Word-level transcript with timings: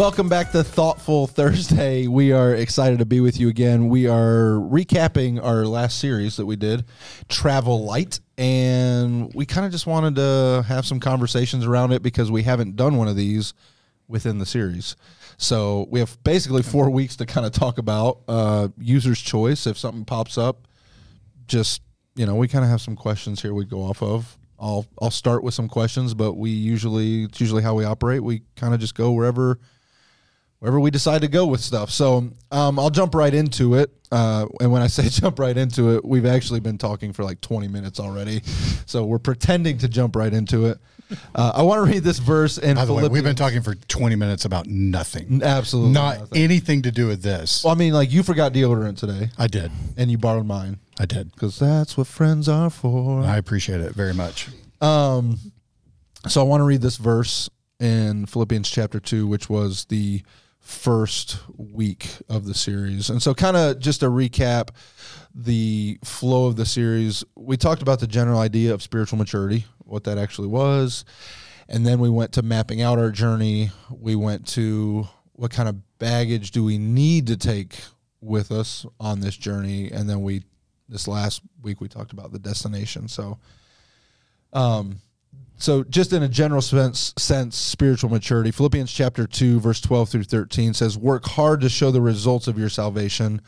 Welcome 0.00 0.30
back 0.30 0.50
to 0.52 0.64
Thoughtful 0.64 1.26
Thursday. 1.26 2.06
We 2.06 2.32
are 2.32 2.54
excited 2.54 3.00
to 3.00 3.04
be 3.04 3.20
with 3.20 3.38
you 3.38 3.50
again. 3.50 3.90
We 3.90 4.06
are 4.08 4.54
recapping 4.54 5.44
our 5.44 5.66
last 5.66 5.98
series 5.98 6.38
that 6.38 6.46
we 6.46 6.56
did, 6.56 6.86
Travel 7.28 7.84
Light, 7.84 8.18
and 8.38 9.30
we 9.34 9.44
kind 9.44 9.66
of 9.66 9.72
just 9.72 9.86
wanted 9.86 10.14
to 10.16 10.64
have 10.66 10.86
some 10.86 11.00
conversations 11.00 11.66
around 11.66 11.92
it 11.92 12.02
because 12.02 12.30
we 12.30 12.44
haven't 12.44 12.76
done 12.76 12.96
one 12.96 13.08
of 13.08 13.16
these 13.16 13.52
within 14.08 14.38
the 14.38 14.46
series. 14.46 14.96
So 15.36 15.86
we 15.90 16.00
have 16.00 16.16
basically 16.24 16.62
four 16.62 16.88
weeks 16.88 17.16
to 17.16 17.26
kind 17.26 17.44
of 17.44 17.52
talk 17.52 17.76
about 17.76 18.20
uh, 18.26 18.68
user's 18.78 19.20
choice. 19.20 19.66
If 19.66 19.76
something 19.76 20.06
pops 20.06 20.38
up, 20.38 20.66
just 21.46 21.82
you 22.14 22.24
know, 22.24 22.36
we 22.36 22.48
kind 22.48 22.64
of 22.64 22.70
have 22.70 22.80
some 22.80 22.96
questions 22.96 23.42
here 23.42 23.52
we 23.52 23.66
go 23.66 23.82
off 23.82 24.02
of. 24.02 24.38
I'll 24.58 24.86
I'll 25.02 25.10
start 25.10 25.44
with 25.44 25.52
some 25.52 25.68
questions, 25.68 26.14
but 26.14 26.38
we 26.38 26.48
usually 26.48 27.24
it's 27.24 27.38
usually 27.38 27.62
how 27.62 27.74
we 27.74 27.84
operate. 27.84 28.22
We 28.22 28.44
kind 28.56 28.72
of 28.72 28.80
just 28.80 28.94
go 28.94 29.12
wherever 29.12 29.58
wherever 30.60 30.78
we 30.78 30.90
decide 30.90 31.22
to 31.22 31.28
go 31.28 31.46
with 31.46 31.60
stuff. 31.60 31.90
So 31.90 32.30
um, 32.50 32.78
I'll 32.78 32.90
jump 32.90 33.14
right 33.14 33.32
into 33.34 33.74
it. 33.74 33.90
Uh, 34.12 34.46
and 34.60 34.70
when 34.72 34.82
I 34.82 34.86
say 34.86 35.08
jump 35.08 35.38
right 35.38 35.56
into 35.56 35.96
it, 35.96 36.04
we've 36.04 36.26
actually 36.26 36.60
been 36.60 36.78
talking 36.78 37.12
for 37.12 37.24
like 37.24 37.40
20 37.40 37.68
minutes 37.68 37.98
already. 37.98 38.42
So 38.86 39.04
we're 39.04 39.18
pretending 39.18 39.78
to 39.78 39.88
jump 39.88 40.16
right 40.16 40.32
into 40.32 40.66
it. 40.66 40.78
Uh, 41.34 41.50
I 41.56 41.62
want 41.62 41.84
to 41.84 41.92
read 41.92 42.04
this 42.04 42.18
verse 42.20 42.56
in 42.56 42.76
By 42.76 42.84
the 42.84 42.92
way, 42.94 43.08
we've 43.08 43.24
been 43.24 43.34
talking 43.34 43.62
for 43.62 43.74
20 43.74 44.14
minutes 44.14 44.44
about 44.44 44.66
nothing. 44.68 45.42
absolutely 45.42 45.92
Not 45.92 46.20
nothing. 46.20 46.42
anything 46.42 46.82
to 46.82 46.92
do 46.92 47.08
with 47.08 47.22
this. 47.22 47.64
Well, 47.64 47.74
I 47.74 47.76
mean, 47.76 47.92
like 47.92 48.12
you 48.12 48.22
forgot 48.22 48.52
deodorant 48.52 48.96
today, 48.98 49.30
I 49.36 49.48
did. 49.48 49.72
and 49.96 50.08
you 50.08 50.18
borrowed 50.18 50.46
mine 50.46 50.78
I 51.00 51.06
did. 51.06 51.32
because 51.32 51.58
that's 51.58 51.96
what 51.96 52.06
friends 52.06 52.48
are 52.48 52.70
for. 52.70 53.22
I 53.24 53.38
appreciate 53.38 53.80
it 53.80 53.92
very 53.92 54.14
much. 54.14 54.48
Um, 54.80 55.38
so 56.28 56.40
I 56.40 56.44
want 56.44 56.60
to 56.60 56.64
read 56.64 56.80
this 56.82 56.96
verse 56.96 57.50
in 57.80 58.26
Philippians 58.26 58.70
chapter 58.70 59.00
two, 59.00 59.26
which 59.26 59.48
was 59.50 59.86
the 59.86 60.22
first 60.70 61.38
week 61.56 62.08
of 62.28 62.46
the 62.46 62.54
series. 62.54 63.10
And 63.10 63.20
so, 63.20 63.34
kind 63.34 63.56
of 63.56 63.78
just 63.80 64.00
to 64.00 64.06
recap 64.06 64.70
the 65.34 65.98
flow 66.04 66.46
of 66.46 66.56
the 66.56 66.64
series, 66.64 67.24
we 67.36 67.56
talked 67.56 67.82
about 67.82 68.00
the 68.00 68.06
general 68.06 68.38
idea 68.38 68.72
of 68.72 68.82
spiritual 68.82 69.18
maturity, 69.18 69.66
what 69.78 70.04
that 70.04 70.16
actually 70.16 70.48
was. 70.48 71.04
And 71.68 71.86
then 71.86 71.98
we 71.98 72.08
went 72.08 72.32
to 72.32 72.42
mapping 72.42 72.82
out 72.82 72.98
our 72.98 73.10
journey. 73.10 73.70
We 73.90 74.16
went 74.16 74.46
to 74.48 75.08
what 75.32 75.50
kind 75.50 75.68
of 75.68 75.98
baggage 75.98 76.50
do 76.50 76.64
we 76.64 76.78
need 76.78 77.26
to 77.28 77.36
take 77.36 77.74
with 78.20 78.50
us 78.50 78.86
on 78.98 79.20
this 79.20 79.36
journey. 79.36 79.90
And 79.90 80.08
then 80.08 80.22
we, 80.22 80.42
this 80.88 81.06
last 81.06 81.42
week, 81.62 81.80
we 81.80 81.88
talked 81.88 82.12
about 82.12 82.32
the 82.32 82.38
destination. 82.38 83.08
So, 83.08 83.38
um, 84.52 85.00
so 85.60 85.84
just 85.84 86.12
in 86.12 86.22
a 86.22 86.28
general 86.28 86.62
sense, 86.62 87.14
sense, 87.16 87.56
spiritual 87.56 88.10
maturity. 88.10 88.50
Philippians 88.50 88.90
chapter 88.90 89.26
two, 89.26 89.60
verse 89.60 89.80
twelve 89.80 90.08
through 90.08 90.24
thirteen 90.24 90.74
says, 90.74 90.98
"Work 90.98 91.26
hard 91.26 91.60
to 91.60 91.68
show 91.68 91.90
the 91.90 92.00
results 92.00 92.48
of 92.48 92.58
your 92.58 92.68
salvation, 92.68 93.40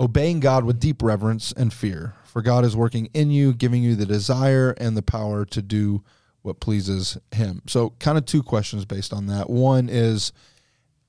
obeying 0.00 0.40
God 0.40 0.64
with 0.64 0.80
deep 0.80 1.02
reverence 1.02 1.52
and 1.52 1.72
fear, 1.72 2.14
for 2.24 2.42
God 2.42 2.64
is 2.64 2.74
working 2.74 3.08
in 3.14 3.30
you, 3.30 3.52
giving 3.52 3.82
you 3.82 3.94
the 3.94 4.06
desire 4.06 4.74
and 4.78 4.96
the 4.96 5.02
power 5.02 5.44
to 5.44 5.62
do 5.62 6.02
what 6.42 6.60
pleases 6.60 7.18
Him." 7.32 7.62
So, 7.66 7.90
kind 7.98 8.18
of 8.18 8.24
two 8.24 8.42
questions 8.42 8.84
based 8.84 9.12
on 9.12 9.26
that. 9.26 9.50
One 9.50 9.88
is, 9.88 10.32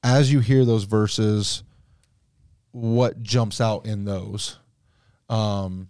as 0.03 0.31
you 0.31 0.41
hear 0.41 0.65
those 0.65 0.83
verses, 0.83 1.63
what 2.71 3.23
jumps 3.23 3.61
out 3.61 3.85
in 3.85 4.05
those? 4.05 4.57
Um, 5.30 5.89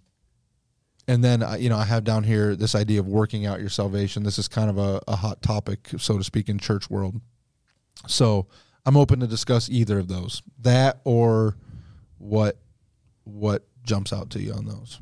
and 1.10 1.24
then 1.24 1.42
uh, 1.42 1.58
you 1.60 1.70
know 1.70 1.78
I 1.78 1.86
have 1.86 2.04
down 2.04 2.24
here 2.24 2.56
this 2.56 2.76
idea 2.76 3.00
of 3.00 3.08
working 3.08 3.48
out 3.48 3.60
your 3.60 3.70
salvation. 3.70 4.24
This 4.24 4.38
is 4.38 4.48
kind 4.48 4.70
of 4.70 4.78
a, 4.78 5.02
a 5.08 5.16
hot 5.16 5.42
topic, 5.42 5.90
so 5.98 6.20
to 6.20 6.24
speak, 6.24 6.48
in 6.48 6.60
church 6.60 6.90
world. 6.90 7.20
So 8.08 8.46
I'm 8.86 8.96
open 8.96 9.20
to 9.22 9.28
discuss 9.28 9.70
either 9.70 9.98
of 9.98 10.08
those, 10.08 10.44
that 10.62 11.02
or 11.04 11.58
what 12.20 12.60
what 13.24 13.68
jumps 13.84 14.14
out 14.14 14.30
to 14.32 14.40
you 14.40 14.54
on 14.54 14.66
those. 14.66 15.00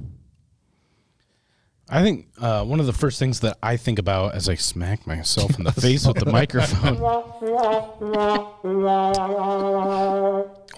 I 1.90 2.02
think 2.02 2.28
uh, 2.40 2.64
one 2.64 2.80
of 2.80 2.86
the 2.86 2.94
first 2.94 3.20
things 3.20 3.42
that 3.42 3.58
I 3.62 3.78
think 3.78 4.00
about 4.00 4.34
as 4.34 4.50
I 4.50 4.56
smack 4.56 5.08
myself 5.08 5.58
in 5.58 5.66
the 5.66 5.72
face 5.74 6.08
with 6.08 6.18
the 6.18 6.32
microphone. 6.32 6.98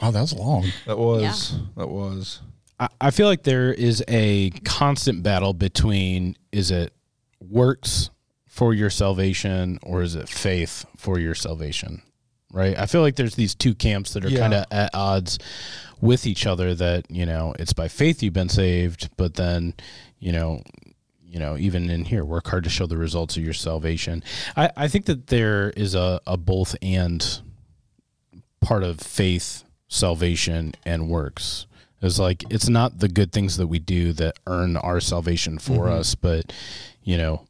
Oh, 0.02 0.12
that 0.12 0.22
was 0.22 0.34
long. 0.34 0.66
That 0.86 0.98
was 0.98 1.60
that 1.76 1.90
was 1.90 2.42
I, 2.80 2.88
I 3.02 3.12
feel 3.12 3.28
like 3.28 3.44
there 3.44 3.74
is 3.74 4.04
a 4.08 4.52
constant 4.64 5.24
battle 5.24 5.54
between 5.54 6.36
is 6.52 6.72
it 6.72 6.94
works 7.40 8.10
for 8.48 8.74
your 8.74 8.90
salvation 8.90 9.80
or 9.84 10.02
is 10.02 10.16
it 10.16 10.28
faith 10.30 10.86
for 10.98 11.20
your 11.20 11.36
salvation? 11.36 12.02
Right? 12.52 12.78
I 12.78 12.88
feel 12.88 13.02
like 13.02 13.16
there's 13.16 13.36
these 13.36 13.54
two 13.54 13.76
camps 13.76 14.14
that 14.14 14.26
are 14.26 14.30
Yeah. 14.30 14.40
kind 14.40 14.54
of 14.56 14.66
at 14.72 14.90
odds 14.96 15.38
with 16.02 16.26
each 16.26 16.48
other 16.48 16.74
that, 16.76 17.06
you 17.10 17.26
know, 17.26 17.54
it's 17.60 17.74
by 17.74 17.88
faith 17.88 18.24
you've 18.24 18.34
been 18.34 18.50
saved, 18.50 19.10
but 19.18 19.36
then, 19.36 19.76
you 20.20 20.32
know, 20.32 20.64
you 21.24 21.38
know, 21.40 21.56
even 21.58 21.92
in 21.92 22.06
here, 22.06 22.26
work 22.26 22.48
hard 22.48 22.64
to 22.64 22.70
show 22.72 22.88
the 22.88 22.98
results 22.98 23.38
of 23.38 23.44
your 23.44 23.54
salvation. 23.54 24.24
I, 24.58 24.72
I 24.76 24.88
think 24.88 25.06
that 25.06 25.28
there 25.28 25.70
is 25.78 25.94
a, 25.94 26.20
a 26.26 26.38
both 26.38 26.76
and 26.82 27.42
part 28.62 28.84
of 28.84 29.00
faith, 29.00 29.64
salvation, 29.88 30.74
and 30.86 31.08
works. 31.08 31.68
It's 32.02 32.20
like 32.20 32.44
it's 32.50 32.70
not 32.70 33.00
the 33.00 33.10
good 33.10 33.32
things 33.32 33.58
that 33.58 33.68
we 33.68 33.80
do 33.80 34.14
that 34.14 34.40
earn 34.48 34.78
our 34.78 35.00
salvation 35.00 35.60
for 35.60 35.86
mm-hmm. 35.86 36.00
us, 36.00 36.16
but 36.16 36.54
you 37.04 37.18
know, 37.18 37.46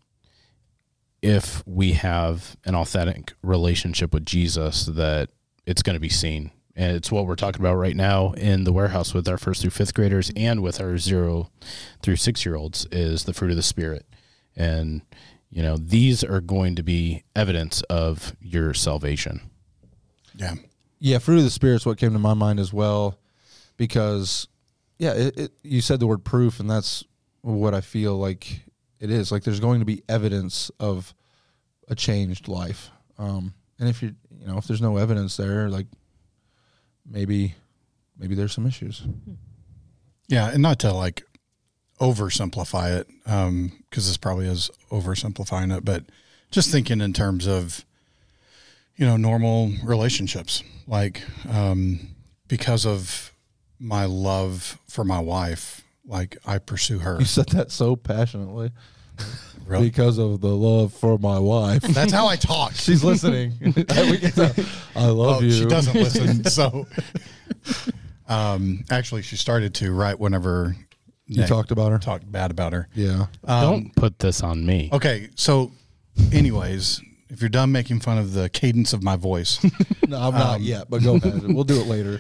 if 1.22 1.66
we 1.68 1.94
have 1.94 2.56
an 2.66 2.76
authentic 2.76 3.34
relationship 3.44 4.14
with 4.14 4.26
Jesus, 4.26 4.86
that 4.86 5.30
it's 5.66 5.84
going 5.84 5.96
to 5.96 6.00
be 6.00 6.10
seen. 6.10 6.52
And 6.76 6.96
it's 6.96 7.12
what 7.12 7.26
we're 7.26 7.36
talking 7.36 7.62
about 7.62 7.76
right 7.76 7.96
now 7.96 8.32
in 8.34 8.64
the 8.64 8.72
warehouse 8.72 9.14
with 9.14 9.28
our 9.28 9.38
first 9.38 9.62
through 9.62 9.72
fifth 9.72 9.94
graders 9.94 10.32
and 10.36 10.62
with 10.62 10.80
our 10.80 10.98
zero 10.98 11.52
through 12.02 12.16
six 12.16 12.46
year 12.46 12.56
olds 12.56 12.88
is 12.92 13.26
the 13.26 13.34
fruit 13.34 13.52
of 13.52 13.58
the 13.58 13.64
spirit. 13.64 14.06
And, 14.56 15.02
you 15.50 15.62
know, 15.62 15.76
these 15.76 16.24
are 16.24 16.40
going 16.40 16.76
to 16.76 16.84
be 16.84 17.24
evidence 17.36 17.82
of 17.84 18.34
your 18.40 18.74
salvation. 18.74 19.42
Yeah. 20.36 20.56
yeah. 21.00 21.18
Fruit 21.18 21.40
of 21.40 21.44
the 21.44 21.50
spirit 21.50 21.76
is 21.76 21.86
what 21.86 21.98
came 21.98 22.14
to 22.14 22.20
my 22.20 22.34
mind 22.34 22.62
as 22.62 22.72
well, 22.72 23.20
because 23.80 24.48
yeah, 25.00 25.14
it, 25.14 25.38
it, 25.40 25.52
you 25.64 25.82
said 25.82 26.00
the 26.00 26.06
word 26.06 26.24
proof, 26.24 26.60
and 26.60 26.70
that's 26.70 27.04
what 27.42 27.74
I 27.74 27.82
feel 27.82 28.16
like 28.16 28.62
it 29.00 29.10
is. 29.10 29.32
Like 29.32 29.44
there's 29.44 29.60
going 29.60 29.80
to 29.80 29.86
be 29.86 30.04
evidence 30.08 30.70
of 30.80 31.16
a 31.88 31.96
changed 31.96 32.48
life, 32.48 32.92
um, 33.18 33.56
and 33.80 33.90
if 33.90 34.04
you 34.04 34.14
you 34.40 34.46
know 34.46 34.60
if 34.60 34.68
there's 34.68 34.82
no 34.82 34.98
evidence 34.98 35.36
there, 35.38 35.70
like 35.70 35.88
maybe 37.10 37.56
maybe 38.20 38.36
there's 38.36 38.54
some 38.54 38.68
issues. 38.68 39.04
Yeah. 40.28 40.52
And 40.52 40.62
not 40.62 40.80
to 40.80 40.94
like 40.94 41.24
oversimplify 42.00 43.00
it, 43.00 43.08
because 43.24 44.08
this 44.08 44.18
probably 44.18 44.46
is 44.46 44.70
oversimplifying 44.92 45.76
it, 45.76 45.84
but 45.84 46.06
just 46.52 46.72
thinking 46.72 47.02
in 47.02 47.14
terms 47.14 47.48
of, 47.48 47.86
you 48.96 49.06
know, 49.06 49.18
normal 49.18 49.72
relationships. 49.84 50.64
Like, 50.88 51.24
um, 51.50 52.16
because 52.48 52.86
of 52.86 53.34
my 53.80 54.06
love 54.06 54.78
for 54.88 55.04
my 55.04 55.20
wife, 55.20 55.84
like 56.06 56.38
I 56.46 56.58
pursue 56.58 57.00
her. 57.00 57.18
You 57.20 57.26
said 57.26 57.50
that 57.50 57.72
so 57.72 57.96
passionately 57.96 58.72
Really? 59.66 59.90
because 59.90 60.18
of 60.18 60.42
the 60.42 60.48
love 60.56 60.94
for 60.94 61.18
my 61.18 61.38
wife. 61.40 61.82
That's 61.84 62.12
how 62.12 62.28
I 62.28 62.36
talk. 62.36 62.72
She's 62.76 63.04
listening. 63.04 63.54
We 63.62 63.74
can 64.18 64.32
tell. 64.32 64.54
I 64.96 65.06
love 65.08 65.38
Oh, 65.38 65.42
you. 65.42 65.52
she 65.52 65.66
doesn't 65.66 65.94
listen. 66.02 66.44
So, 66.46 66.88
um, 68.28 68.84
actually, 68.90 69.22
she 69.24 69.36
started 69.36 69.74
to 69.76 69.92
right 69.92 70.18
whenever 70.20 70.76
You 71.28 71.38
Nik 71.42 71.48
talked 71.48 71.72
about 71.72 71.92
her. 71.92 71.98
talked 72.00 72.30
bad 72.32 72.52
about 72.52 72.74
her. 72.74 72.88
Yeah. 72.94 73.28
Um, 73.46 73.62
Don't 73.62 73.96
put 73.96 74.20
this 74.20 74.42
on 74.42 74.66
me. 74.66 74.90
Okay, 74.92 75.30
so, 75.36 75.72
anyways, 76.32 77.02
if 77.30 77.42
you're 77.42 77.50
done 77.50 77.72
making 77.72 78.00
fun 78.00 78.18
of 78.18 78.34
the 78.34 78.50
cadence 78.50 78.94
of 78.94 79.04
my 79.04 79.16
voice, 79.16 79.64
No, 80.08 80.20
I'm 80.20 80.34
not 80.34 80.62
yet, 80.62 80.90
but 80.90 81.04
go 81.04 81.16
ahead. 81.16 81.44
We'll 81.54 81.64
do 81.64 81.80
it 81.80 81.88
later. 81.88 82.20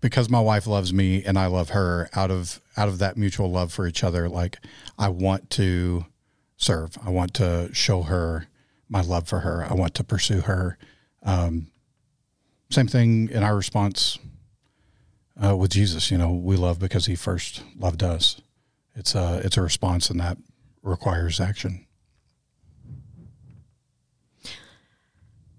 Because 0.00 0.28
my 0.28 0.40
wife 0.40 0.66
loves 0.66 0.92
me 0.92 1.24
and 1.24 1.38
I 1.38 1.46
love 1.46 1.70
her, 1.70 2.08
out 2.14 2.30
of 2.30 2.60
out 2.76 2.88
of 2.88 2.98
that 2.98 3.16
mutual 3.16 3.50
love 3.50 3.72
for 3.72 3.86
each 3.86 4.04
other, 4.04 4.28
like 4.28 4.58
I 4.98 5.08
want 5.08 5.50
to 5.50 6.06
serve. 6.56 6.96
I 7.04 7.10
want 7.10 7.34
to 7.34 7.70
show 7.72 8.02
her 8.02 8.46
my 8.88 9.00
love 9.00 9.28
for 9.28 9.40
her. 9.40 9.66
I 9.68 9.74
want 9.74 9.94
to 9.94 10.04
pursue 10.04 10.42
her. 10.42 10.78
Um, 11.22 11.68
same 12.70 12.86
thing 12.86 13.28
in 13.30 13.42
our 13.42 13.56
response 13.56 14.18
uh, 15.42 15.56
with 15.56 15.70
Jesus. 15.70 16.10
You 16.10 16.18
know, 16.18 16.32
we 16.32 16.56
love 16.56 16.78
because 16.78 17.06
He 17.06 17.16
first 17.16 17.62
loved 17.76 18.02
us. 18.02 18.40
It's 18.94 19.14
a 19.14 19.40
it's 19.44 19.56
a 19.56 19.62
response, 19.62 20.10
and 20.10 20.20
that 20.20 20.38
requires 20.82 21.40
action. 21.40 21.86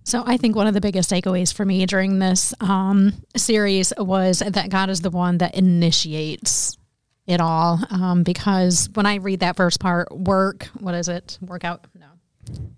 So 0.10 0.24
I 0.26 0.38
think 0.38 0.56
one 0.56 0.66
of 0.66 0.74
the 0.74 0.82
biggest 0.82 1.12
takeaways 1.12 1.54
for 1.54 1.64
me 1.64 1.86
during 1.86 2.18
this 2.18 2.52
um, 2.62 3.14
series 3.38 3.94
was 3.96 4.40
that 4.40 4.70
God 4.70 4.90
is 4.90 5.02
the 5.02 5.12
one 5.12 5.38
that 5.38 5.54
initiates 5.54 6.76
it 7.28 7.40
all. 7.40 7.80
Um, 7.92 8.24
because 8.24 8.90
when 8.96 9.06
I 9.06 9.18
read 9.18 9.42
that 9.42 9.56
first 9.56 9.80
part, 9.80 10.12
work, 10.12 10.64
what 10.80 10.96
is 10.96 11.10
it? 11.10 11.38
Work 11.42 11.64
out? 11.64 11.86
No. 11.94 12.08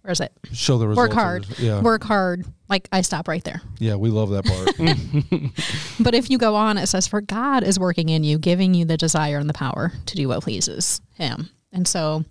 where 0.01 0.11
is 0.11 0.19
it? 0.19 0.33
Show 0.51 0.77
the 0.77 0.89
results. 0.89 1.07
Work 1.07 1.17
hard. 1.17 1.47
Yeah. 1.57 1.79
Work 1.79 2.03
hard. 2.03 2.45
Like 2.67 2.89
I 2.91 2.99
stop 2.99 3.29
right 3.29 3.45
there. 3.45 3.61
Yeah, 3.79 3.95
we 3.95 4.09
love 4.09 4.31
that 4.31 4.43
part. 4.43 5.53
But 6.03 6.13
if 6.13 6.29
you 6.29 6.37
go 6.37 6.55
on, 6.55 6.77
it 6.77 6.87
says, 6.87 7.07
For 7.07 7.21
God 7.21 7.63
is 7.63 7.79
working 7.79 8.09
in 8.09 8.25
you, 8.25 8.39
giving 8.39 8.73
you 8.73 8.83
the 8.83 8.97
desire 8.97 9.37
and 9.37 9.47
the 9.47 9.53
power 9.53 9.93
to 10.07 10.15
do 10.17 10.27
what 10.27 10.43
pleases 10.43 10.99
Him. 11.13 11.49
And 11.71 11.87
so 11.87 12.25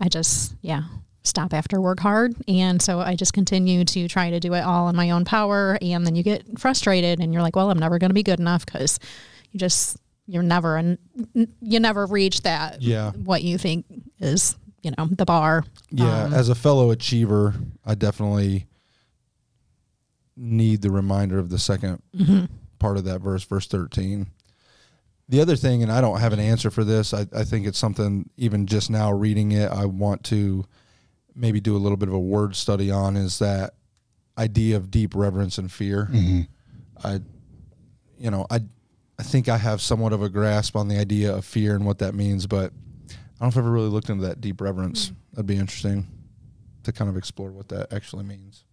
I 0.00 0.08
just, 0.08 0.56
yeah, 0.62 0.82
stop 1.24 1.54
after 1.54 1.80
work 1.80 2.00
hard. 2.00 2.34
And 2.48 2.80
so 2.82 3.00
I 3.00 3.14
just 3.16 3.32
continue 3.32 3.84
to 3.84 4.08
try 4.08 4.30
to 4.30 4.40
do 4.40 4.54
it 4.54 4.60
all 4.62 4.88
in 4.88 4.96
my 4.96 5.10
own 5.10 5.24
power. 5.24 5.78
And 5.80 6.04
then 6.06 6.14
you 6.16 6.22
get 6.22 6.58
frustrated 6.58 7.20
and 7.20 7.32
you're 7.32 7.42
like, 7.42 7.54
Well, 7.56 7.70
I'm 7.70 7.78
never 7.78 7.98
going 7.98 8.10
to 8.10 8.14
be 8.14 8.22
good 8.24 8.40
enough 8.40 8.66
because 8.66 8.98
you 9.52 9.60
just, 9.60 9.98
you're 10.26 10.42
never, 10.42 10.76
and 10.76 10.98
you 11.60 11.78
never 11.80 12.06
reach 12.06 12.42
that, 12.42 12.80
Yeah. 12.82 13.10
what 13.12 13.42
you 13.42 13.58
think 13.58 13.84
is, 14.18 14.56
you 14.82 14.92
know, 14.98 15.06
the 15.10 15.24
bar. 15.24 15.64
Yeah, 15.90 16.24
Um, 16.24 16.34
as 16.34 16.48
a 16.48 16.54
fellow 16.54 16.90
achiever, 16.90 17.54
I 17.84 17.94
definitely 17.94 18.66
need 20.36 20.82
the 20.82 20.90
reminder 20.90 21.38
of 21.38 21.50
the 21.50 21.56
2nd 21.58 22.00
Mm-hmm. 22.16 22.44
part 22.78 22.96
of 22.96 23.04
that 23.04 23.20
verse, 23.20 23.44
verse 23.44 23.66
13. 23.66 24.26
The 25.28 25.40
other 25.40 25.56
thing, 25.56 25.82
and 25.82 25.92
I 25.92 26.00
don't 26.00 26.18
have 26.20 26.32
an 26.32 26.40
answer 26.40 26.70
for 26.70 26.84
this, 26.84 27.14
I, 27.14 27.26
I 27.34 27.44
think 27.44 27.66
it's 27.66 27.78
something, 27.78 28.28
even 28.36 28.66
just 28.66 28.90
now 28.90 29.12
reading 29.12 29.52
it, 29.52 29.70
I 29.70 29.86
want 29.86 30.24
to 30.24 30.66
maybe 31.34 31.60
do 31.60 31.76
a 31.76 31.78
little 31.78 31.96
bit 31.96 32.08
of 32.08 32.14
a 32.14 32.20
word 32.20 32.56
study 32.56 32.90
on 32.90 33.16
is 33.16 33.38
that 33.38 33.74
idea 34.36 34.76
of 34.76 34.90
deep 34.90 35.14
reverence 35.14 35.58
and 35.58 35.70
fear. 35.70 36.08
Mm-hmm. 36.10 36.42
I, 37.04 37.20
you 38.18 38.30
know, 38.30 38.46
I, 38.50 38.60
I 39.18 39.22
think 39.22 39.48
I 39.48 39.58
have 39.58 39.80
somewhat 39.80 40.12
of 40.12 40.22
a 40.22 40.28
grasp 40.28 40.76
on 40.76 40.88
the 40.88 40.98
idea 40.98 41.34
of 41.34 41.44
fear 41.44 41.74
and 41.74 41.84
what 41.84 41.98
that 41.98 42.14
means, 42.14 42.46
but 42.46 42.72
I 43.10 43.14
don't 43.14 43.40
know 43.40 43.48
if 43.48 43.56
I've 43.56 43.58
ever 43.58 43.70
really 43.70 43.88
looked 43.88 44.10
into 44.10 44.26
that 44.26 44.40
deep 44.40 44.60
reverence. 44.60 45.08
Hmm. 45.08 45.14
That'd 45.32 45.46
be 45.46 45.56
interesting 45.56 46.06
to 46.84 46.92
kind 46.92 47.08
of 47.08 47.16
explore 47.16 47.50
what 47.50 47.68
that 47.68 47.92
actually 47.92 48.24
means. 48.24 48.64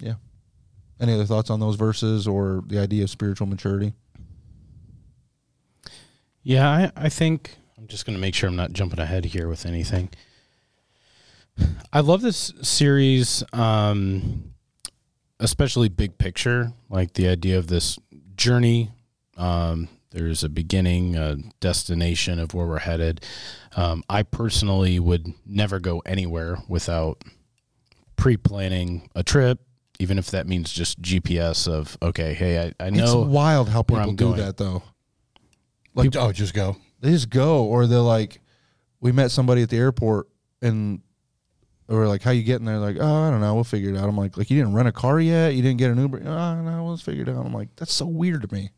Yeah. 0.00 0.14
Any 1.00 1.14
other 1.14 1.26
thoughts 1.26 1.50
on 1.50 1.60
those 1.60 1.76
verses 1.76 2.26
or 2.26 2.62
the 2.66 2.78
idea 2.78 3.04
of 3.04 3.10
spiritual 3.10 3.46
maturity? 3.46 3.92
Yeah, 6.42 6.68
I, 6.68 6.92
I 6.96 7.08
think 7.08 7.56
I'm 7.78 7.88
just 7.88 8.06
going 8.06 8.16
to 8.16 8.20
make 8.20 8.34
sure 8.34 8.48
I'm 8.48 8.56
not 8.56 8.72
jumping 8.72 9.00
ahead 9.00 9.26
here 9.26 9.48
with 9.48 9.66
anything. 9.66 10.08
I 11.92 12.00
love 12.00 12.22
this 12.22 12.52
series, 12.62 13.44
um, 13.52 14.54
especially 15.40 15.88
big 15.90 16.16
picture, 16.16 16.72
like 16.88 17.14
the 17.14 17.28
idea 17.28 17.58
of 17.58 17.66
this 17.66 17.98
journey. 18.34 18.92
Um, 19.36 19.88
there's 20.10 20.42
a 20.42 20.48
beginning, 20.48 21.16
a 21.16 21.36
destination 21.60 22.38
of 22.38 22.54
where 22.54 22.66
we're 22.66 22.78
headed. 22.78 23.22
Um, 23.76 24.02
I 24.08 24.22
personally 24.22 24.98
would 24.98 25.34
never 25.44 25.78
go 25.78 26.02
anywhere 26.06 26.56
without 26.68 27.22
pre 28.16 28.38
planning 28.38 29.10
a 29.14 29.22
trip, 29.22 29.60
even 29.98 30.18
if 30.18 30.30
that 30.30 30.46
means 30.46 30.72
just 30.72 31.02
GPS 31.02 31.68
of, 31.68 31.98
okay, 32.00 32.32
hey, 32.32 32.72
I, 32.80 32.86
I 32.86 32.88
know. 32.88 33.04
it's 33.04 33.30
wild 33.30 33.68
how 33.68 33.82
people 33.82 34.12
do 34.12 34.24
going. 34.28 34.38
that 34.38 34.56
though. 34.56 34.82
Like, 35.94 36.16
oh, 36.16 36.32
just 36.32 36.54
go. 36.54 36.76
They 37.06 37.12
just 37.12 37.30
go, 37.30 37.64
or 37.64 37.86
they're 37.86 38.00
like, 38.00 38.40
we 39.00 39.12
met 39.12 39.30
somebody 39.30 39.62
at 39.62 39.70
the 39.70 39.76
airport, 39.76 40.26
and 40.60 41.00
we're 41.86 42.08
like, 42.08 42.22
"How 42.22 42.32
you 42.32 42.42
getting 42.42 42.66
there?" 42.66 42.78
Like, 42.78 42.96
"Oh, 42.98 43.22
I 43.28 43.30
don't 43.30 43.40
know. 43.40 43.54
We'll 43.54 43.62
figure 43.62 43.90
it 43.94 43.96
out." 43.96 44.08
I'm 44.08 44.16
like, 44.16 44.36
"Like 44.36 44.50
you 44.50 44.58
didn't 44.58 44.74
rent 44.74 44.88
a 44.88 44.92
car 44.92 45.20
yet? 45.20 45.54
You 45.54 45.62
didn't 45.62 45.78
get 45.78 45.92
an 45.92 45.98
Uber? 45.98 46.22
Oh, 46.26 46.62
no, 46.62 46.84
we'll 46.84 46.96
figure 46.96 47.22
it 47.22 47.28
out." 47.28 47.46
I'm 47.46 47.54
like, 47.54 47.68
"That's 47.76 47.92
so 47.92 48.06
weird 48.06 48.42
to 48.42 48.52
me." 48.52 48.70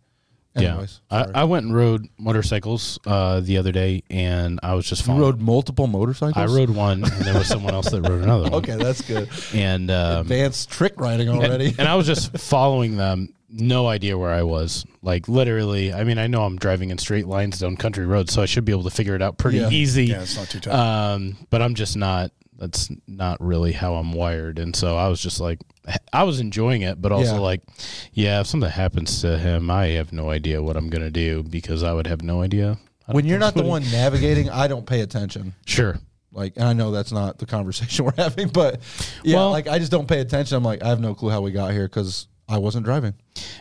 Anyways, 0.54 1.00
yeah. 1.10 1.26
I, 1.34 1.40
I 1.42 1.44
went 1.44 1.66
and 1.66 1.74
rode 1.74 2.06
motorcycles 2.18 2.98
uh, 3.06 3.40
the 3.40 3.56
other 3.58 3.72
day, 3.72 4.02
and 4.10 4.60
I 4.62 4.74
was 4.74 4.86
just 4.86 5.02
you 5.02 5.06
following. 5.06 5.22
rode 5.22 5.40
multiple 5.40 5.86
motorcycles. 5.86 6.36
I 6.36 6.54
rode 6.54 6.70
one, 6.70 7.04
and 7.04 7.24
there 7.24 7.34
was 7.34 7.46
someone 7.46 7.72
else 7.74 7.90
that 7.90 8.02
rode 8.02 8.22
another 8.22 8.44
one. 8.50 8.54
Okay, 8.54 8.76
that's 8.76 9.00
good. 9.02 9.28
and 9.54 9.90
um, 9.90 10.22
Advanced 10.22 10.70
trick 10.70 10.94
riding 11.00 11.28
and, 11.28 11.38
already. 11.38 11.74
and 11.78 11.88
I 11.88 11.94
was 11.94 12.06
just 12.06 12.36
following 12.38 12.96
them. 12.96 13.32
No 13.50 13.86
idea 13.86 14.18
where 14.18 14.30
I 14.32 14.42
was. 14.42 14.84
Like 15.02 15.26
literally, 15.28 15.92
I 15.92 16.04
mean, 16.04 16.18
I 16.18 16.26
know 16.26 16.44
I'm 16.44 16.56
driving 16.56 16.90
in 16.90 16.98
straight 16.98 17.26
lines 17.26 17.58
down 17.60 17.76
country 17.76 18.04
roads, 18.06 18.32
so 18.32 18.42
I 18.42 18.46
should 18.46 18.64
be 18.64 18.72
able 18.72 18.84
to 18.84 18.90
figure 18.90 19.14
it 19.14 19.22
out 19.22 19.38
pretty 19.38 19.58
Yeah. 19.58 19.70
easy. 19.70 20.06
Yeah, 20.06 20.22
it's 20.22 20.36
not 20.36 20.48
too 20.50 20.60
tough. 20.60 20.74
Um, 20.74 21.36
but 21.50 21.62
I'm 21.62 21.74
just 21.74 21.96
not. 21.96 22.30
That's 22.58 22.90
not 23.06 23.40
really 23.40 23.70
how 23.72 23.94
I'm 23.94 24.12
wired, 24.12 24.58
and 24.58 24.74
so 24.74 24.96
I 24.96 25.06
was 25.06 25.20
just 25.20 25.38
like, 25.38 25.60
I 26.12 26.24
was 26.24 26.40
enjoying 26.40 26.82
it, 26.82 27.00
but 27.00 27.12
also 27.12 27.34
Yeah. 27.34 27.40
like, 27.40 27.62
yeah, 28.12 28.40
if 28.40 28.48
something 28.48 28.68
happens 28.68 29.20
to 29.20 29.38
him, 29.38 29.70
I 29.70 29.86
have 29.90 30.12
no 30.12 30.28
idea 30.30 30.60
what 30.60 30.76
I'm 30.76 30.90
gonna 30.90 31.10
do 31.10 31.44
because 31.44 31.84
I 31.84 31.92
would 31.92 32.08
have 32.08 32.20
no 32.22 32.42
idea. 32.42 32.76
when 33.06 33.24
you're 33.24 33.38
not 33.38 33.54
the 33.54 33.62
one 33.62 33.82
navigating, 33.92 34.50
I 34.50 34.66
don't 34.66 34.84
pay 34.84 35.00
attention. 35.00 35.54
Sure. 35.66 35.98
Like, 36.32 36.54
and 36.56 36.64
I 36.66 36.72
know 36.74 36.90
that's 36.90 37.10
not 37.12 37.38
the 37.38 37.46
conversation 37.46 38.04
we're 38.06 38.12
having, 38.18 38.48
but 38.48 38.80
yeah, 39.24 39.36
Well- 39.36 39.50
like 39.52 39.68
I 39.68 39.78
just 39.78 39.90
don't 39.92 40.06
pay 40.08 40.18
attention. 40.20 40.56
I'm 40.56 40.64
like, 40.64 40.82
I 40.82 40.88
have 40.88 41.00
no 41.00 41.14
clue 41.14 41.30
how 41.30 41.40
we 41.40 41.52
got 41.52 41.72
here 41.72 41.84
because 41.86 42.26
I 42.48 42.58
wasn't 42.58 42.84
driving. 42.84 43.14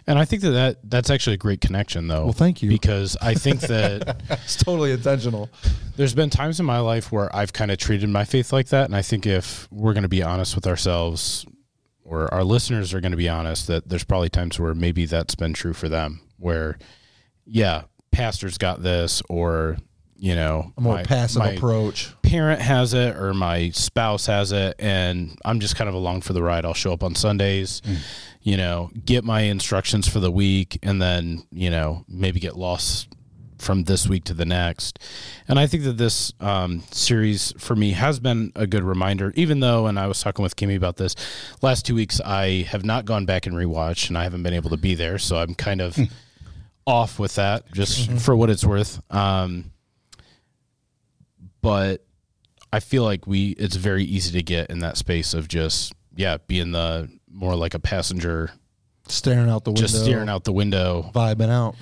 And 0.07 0.17
I 0.17 0.23
think 0.25 0.41
that, 0.43 0.51
that 0.51 0.77
that's 0.83 1.09
actually 1.09 1.33
a 1.33 1.37
great 1.37 1.59
connection, 1.61 2.07
though. 2.07 2.23
Well, 2.23 2.33
thank 2.33 2.61
you. 2.63 2.69
Because 2.69 3.17
I 3.21 3.33
think 3.33 3.59
that 3.61 4.21
It's 4.29 4.55
totally 4.55 4.91
intentional. 4.91 5.49
there's 5.97 6.15
been 6.15 6.29
times 6.29 6.59
in 6.59 6.65
my 6.65 6.79
life 6.79 7.11
where 7.11 7.33
I've 7.35 7.51
kind 7.51 7.69
of 7.71 7.77
treated 7.77 8.09
my 8.09 8.23
faith 8.23 8.53
like 8.53 8.69
that. 8.69 8.85
And 8.85 8.95
I 8.95 9.01
think 9.01 9.25
if 9.25 9.67
we're 9.71 9.93
going 9.93 10.03
to 10.03 10.09
be 10.09 10.23
honest 10.23 10.55
with 10.55 10.65
ourselves, 10.65 11.45
or 12.05 12.33
our 12.33 12.45
listeners 12.45 12.93
are 12.93 13.01
going 13.01 13.11
to 13.11 13.17
be 13.17 13.27
honest, 13.27 13.67
that 13.67 13.89
there's 13.89 14.05
probably 14.05 14.29
times 14.29 14.57
where 14.59 14.73
maybe 14.73 15.05
that's 15.05 15.35
been 15.35 15.51
true 15.53 15.73
for 15.73 15.89
them, 15.89 16.21
where, 16.37 16.77
yeah, 17.45 17.83
pastor's 18.11 18.57
got 18.57 18.81
this, 18.81 19.21
or, 19.29 19.75
you 20.15 20.33
know, 20.33 20.71
A 20.77 20.81
more 20.81 20.93
my- 20.95 21.03
passive 21.03 21.39
my 21.39 21.49
approach. 21.51 22.13
parent 22.23 22.61
has 22.61 22.93
it 22.93 23.17
or 23.17 23.33
my 23.33 23.69
spouse 23.71 24.25
has 24.27 24.51
it 24.53 24.75
and 24.79 25.37
I'm 25.45 25.59
just 25.59 25.75
kind 25.75 25.87
of 25.89 25.93
along 25.95 26.21
for 26.21 26.31
the 26.33 26.41
ride. 26.41 26.63
I'll 26.65 26.73
show 26.73 26.93
up 26.93 27.03
on 27.03 27.13
Sundays, 27.15 27.81
mm. 27.81 27.97
You 28.47 28.55
know, 28.55 28.89
get 29.03 29.25
my 29.25 29.41
instructions 29.41 30.07
for 30.07 30.21
the 30.21 30.31
week 30.31 30.79
and 30.81 31.01
then, 31.01 31.45
you 31.51 31.69
know, 31.69 32.05
maybe 32.07 32.39
get 32.39 32.55
lost 32.55 33.13
from 33.57 33.83
this 33.83 34.07
week 34.07 34.23
to 34.23 34.33
the 34.33 34.45
next. 34.45 34.99
And 35.49 35.59
I 35.59 35.67
think 35.67 35.83
that 35.83 35.97
this 35.97 36.31
um, 36.39 36.81
series 36.89 37.53
for 37.57 37.75
me 37.75 37.91
has 37.91 38.21
been 38.21 38.53
a 38.55 38.65
good 38.65 38.83
reminder, 38.83 39.33
even 39.35 39.59
though, 39.59 39.87
and 39.87 39.99
I 39.99 40.07
was 40.07 40.21
talking 40.21 40.43
with 40.43 40.55
Kimmy 40.55 40.77
about 40.77 40.95
this 40.95 41.13
last 41.61 41.85
two 41.85 41.93
weeks, 41.93 42.21
I 42.21 42.65
have 42.69 42.85
not 42.85 43.03
gone 43.03 43.25
back 43.25 43.47
and 43.47 43.53
rewatched 43.53 44.07
and 44.07 44.17
I 44.17 44.23
haven't 44.23 44.43
been 44.43 44.53
able 44.53 44.69
to 44.69 44.77
be 44.77 44.95
there. 44.95 45.17
So 45.17 45.35
I'm 45.35 45.53
kind 45.53 45.81
of 45.81 45.99
off 46.87 47.19
with 47.19 47.35
that 47.35 47.69
just 47.73 48.09
for 48.13 48.33
what 48.33 48.49
it's 48.49 48.63
worth. 48.63 49.01
Um, 49.13 49.71
but 51.61 52.05
I 52.71 52.79
feel 52.79 53.03
like 53.03 53.27
we 53.27 53.49
it's 53.59 53.75
very 53.75 54.05
easy 54.05 54.31
to 54.39 54.41
get 54.41 54.69
in 54.69 54.79
that 54.79 54.95
space 54.95 55.33
of 55.33 55.49
just 55.49 55.91
yeah 56.15 56.37
being 56.47 56.71
the 56.71 57.09
more 57.31 57.55
like 57.55 57.73
a 57.73 57.79
passenger 57.79 58.51
Staring 59.07 59.49
out 59.49 59.63
the 59.63 59.71
window. 59.71 59.81
just 59.81 60.03
staring 60.03 60.27
out 60.29 60.43
the 60.43 60.51
window 60.51 61.09
Vibing 61.15 61.49
out. 61.49 61.75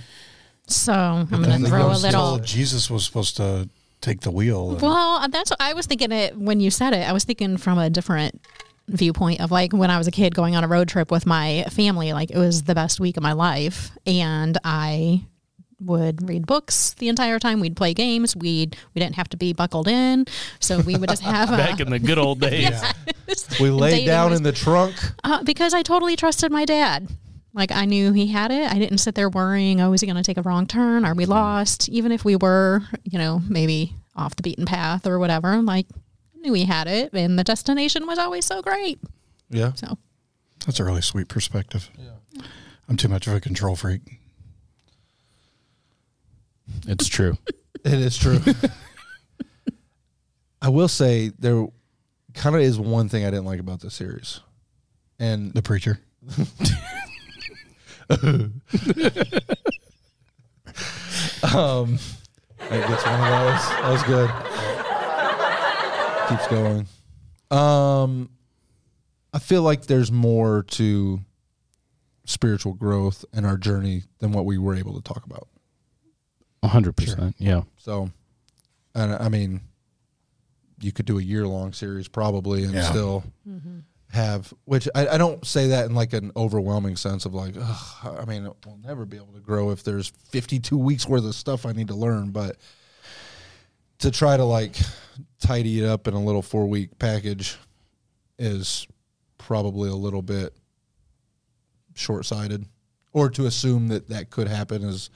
So 0.67 0.93
I'm 0.93 1.25
going 1.29 1.63
to 1.63 1.67
throw 1.69 1.91
a 1.91 1.97
little. 1.97 2.37
Jesus 2.39 2.89
was 2.89 3.03
supposed 3.05 3.37
to 3.37 3.69
take 4.01 4.21
the 4.21 4.31
wheel. 4.31 4.71
and- 4.71 4.81
Well, 4.81 5.27
that's 5.29 5.49
what 5.49 5.61
I 5.61 5.73
was 5.73 5.85
thinking 5.85 6.11
it 6.11 6.37
when 6.37 6.59
you 6.59 6.69
said 6.71 6.93
it. 6.93 7.07
I 7.07 7.13
was 7.13 7.23
thinking 7.23 7.57
from 7.57 7.77
a 7.79 7.89
different 7.89 8.41
viewpoint 8.87 9.41
of 9.41 9.49
like 9.51 9.73
when 9.73 9.89
I 9.89 9.97
was 9.97 10.07
a 10.07 10.11
kid 10.11 10.35
going 10.35 10.55
on 10.55 10.63
a 10.63 10.67
road 10.67 10.87
trip 10.87 11.09
with 11.11 11.25
my 11.25 11.65
family, 11.71 12.13
like 12.13 12.29
it 12.31 12.37
was 12.37 12.63
the 12.63 12.75
best 12.75 12.99
week 12.99 13.17
of 13.17 13.23
my 13.23 13.33
life. 13.33 13.91
And 14.05 14.57
I 14.63 15.23
would 15.85 16.27
read 16.27 16.45
books 16.45 16.93
the 16.95 17.07
entire 17.09 17.39
time. 17.39 17.59
We'd 17.59 17.75
play 17.75 17.93
games. 17.93 18.35
We'd 18.35 18.75
we 18.93 18.99
didn't 18.99 19.15
have 19.15 19.29
to 19.29 19.37
be 19.37 19.53
buckled 19.53 19.87
in. 19.87 20.25
So 20.59 20.79
we 20.79 20.95
would 20.97 21.09
just 21.09 21.21
have 21.23 21.49
back 21.57 21.79
a, 21.79 21.83
in 21.83 21.89
the 21.91 21.99
good 21.99 22.17
old 22.17 22.39
days. 22.41 22.81
We 23.59 23.69
laid 23.71 24.05
down 24.05 24.29
was- 24.31 24.39
in 24.39 24.43
the 24.43 24.51
trunk. 24.51 24.95
uh, 25.23 25.43
because 25.43 25.73
I 25.73 25.81
totally 25.81 26.15
trusted 26.15 26.51
my 26.51 26.63
dad. 26.63 27.09
Like 27.53 27.71
I 27.71 27.85
knew 27.85 28.11
he 28.13 28.27
had 28.27 28.51
it. 28.51 28.71
I 28.71 28.77
didn't 28.77 28.99
sit 28.99 29.15
there 29.15 29.29
worrying, 29.29 29.81
oh, 29.81 29.93
is 29.93 30.01
he 30.01 30.07
going 30.07 30.15
to 30.17 30.23
take 30.23 30.37
a 30.37 30.41
wrong 30.41 30.67
turn? 30.67 31.05
Are 31.05 31.15
we 31.15 31.25
lost? 31.25 31.89
Even 31.89 32.11
if 32.11 32.23
we 32.25 32.35
were, 32.35 32.83
you 33.03 33.17
know, 33.17 33.41
maybe 33.47 33.93
off 34.15 34.35
the 34.35 34.43
beaten 34.43 34.65
path 34.65 35.07
or 35.07 35.17
whatever, 35.19 35.61
like 35.61 35.87
I 36.35 36.39
knew 36.39 36.53
he 36.53 36.65
had 36.65 36.87
it 36.87 37.13
and 37.13 37.39
the 37.39 37.43
destination 37.43 38.05
was 38.05 38.19
always 38.19 38.45
so 38.45 38.61
great. 38.61 38.99
Yeah. 39.49 39.73
So 39.73 39.97
That's 40.65 40.79
a 40.79 40.83
really 40.83 41.01
sweet 41.01 41.27
perspective. 41.27 41.89
Yeah. 41.97 42.43
I'm 42.87 42.97
too 42.97 43.07
much 43.07 43.25
of 43.25 43.33
a 43.33 43.39
control 43.41 43.75
freak. 43.75 44.01
It's 46.87 47.07
true. 47.07 47.37
It 47.83 47.93
is 47.93 48.17
true. 48.17 48.39
I 50.61 50.69
will 50.69 50.87
say 50.87 51.31
there 51.37 51.67
kind 52.33 52.55
of 52.55 52.63
is 52.63 52.79
one 52.79 53.09
thing 53.09 53.23
I 53.23 53.29
didn't 53.29 53.45
like 53.45 53.59
about 53.59 53.79
this 53.79 53.93
series. 53.93 54.39
And 55.19 55.53
The 55.53 55.61
preacher. 55.61 55.99
um 61.53 61.99
gets 62.69 63.05
one 63.05 63.19
of 63.19 63.29
those. 63.29 63.69
That 63.69 63.91
was 63.91 64.03
good. 64.03 64.29
Keeps 66.29 66.47
going. 66.47 66.87
Um 67.51 68.29
I 69.31 69.37
feel 69.39 69.61
like 69.61 69.85
there's 69.85 70.11
more 70.11 70.63
to 70.63 71.19
spiritual 72.25 72.73
growth 72.73 73.23
and 73.31 73.45
our 73.45 73.57
journey 73.57 74.03
than 74.17 74.31
what 74.31 74.45
we 74.45 74.57
were 74.57 74.75
able 74.75 74.95
to 74.99 75.01
talk 75.01 75.23
about. 75.25 75.47
Hundred 76.69 76.95
percent. 76.95 77.35
Yeah. 77.37 77.63
So, 77.77 78.09
and 78.93 79.13
I 79.13 79.29
mean, 79.29 79.61
you 80.79 80.91
could 80.91 81.05
do 81.05 81.19
a 81.19 81.21
year 81.21 81.47
long 81.47 81.73
series 81.73 82.07
probably 82.07 82.63
and 82.63 82.73
Yeah. 82.73 82.89
still 82.89 83.23
mm-hmm. 83.47 83.79
have 84.11 84.53
which 84.65 84.87
I, 84.93 85.07
I 85.07 85.17
don't 85.17 85.45
say 85.45 85.69
that 85.69 85.85
in 85.85 85.95
like 85.95 86.13
an 86.13 86.31
overwhelming 86.35 86.95
sense 86.95 87.25
of 87.25 87.33
like 87.33 87.55
Ugh, 87.59 88.17
I 88.19 88.25
mean 88.25 88.43
we'll 88.65 88.79
never 88.83 89.05
be 89.05 89.17
able 89.17 89.33
to 89.33 89.39
grow 89.39 89.71
if 89.71 89.83
there's 89.83 90.09
52 90.29 90.77
weeks 90.77 91.07
worth 91.07 91.25
of 91.25 91.35
stuff 91.35 91.65
I 91.65 91.71
need 91.71 91.87
to 91.87 91.95
learn 91.95 92.31
but 92.31 92.57
to 93.99 94.11
try 94.11 94.35
to 94.37 94.43
like 94.43 94.75
tidy 95.39 95.79
it 95.79 95.85
up 95.85 96.07
in 96.07 96.13
a 96.13 96.23
little 96.23 96.41
four 96.41 96.67
week 96.67 96.97
package 96.99 97.57
is 98.37 98.87
probably 99.37 99.89
a 99.89 99.95
little 99.95 100.21
bit 100.21 100.53
short 101.93 102.25
sighted 102.25 102.65
or 103.13 103.29
to 103.29 103.45
assume 103.45 103.87
that 103.87 104.09
that 104.09 104.29
could 104.29 104.47
happen 104.47 104.83
is 104.83 105.09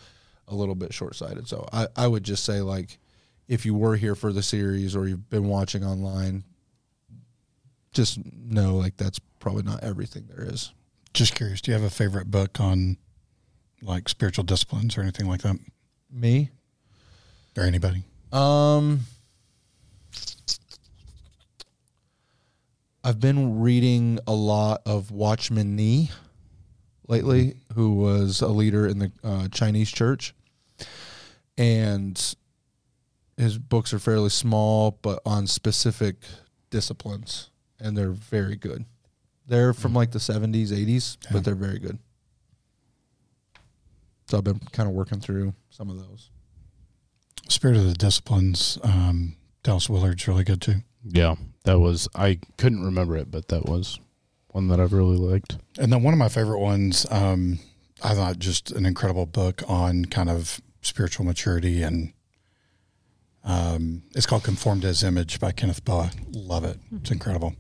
a 0.49 0.55
little 0.55 0.75
bit 0.75 0.93
short 0.93 1.15
sighted 1.15 1.47
so 1.47 1.67
I, 1.71 1.87
I 1.95 2.07
would 2.07 2.23
just 2.23 2.43
say 2.43 2.61
like 2.61 2.97
if 3.47 3.65
you 3.65 3.73
were 3.73 3.95
here 3.95 4.15
for 4.15 4.33
the 4.33 4.43
series 4.43 4.95
or 4.95 5.07
you've 5.07 5.29
been 5.29 5.47
watching 5.47 5.83
online 5.83 6.43
just 7.91 8.19
know 8.25 8.75
like 8.75 8.97
that's 8.97 9.19
probably 9.39 9.63
not 9.63 9.83
everything 9.83 10.25
there 10.27 10.45
is. 10.45 10.71
Just 11.13 11.35
curious, 11.35 11.61
do 11.61 11.71
you 11.71 11.77
have 11.77 11.83
a 11.83 11.89
favorite 11.89 12.29
book 12.29 12.59
on 12.59 12.97
like 13.81 14.09
spiritual 14.09 14.43
disciplines 14.43 14.97
or 14.97 15.01
anything 15.01 15.27
like 15.27 15.41
that? 15.41 15.57
Me? 16.11 16.49
Or 17.57 17.63
anybody? 17.63 18.03
Um 18.31 19.01
I've 23.03 23.19
been 23.19 23.61
reading 23.61 24.19
a 24.27 24.33
lot 24.33 24.81
of 24.85 25.09
Watchman 25.09 25.75
Nee 25.75 26.11
lately, 27.07 27.55
who 27.73 27.95
was 27.95 28.41
a 28.41 28.49
leader 28.49 28.85
in 28.85 28.99
the 28.99 29.11
uh, 29.23 29.47
Chinese 29.47 29.89
church. 29.89 30.35
And 31.59 32.35
his 33.37 33.57
books 33.57 33.93
are 33.93 33.99
fairly 33.99 34.29
small, 34.29 34.97
but 35.01 35.19
on 35.25 35.45
specific 35.45 36.15
disciplines, 36.69 37.49
and 37.79 37.95
they're 37.97 38.11
very 38.11 38.55
good. 38.55 38.85
They're 39.45 39.73
from 39.73 39.93
like 39.93 40.11
the 40.11 40.19
70s, 40.19 40.71
80s, 40.71 41.17
Yeah. 41.25 41.29
but 41.33 41.43
they're 41.43 41.55
very 41.55 41.79
good. 41.79 41.99
So 44.29 44.37
I've 44.37 44.43
been 44.43 44.59
kind 44.71 44.87
of 44.87 44.95
working 44.95 45.19
through 45.19 45.53
some 45.69 45.89
of 45.89 45.97
those. 45.97 46.29
Spirit 47.47 47.77
of 47.77 47.85
the 47.85 47.93
Disciplines, 47.93 48.77
um, 48.83 49.35
Dallas 49.63 49.89
Willard's 49.89 50.27
really 50.27 50.43
good 50.43 50.61
too. 50.61 50.75
Yeah, 51.03 51.35
that 51.63 51.79
was 51.79 52.07
I 52.13 52.39
couldn't 52.57 52.83
remember 52.83 53.17
it, 53.17 53.31
but 53.31 53.47
that 53.47 53.65
was 53.65 53.99
one 54.49 54.67
that 54.67 54.79
I've 54.79 54.93
really 54.93 55.17
liked. 55.17 55.57
And 55.79 55.91
then 55.91 56.03
one 56.03 56.13
of 56.13 56.17
my 56.19 56.29
favorite 56.29 56.59
ones, 56.59 57.05
um, 57.09 57.59
I 58.03 58.13
thought 58.13 58.37
just 58.39 58.71
an 58.71 58.85
incredible 58.85 59.25
book 59.25 59.63
on 59.67 60.05
kind 60.05 60.29
of 60.29 60.61
spiritual 60.81 61.25
maturity 61.25 61.81
and 61.83 62.13
um, 63.43 64.03
it's 64.15 64.25
called 64.25 64.43
Conformed 64.43 64.83
as 64.86 65.03
Image 65.03 65.39
by 65.39 65.51
Kenneth 65.51 65.83
Boa. 65.86 66.12
Love 66.31 66.65
it. 66.65 66.77
It's 66.98 67.09
incredible. 67.12 67.55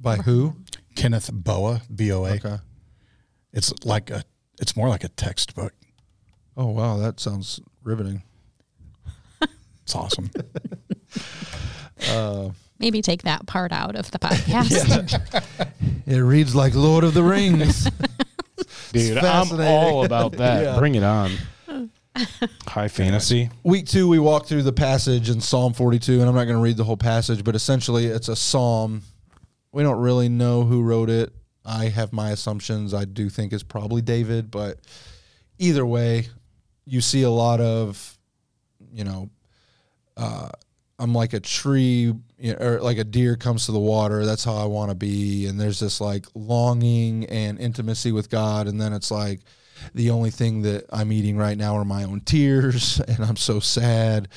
By 0.00 0.16
who? 0.16 0.56
Kenneth 0.96 1.30
Boa, 1.32 1.82
B 1.94 2.12
O 2.12 2.24
A. 2.24 2.32
Okay. 2.32 2.56
It's 3.52 3.72
like 3.84 4.10
a, 4.10 4.24
it's 4.60 4.76
more 4.76 4.88
like 4.88 5.04
a 5.04 5.08
textbook. 5.08 5.72
Oh 6.56 6.66
wow, 6.66 6.96
that 6.98 7.20
sounds 7.20 7.60
riveting. 7.82 8.22
It's 9.82 9.94
awesome. 9.94 10.30
Uh, 12.10 12.50
Maybe 12.78 13.00
take 13.00 13.22
that 13.22 13.46
part 13.46 13.72
out 13.72 13.96
of 13.96 14.10
the 14.10 14.18
podcast. 14.18 15.18
it 16.06 16.18
reads 16.18 16.54
like 16.54 16.74
Lord 16.74 17.04
of 17.04 17.14
the 17.14 17.22
Rings. 17.22 17.90
Dude, 18.92 19.16
I'm 19.16 19.58
all 19.58 20.04
about 20.04 20.32
that. 20.32 20.62
Yeah. 20.62 20.78
Bring 20.78 20.94
it 20.94 21.02
on. 21.02 21.32
High 22.66 22.88
fantasy. 22.88 23.50
Week 23.62 23.86
two, 23.86 24.08
we 24.08 24.18
walked 24.18 24.48
through 24.48 24.62
the 24.62 24.72
passage 24.72 25.30
in 25.30 25.40
Psalm 25.40 25.72
42, 25.72 26.20
and 26.20 26.28
I'm 26.28 26.34
not 26.34 26.44
going 26.44 26.56
to 26.56 26.62
read 26.62 26.76
the 26.76 26.84
whole 26.84 26.96
passage, 26.96 27.44
but 27.44 27.54
essentially, 27.54 28.06
it's 28.06 28.28
a 28.28 28.36
psalm. 28.36 29.02
We 29.72 29.82
don't 29.82 29.98
really 29.98 30.28
know 30.28 30.64
who 30.64 30.82
wrote 30.82 31.10
it. 31.10 31.32
I 31.64 31.86
have 31.86 32.12
my 32.12 32.30
assumptions. 32.30 32.94
I 32.94 33.04
do 33.04 33.28
think 33.28 33.52
it's 33.52 33.62
probably 33.62 34.00
David, 34.00 34.50
but 34.50 34.78
either 35.58 35.84
way, 35.84 36.28
you 36.84 37.00
see 37.00 37.22
a 37.22 37.30
lot 37.30 37.60
of, 37.60 38.18
you 38.92 39.04
know, 39.04 39.30
uh, 40.16 40.48
I'm 40.98 41.12
like 41.12 41.34
a 41.34 41.40
tree, 41.40 42.14
you 42.38 42.52
know, 42.52 42.56
or 42.58 42.80
like 42.80 42.98
a 42.98 43.04
deer 43.04 43.36
comes 43.36 43.66
to 43.66 43.72
the 43.72 43.78
water. 43.78 44.24
That's 44.24 44.44
how 44.44 44.54
I 44.54 44.64
want 44.64 44.90
to 44.90 44.94
be. 44.94 45.46
And 45.46 45.60
there's 45.60 45.80
this 45.80 46.00
like 46.00 46.26
longing 46.34 47.26
and 47.26 47.58
intimacy 47.58 48.12
with 48.12 48.30
God. 48.30 48.66
And 48.68 48.80
then 48.80 48.92
it's 48.92 49.10
like 49.10 49.40
the 49.94 50.10
only 50.10 50.30
thing 50.30 50.62
that 50.62 50.86
I'm 50.90 51.12
eating 51.12 51.36
right 51.36 51.56
now 51.56 51.76
are 51.76 51.84
my 51.84 52.04
own 52.04 52.20
tears. 52.20 53.00
And 53.08 53.24
I'm 53.24 53.36
so 53.36 53.60
sad. 53.60 54.28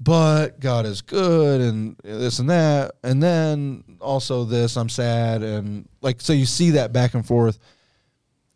But 0.00 0.60
God 0.60 0.86
is 0.86 1.02
good 1.02 1.60
and 1.60 1.96
this 2.02 2.38
and 2.38 2.48
that. 2.50 2.92
And 3.02 3.22
then 3.22 3.84
also 4.00 4.44
this, 4.44 4.76
I'm 4.76 4.88
sad. 4.88 5.42
And 5.42 5.88
like, 6.00 6.20
so 6.20 6.32
you 6.32 6.46
see 6.46 6.70
that 6.70 6.92
back 6.92 7.14
and 7.14 7.26
forth. 7.26 7.58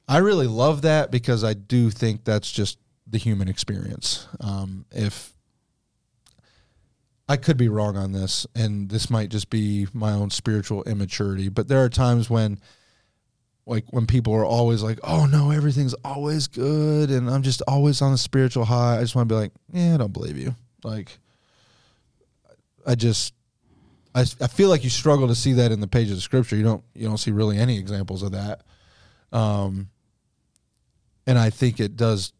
I 0.08 0.18
really 0.18 0.46
love 0.46 0.82
that 0.82 1.10
because 1.10 1.44
I 1.44 1.54
do 1.54 1.90
think 1.90 2.24
that's 2.24 2.50
just 2.50 2.78
the 3.06 3.18
human 3.18 3.48
experience. 3.48 4.26
Um, 4.40 4.86
if 4.90 5.34
I 7.28 7.36
could 7.36 7.58
be 7.58 7.68
wrong 7.68 7.96
on 7.96 8.12
this, 8.12 8.46
and 8.54 8.88
this 8.88 9.10
might 9.10 9.28
just 9.28 9.50
be 9.50 9.86
my 9.92 10.12
own 10.12 10.30
spiritual 10.30 10.82
immaturity, 10.84 11.50
but 11.50 11.68
there 11.68 11.84
are 11.84 11.90
times 11.90 12.30
when, 12.30 12.58
like, 13.68 13.84
when 13.90 14.06
people 14.06 14.34
are 14.34 14.44
always 14.44 14.82
like, 14.82 14.98
"Oh 15.04 15.26
no, 15.26 15.50
everything's 15.50 15.94
always 16.04 16.46
good," 16.46 17.10
and 17.10 17.28
I'm 17.28 17.42
just 17.42 17.62
always 17.68 18.00
on 18.00 18.12
a 18.12 18.18
spiritual 18.18 18.64
high. 18.64 18.96
I 18.96 19.00
just 19.02 19.14
want 19.14 19.28
to 19.28 19.34
be 19.34 19.38
like, 19.38 19.52
"Yeah, 19.72 19.94
I 19.94 19.96
don't 19.98 20.12
believe 20.12 20.38
you." 20.38 20.56
Like, 20.82 21.18
I 22.86 22.94
just, 22.94 23.34
I, 24.14 24.22
I 24.40 24.46
feel 24.46 24.70
like 24.70 24.84
you 24.84 24.90
struggle 24.90 25.28
to 25.28 25.34
see 25.34 25.52
that 25.54 25.70
in 25.70 25.80
the 25.80 25.86
pages 25.86 26.16
of 26.16 26.22
scripture. 26.22 26.56
You 26.56 26.62
don't, 26.62 26.84
you 26.94 27.06
don't 27.06 27.18
see 27.18 27.30
really 27.30 27.58
any 27.58 27.78
examples 27.78 28.22
of 28.22 28.32
that. 28.32 28.62
Um, 29.32 29.90
and 31.26 31.38
I 31.38 31.50
think 31.50 31.78
it 31.78 31.96
does 31.96 32.32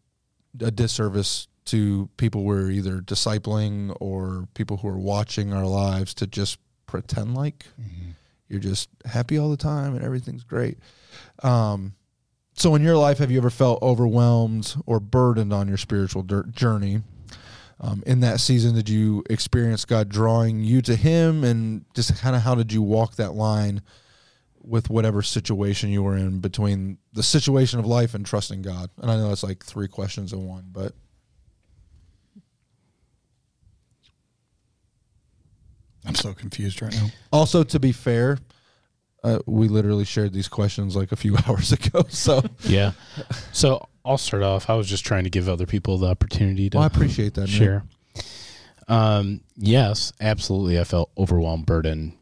a 0.60 0.70
disservice 0.70 1.46
to 1.66 2.08
people 2.16 2.44
we're 2.44 2.70
either 2.70 3.00
discipling 3.00 3.94
or 4.00 4.48
people 4.54 4.78
who 4.78 4.88
are 4.88 4.98
watching 4.98 5.52
our 5.52 5.66
lives 5.66 6.14
to 6.14 6.26
just 6.26 6.58
pretend 6.86 7.34
like 7.34 7.66
you're 8.48 8.60
just 8.60 8.88
happy 9.04 9.38
all 9.38 9.50
the 9.50 9.56
time 9.56 9.94
and 9.94 10.04
everything's 10.04 10.44
great. 10.44 10.78
Um, 11.42 11.94
so, 12.54 12.74
in 12.74 12.82
your 12.82 12.96
life, 12.96 13.18
have 13.18 13.30
you 13.30 13.38
ever 13.38 13.50
felt 13.50 13.80
overwhelmed 13.82 14.74
or 14.84 14.98
burdened 14.98 15.52
on 15.52 15.68
your 15.68 15.76
spiritual 15.76 16.24
journey? 16.24 17.02
Um, 17.80 18.02
in 18.04 18.18
that 18.20 18.40
season, 18.40 18.74
did 18.74 18.88
you 18.88 19.22
experience 19.30 19.84
God 19.84 20.08
drawing 20.08 20.64
you 20.64 20.82
to 20.82 20.96
Him, 20.96 21.44
and 21.44 21.84
just 21.94 22.16
kind 22.20 22.34
of 22.34 22.42
how 22.42 22.56
did 22.56 22.72
you 22.72 22.82
walk 22.82 23.14
that 23.14 23.34
line 23.34 23.82
with 24.60 24.90
whatever 24.90 25.22
situation 25.22 25.90
you 25.90 26.02
were 26.02 26.16
in 26.16 26.40
between 26.40 26.98
the 27.12 27.22
situation 27.22 27.78
of 27.78 27.86
life 27.86 28.14
and 28.14 28.26
trusting 28.26 28.62
God? 28.62 28.90
And 29.00 29.08
I 29.08 29.16
know 29.16 29.28
that's 29.28 29.44
like 29.44 29.64
three 29.64 29.86
questions 29.86 30.32
in 30.32 30.44
one, 30.44 30.64
but 30.72 30.94
I'm 36.08 36.14
so 36.14 36.32
confused 36.32 36.82
right 36.82 36.92
now. 36.92 37.08
Also, 37.32 37.62
to 37.62 37.78
be 37.78 37.92
fair, 37.92 38.38
uh, 39.22 39.38
we 39.46 39.68
literally 39.68 40.04
shared 40.04 40.32
these 40.32 40.48
questions 40.48 40.96
like 40.96 41.12
a 41.12 41.16
few 41.16 41.36
hours 41.46 41.72
ago. 41.72 42.04
So 42.08 42.42
Yeah. 42.62 42.92
So 43.52 43.86
I'll 44.04 44.18
start 44.18 44.42
off. 44.42 44.70
I 44.70 44.74
was 44.74 44.88
just 44.88 45.04
trying 45.04 45.24
to 45.24 45.30
give 45.30 45.48
other 45.48 45.66
people 45.66 45.98
the 45.98 46.08
opportunity 46.08 46.70
to 46.70 46.78
well, 46.78 46.84
I 46.84 46.86
appreciate 46.86 47.34
that. 47.34 47.42
Nik. 47.42 47.50
share. 47.50 47.84
Um, 48.88 49.42
yes, 49.56 50.12
absolutely. 50.20 50.80
I 50.80 50.84
felt 50.84 51.10
overwhelmed, 51.18 51.66
burdened, 51.66 52.14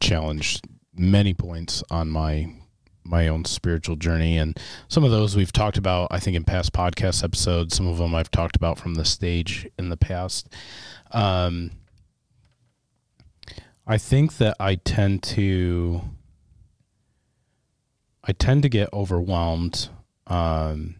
challenged 0.00 0.66
many 0.94 1.32
points 1.34 1.82
on 1.90 2.10
my 2.10 2.54
my 3.02 3.28
own 3.28 3.44
spiritual 3.46 3.96
journey, 3.96 4.36
and 4.36 4.58
some 4.88 5.02
of 5.02 5.10
those 5.10 5.34
we've 5.34 5.52
talked 5.52 5.78
about. 5.78 6.08
I 6.10 6.20
think 6.20 6.36
in 6.36 6.44
past 6.44 6.72
podcast 6.72 7.24
episodes. 7.24 7.74
Some 7.74 7.86
of 7.86 7.96
them 7.96 8.14
I've 8.14 8.30
talked 8.30 8.56
about 8.56 8.78
from 8.78 8.94
the 8.94 9.04
stage 9.04 9.66
in 9.78 9.88
the 9.88 9.96
past. 9.96 10.48
Um, 11.12 11.70
I 13.90 13.98
think 13.98 14.36
that 14.36 14.56
I 14.60 14.76
tend 14.76 15.24
to 15.34 16.00
I 18.22 18.30
tend 18.30 18.62
to 18.62 18.68
get 18.68 18.88
overwhelmed 18.92 19.88
um, 20.28 20.94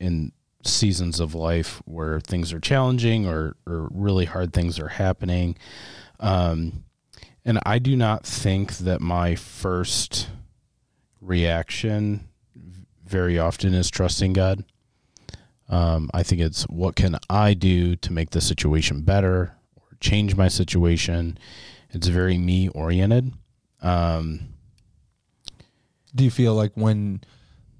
in 0.00 0.32
seasons 0.64 1.20
of 1.20 1.34
life 1.34 1.82
where 1.84 2.20
things 2.20 2.54
are 2.54 2.58
challenging 2.58 3.26
or, 3.26 3.56
or 3.66 3.88
really 3.92 4.24
hard 4.24 4.54
things 4.54 4.78
are 4.78 4.88
happening. 4.88 5.58
Um, 6.20 6.84
and 7.44 7.58
I 7.66 7.78
do 7.78 7.96
not 7.96 8.24
think 8.24 8.78
that 8.78 9.02
my 9.02 9.34
first 9.34 10.30
reaction 11.20 12.28
very 13.04 13.38
often 13.38 13.74
is 13.74 13.90
trusting 13.90 14.32
God. 14.32 14.64
Um, 15.68 16.08
I 16.14 16.22
think 16.22 16.40
it's 16.40 16.62
what 16.62 16.96
can 16.96 17.18
I 17.28 17.52
do 17.52 17.94
to 17.96 18.10
make 18.10 18.30
the 18.30 18.40
situation 18.40 19.02
better 19.02 19.52
or 19.76 19.98
change 20.00 20.34
my 20.34 20.48
situation. 20.48 21.36
It's 21.94 22.08
very 22.08 22.36
me 22.38 22.68
oriented. 22.68 23.32
Um, 23.80 24.48
Do 26.14 26.24
you 26.24 26.30
feel 26.30 26.54
like 26.54 26.72
when 26.74 27.20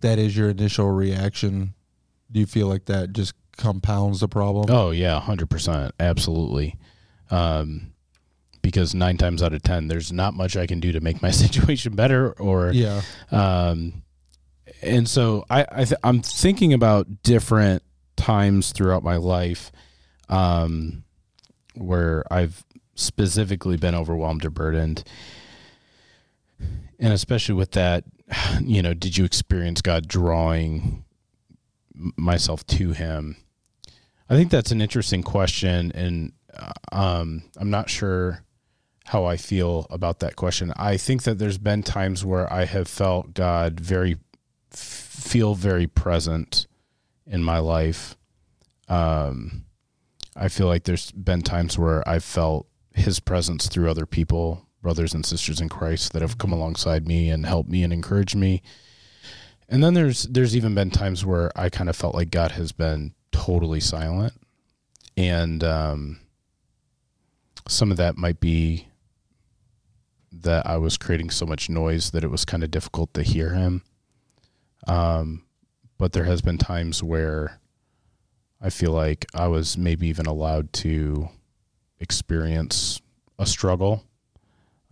that 0.01 0.19
is 0.19 0.37
your 0.37 0.51
initial 0.51 0.91
reaction, 0.91 1.75
do 2.31 2.41
you 2.41 2.47
feel 2.47 2.69
like 2.69 2.87
that 2.87 3.13
just 3.13 3.35
compounds 3.57 4.21
the 4.21 4.29
problem? 4.29 4.67
Oh 4.71 4.91
yeah, 4.91 5.19
hundred 5.21 5.51
percent, 5.51 5.95
absolutely. 6.01 6.77
Um, 7.31 7.93
because 8.63 8.95
nine 8.95 9.17
times 9.17 9.43
out 9.43 9.53
of 9.53 9.63
ten, 9.63 9.89
there's 9.89 10.13
not 10.13 10.35
much 10.35 10.57
I 10.57 10.67
can 10.67 10.81
do 10.81 10.93
to 10.93 11.01
make 11.01 11.21
my 11.23 11.31
situation 11.45 11.95
better 11.95 12.33
or 12.33 12.71
Yeah. 12.73 13.03
um, 13.31 14.03
and 14.83 15.09
so 15.09 15.45
I, 15.51 15.67
I 15.71 15.85
th- 15.85 16.01
I'm 16.03 16.21
thinking 16.23 16.73
about 16.73 17.23
different 17.23 17.83
times 18.17 18.73
throughout 18.73 19.03
my 19.03 19.17
life 19.17 19.71
um, 20.29 21.05
where 21.75 22.25
I've 22.33 22.65
specifically 22.95 23.77
been 23.77 23.95
overwhelmed 23.95 24.45
or 24.45 24.51
burdened, 24.51 25.05
and 26.99 27.13
especially 27.13 27.55
with 27.55 27.73
that, 27.73 28.05
you 28.61 28.83
know, 28.83 28.95
did 28.95 29.17
you 29.17 29.25
experience 29.25 29.81
God 29.81 30.09
drawing 30.09 31.05
myself 31.95 32.67
to 32.69 32.93
Him? 32.93 33.37
I 34.29 34.35
think 34.35 34.51
that's 34.51 34.71
an 34.71 34.81
interesting 34.81 35.23
question, 35.23 35.93
and 35.95 36.33
uh, 36.57 36.73
um, 36.93 37.43
I'm 37.59 37.71
not 37.71 37.91
sure 37.91 38.43
how 39.07 39.27
I 39.27 39.37
feel 39.37 39.87
about 39.91 40.21
that 40.21 40.35
question. 40.35 40.73
I 40.77 40.97
think 40.97 41.25
that 41.25 41.39
there's 41.39 41.59
been 41.59 41.83
times 41.83 42.25
where 42.25 42.51
I 42.51 42.65
have 42.65 42.89
felt 42.89 43.35
God 43.35 43.79
very 43.79 44.17
feel 44.71 45.55
very 45.55 45.87
present 45.87 46.67
in 47.27 47.43
my 47.43 47.59
life. 47.59 48.17
Um, 48.89 49.65
I 50.37 50.49
feel 50.49 50.67
like 50.67 50.85
there's 50.85 51.11
been 51.13 51.43
times 51.43 51.79
where 51.79 52.07
I've 52.09 52.25
felt 52.25 52.67
His 52.95 53.21
presence 53.21 53.69
through 53.69 53.91
other 53.91 54.07
people, 54.07 54.67
brothers 54.81 55.15
and 55.15 55.27
sisters 55.27 55.61
in 55.61 55.69
Christ, 55.69 56.13
that 56.13 56.23
have 56.23 56.39
come 56.39 56.53
alongside 56.53 57.07
me 57.07 57.29
and 57.29 57.45
helped 57.45 57.69
me 57.69 57.83
and 57.83 57.93
encouraged 57.93 58.37
me. 58.37 58.63
And 59.69 59.83
then 59.83 59.95
there's 59.95 60.25
there's 60.25 60.57
even 60.57 60.75
been 60.75 60.91
times 60.91 61.25
where 61.25 61.51
I 61.59 61.69
kind 61.71 61.91
of 61.91 61.97
felt 61.97 62.15
like 62.15 62.31
God 62.31 62.53
has 62.53 62.73
been 62.73 63.15
totally 63.33 63.81
silent, 63.81 64.35
and 65.17 65.65
um, 65.65 66.21
some 67.67 67.91
of 67.91 67.97
that 67.97 68.17
might 68.17 68.41
be 68.41 68.89
that 70.33 70.67
I 70.67 70.77
was 70.77 70.97
creating 70.97 71.31
so 71.31 71.47
much 71.47 71.71
noise 71.71 72.11
that 72.11 72.25
it 72.25 72.31
was 72.31 72.45
kind 72.45 72.63
of 72.63 72.71
difficult 72.71 73.15
to 73.15 73.23
hear 73.23 73.51
him. 73.51 73.83
Um, 74.87 75.45
but 75.97 76.13
there 76.13 76.25
has 76.25 76.43
been 76.43 76.59
times 76.59 77.03
where 77.03 77.61
I 78.61 78.71
feel 78.71 78.93
like 78.93 79.27
I 79.35 79.49
was 79.49 79.79
maybe 79.79 80.09
even 80.09 80.27
allowed 80.27 80.73
to 80.75 81.29
experience 82.05 83.01
a 83.39 83.47
struggle. 83.47 84.05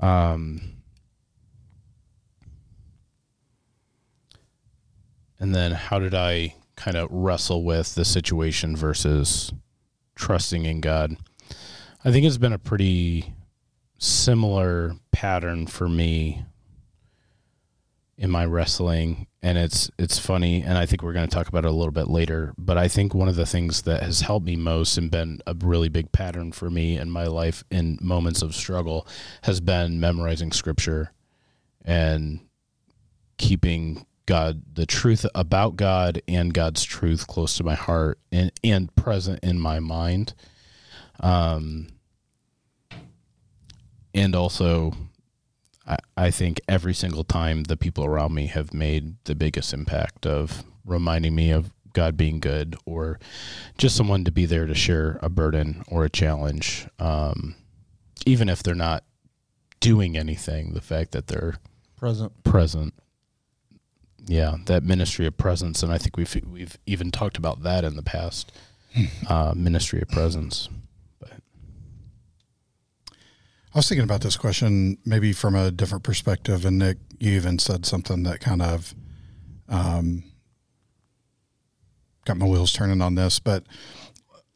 Um, 0.01 0.79
and 5.39 5.55
then 5.55 5.73
how 5.73 5.99
did 5.99 6.15
I 6.15 6.55
kind 6.75 6.97
of 6.97 7.09
wrestle 7.13 7.65
with 7.65 7.95
the 7.95 8.05
situation 8.05 8.75
versus 8.75 9.53
trusting 10.17 10.65
in 10.65 10.81
God? 10.81 11.17
I 12.03 12.11
think 12.11 12.25
it's 12.25 12.39
been 12.39 12.55
a 12.55 12.59
pretty 12.59 13.35
similar 13.99 14.97
pattern 15.13 15.67
for 15.67 15.89
me 15.89 16.45
in 18.19 18.31
my 18.31 18.45
wrestling 18.45 19.27
and 19.43 19.57
it's 19.57 19.91
it's 19.99 20.19
funny 20.19 20.63
and 20.63 20.77
I 20.77 20.87
think 20.87 21.03
we're 21.03 21.15
going 21.15 21.29
to 21.29 21.35
talk 21.35 21.49
about 21.49 21.65
it 21.65 21.69
a 21.69 21.75
little 21.75 21.93
bit 21.93 22.09
later 22.09 22.53
but 22.59 22.77
I 22.77 22.87
think 22.87 23.15
one 23.15 23.29
of 23.29 23.37
the 23.37 23.47
things 23.47 23.83
that 23.83 24.03
has 24.03 24.21
helped 24.21 24.47
me 24.47 24.55
most 24.55 24.99
and 24.99 25.11
been 25.11 25.41
a 25.47 25.55
really 25.59 25.89
big 25.89 26.13
pattern 26.13 26.53
for 26.53 26.71
me 26.71 26.99
in 26.99 27.11
my 27.11 27.25
life 27.25 27.65
in 27.71 27.99
moments 28.01 28.43
of 28.43 28.55
struggle 28.55 29.07
has 29.43 29.61
been 29.61 29.99
memorizing 29.99 30.53
scripture 30.53 31.13
and 31.85 32.41
keeping 33.39 34.07
God 34.27 34.63
the 34.73 34.87
truth 34.87 35.27
about 35.35 35.77
God 35.77 36.23
and 36.29 36.55
God's 36.55 36.85
truth 36.85 37.27
close 37.27 37.57
to 37.57 37.65
my 37.65 37.75
heart 37.75 38.19
and 38.31 38.53
and 38.63 38.95
present 38.95 39.41
in 39.43 39.59
my 39.59 39.81
mind. 39.81 40.35
Um 41.21 41.89
and 44.15 44.35
also 44.35 44.93
I, 45.87 45.97
I 46.17 46.31
think 46.31 46.61
every 46.69 46.95
single 46.95 47.25
time 47.25 47.65
the 47.65 47.77
people 47.77 48.05
around 48.05 48.35
me 48.35 48.47
have 48.47 48.73
made 48.73 49.17
the 49.25 49.35
biggest 49.35 49.73
impact 49.73 50.27
of 50.27 50.65
reminding 50.85 51.35
me 51.35 51.51
of 51.51 51.73
God 51.93 52.17
being 52.17 52.41
good 52.41 52.77
or 52.87 53.19
just 53.79 53.97
someone 53.97 54.25
to 54.25 54.33
be 54.33 54.47
there 54.47 54.67
to 54.67 54.75
share 54.75 55.19
a 55.23 55.29
burden 55.29 55.83
or 55.89 56.05
a 56.05 56.11
challenge. 56.11 56.87
Um, 56.99 57.55
even 58.25 58.49
if 58.49 58.63
they're 58.63 58.75
not 58.75 59.05
doing 59.81 60.17
anything, 60.17 60.73
the 60.75 60.81
fact 60.81 61.13
that 61.13 61.27
they're 61.27 61.57
Present. 61.97 62.43
present. 62.45 62.95
Yeah, 64.25 64.57
that 64.67 64.85
ministry 64.85 65.27
of 65.27 65.37
presence, 65.37 65.83
and 65.83 65.93
I 65.93 65.99
think 65.99 66.17
we've 66.17 66.35
we've 66.49 66.79
even 66.87 67.11
talked 67.11 67.37
about 67.37 67.65
that 67.65 67.85
in 67.85 67.97
the 67.97 68.03
past. 68.05 68.53
uh, 69.29 69.53
ministry 69.57 70.01
of 70.01 70.09
presence. 70.09 70.69
I 73.75 73.79
was 73.79 73.89
thinking 73.89 74.05
about 74.05 74.21
this 74.21 74.37
question 74.37 74.99
maybe 75.07 75.33
from 75.33 75.55
a 75.55 75.71
different 75.71 76.05
perspective, 76.05 76.67
and 76.67 76.79
Nik, 76.79 76.99
you 77.19 77.33
even 77.33 77.59
said 77.59 77.87
something 77.87 78.23
that 78.25 78.41
kind 78.41 78.61
of 78.61 78.95
um, 79.69 80.25
got 82.27 82.37
my 82.37 82.47
wheels 82.47 82.73
turning 82.73 83.01
on 83.01 83.15
this. 83.15 83.39
But 83.39 83.65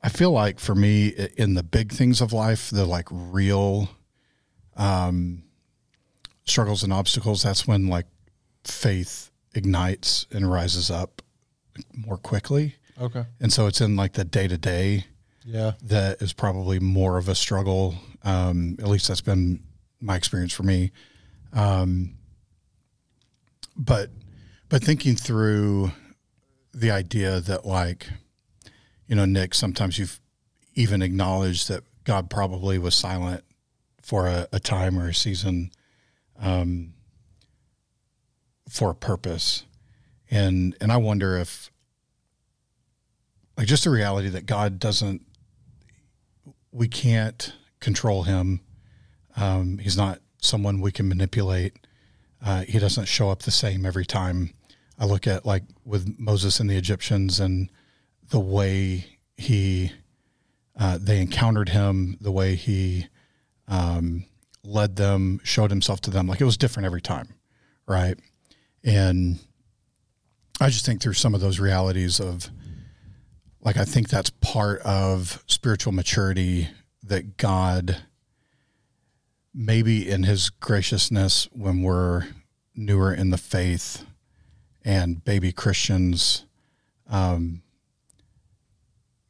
I 0.03 0.11
feel 0.11 0.33
like 0.33 0.61
for 0.61 0.75
me, 0.75 1.09
in 1.37 1.55
the 1.55 1.63
big 1.63 1.93
things 1.93 2.21
of 2.21 2.35
life, 2.35 2.69
the 2.69 2.85
like 2.85 3.09
real 3.11 3.89
um, 4.77 5.45
struggles 6.45 6.83
and 6.83 6.93
obstacles, 6.93 7.43
that's 7.43 7.67
when 7.67 7.89
like 7.89 8.07
faith 8.65 9.31
ignites 9.55 10.27
and 10.31 10.51
rises 10.51 10.91
up 10.91 11.23
more 11.95 12.19
quickly. 12.19 12.75
Okay. 13.01 13.25
And 13.41 13.51
so 13.51 13.67
it's 13.67 13.81
in 13.81 13.97
like 13.97 14.13
the 14.13 14.25
day 14.25 14.47
to 14.47 14.59
day 14.59 15.07
Yeah. 15.47 15.73
that 15.85 16.21
is 16.21 16.33
probably 16.33 16.81
more 16.81 17.19
of 17.19 17.29
a 17.29 17.35
struggle. 17.35 17.95
Um, 18.25 18.77
at 18.81 18.89
least 18.89 19.07
that's 19.09 19.21
been 19.21 19.63
my 20.01 20.17
experience 20.17 20.53
for 20.53 20.65
me. 20.65 20.91
Um, 21.53 22.17
but 23.77 24.11
but 24.69 24.83
thinking 24.83 25.15
through 25.15 25.93
the 26.75 26.91
idea 26.91 27.41
that 27.41 27.65
like, 27.65 28.09
you 29.07 29.15
know, 29.15 29.25
Nik, 29.25 29.55
sometimes 29.55 29.99
you've 29.99 30.21
even 30.75 31.01
acknowledged 31.01 31.69
that 31.69 31.85
God 32.05 32.29
probably 32.29 32.79
was 32.79 32.95
silent 32.95 33.45
for 34.03 34.27
a, 34.27 34.49
a 34.53 34.61
time 34.61 34.99
or 34.99 35.09
a 35.09 35.15
season, 35.15 35.71
um, 36.41 36.93
for 38.69 38.91
a 38.91 38.95
purpose, 38.95 39.65
and 40.31 40.77
and 40.81 40.91
I 40.91 40.97
wonder 40.97 41.37
if 41.37 41.71
like 43.57 43.67
just 43.67 43.85
the 43.85 43.91
reality 43.91 44.29
that 44.29 44.47
God 44.47 44.79
doesn't 44.79 45.26
we 46.77 46.89
can't 46.89 47.55
control 47.81 48.25
him. 48.25 48.61
Um, 49.35 49.79
he's 49.79 49.97
not 49.97 50.21
someone 50.41 50.81
we 50.81 50.93
can 50.93 51.09
manipulate. 51.09 51.75
Uh, 52.45 52.63
he 52.63 52.79
doesn't 52.79 53.07
show 53.07 53.31
up 53.31 53.43
the 53.43 53.51
same 53.51 53.87
every 53.87 54.05
time. 54.05 54.53
I 54.99 55.07
look 55.07 55.27
at 55.27 55.47
like 55.47 55.63
with 55.85 56.19
Moses 56.19 56.61
and 56.61 56.69
the 56.69 56.77
Egyptians 56.77 57.41
and 57.41 57.71
the 58.29 58.41
way 58.41 59.07
he 59.37 59.93
uh, 60.79 60.99
they 61.01 61.21
encountered 61.21 61.71
him, 61.71 62.19
the 62.21 62.31
way 62.31 62.55
he 62.55 63.07
um, 63.67 64.27
led 64.63 64.97
them, 64.97 65.41
showed 65.43 65.71
himself 65.71 66.03
to 66.03 66.11
them. 66.11 66.27
Like 66.27 66.43
it 66.43 66.45
was 66.45 66.59
different 66.59 66.85
every 66.85 67.01
time, 67.01 67.35
right? 67.89 68.19
And 68.85 69.39
I 70.61 70.69
just 70.69 70.85
think 70.85 71.01
through 71.01 71.15
some 71.15 71.35
of 71.35 71.41
those 71.41 71.59
realities 71.59 72.21
of 72.21 72.51
like 73.67 73.77
I 73.77 73.85
think 73.85 74.09
that's 74.09 74.31
part 74.31 74.81
of 74.83 75.43
spiritual 75.49 75.93
maturity 75.93 76.69
that 77.03 77.37
God 77.37 77.97
maybe 79.53 80.09
in 80.09 80.23
his 80.23 80.51
graciousness 80.51 81.49
when 81.51 81.83
we're 81.83 82.29
newer 82.77 83.13
in 83.13 83.31
the 83.31 83.39
faith 83.39 84.07
and 84.85 85.25
baby 85.25 85.51
Christians 85.51 86.45
um, 87.11 87.63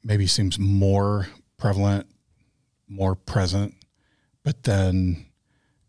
maybe 0.04 0.26
seems 0.26 0.58
more 0.58 1.28
prevalent, 1.56 2.06
more 2.86 3.14
present, 3.14 3.74
but 4.42 4.64
then 4.64 5.24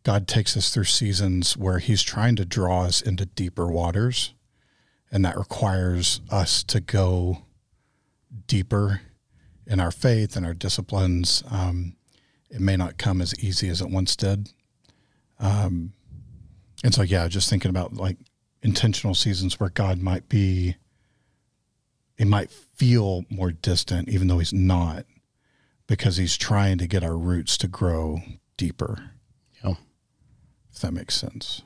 God 0.04 0.26
takes 0.26 0.56
us 0.56 0.74
through 0.74 0.86
seasons 0.86 1.58
where 1.58 1.80
he's 1.80 2.02
trying 2.02 2.38
to 2.38 2.46
draw 2.46 2.84
us 2.84 3.02
into 3.02 3.26
deeper 3.26 3.68
waters 3.68 4.34
and 5.12 5.26
that 5.26 5.38
requires 5.38 6.22
us 6.32 6.64
to 6.64 6.80
go 6.80 7.44
deeper 8.48 9.02
in 9.66 9.80
our 9.80 9.92
faith 9.92 10.36
and 10.36 10.46
our 10.46 10.54
disciplines. 10.54 11.44
Um, 11.50 11.96
it 12.50 12.62
may 12.62 12.78
not 12.78 12.98
come 12.98 13.22
as 13.22 13.38
easy 13.40 13.70
as 13.70 13.82
it 13.82 13.90
once 13.90 14.16
did. 14.16 14.54
Um, 15.40 15.94
and 16.84 16.94
so, 16.94 17.02
yeah, 17.02 17.28
just 17.28 17.50
thinking 17.50 17.70
about 17.70 17.94
like 17.94 18.18
intentional 18.62 19.16
seasons 19.16 19.60
where 19.60 19.70
God 19.70 20.02
might 20.02 20.30
be, 20.30 20.76
it 22.18 22.28
might 22.28 22.52
feel 22.52 23.26
more 23.30 23.52
distant, 23.52 24.10
even 24.10 24.28
though 24.28 24.40
he's 24.40 24.54
not, 24.54 25.06
because 25.88 26.18
he's 26.18 26.38
trying 26.38 26.78
to 26.78 26.88
get 26.88 27.04
our 27.04 27.18
roots 27.18 27.58
to 27.58 27.68
grow 27.68 28.20
deeper. 28.56 29.12
Yeah. 29.64 29.76
If 30.72 30.80
that 30.80 30.94
makes 30.94 31.16
sense. 31.16 31.64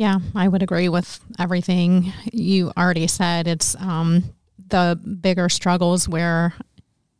Yeah, 0.00 0.20
I 0.34 0.48
would 0.48 0.62
agree 0.62 0.88
with 0.88 1.20
everything 1.38 2.10
you 2.32 2.72
already 2.74 3.06
said. 3.06 3.46
It's 3.46 3.76
um, 3.76 4.24
the 4.70 4.98
bigger 5.20 5.50
struggles 5.50 6.08
where 6.08 6.54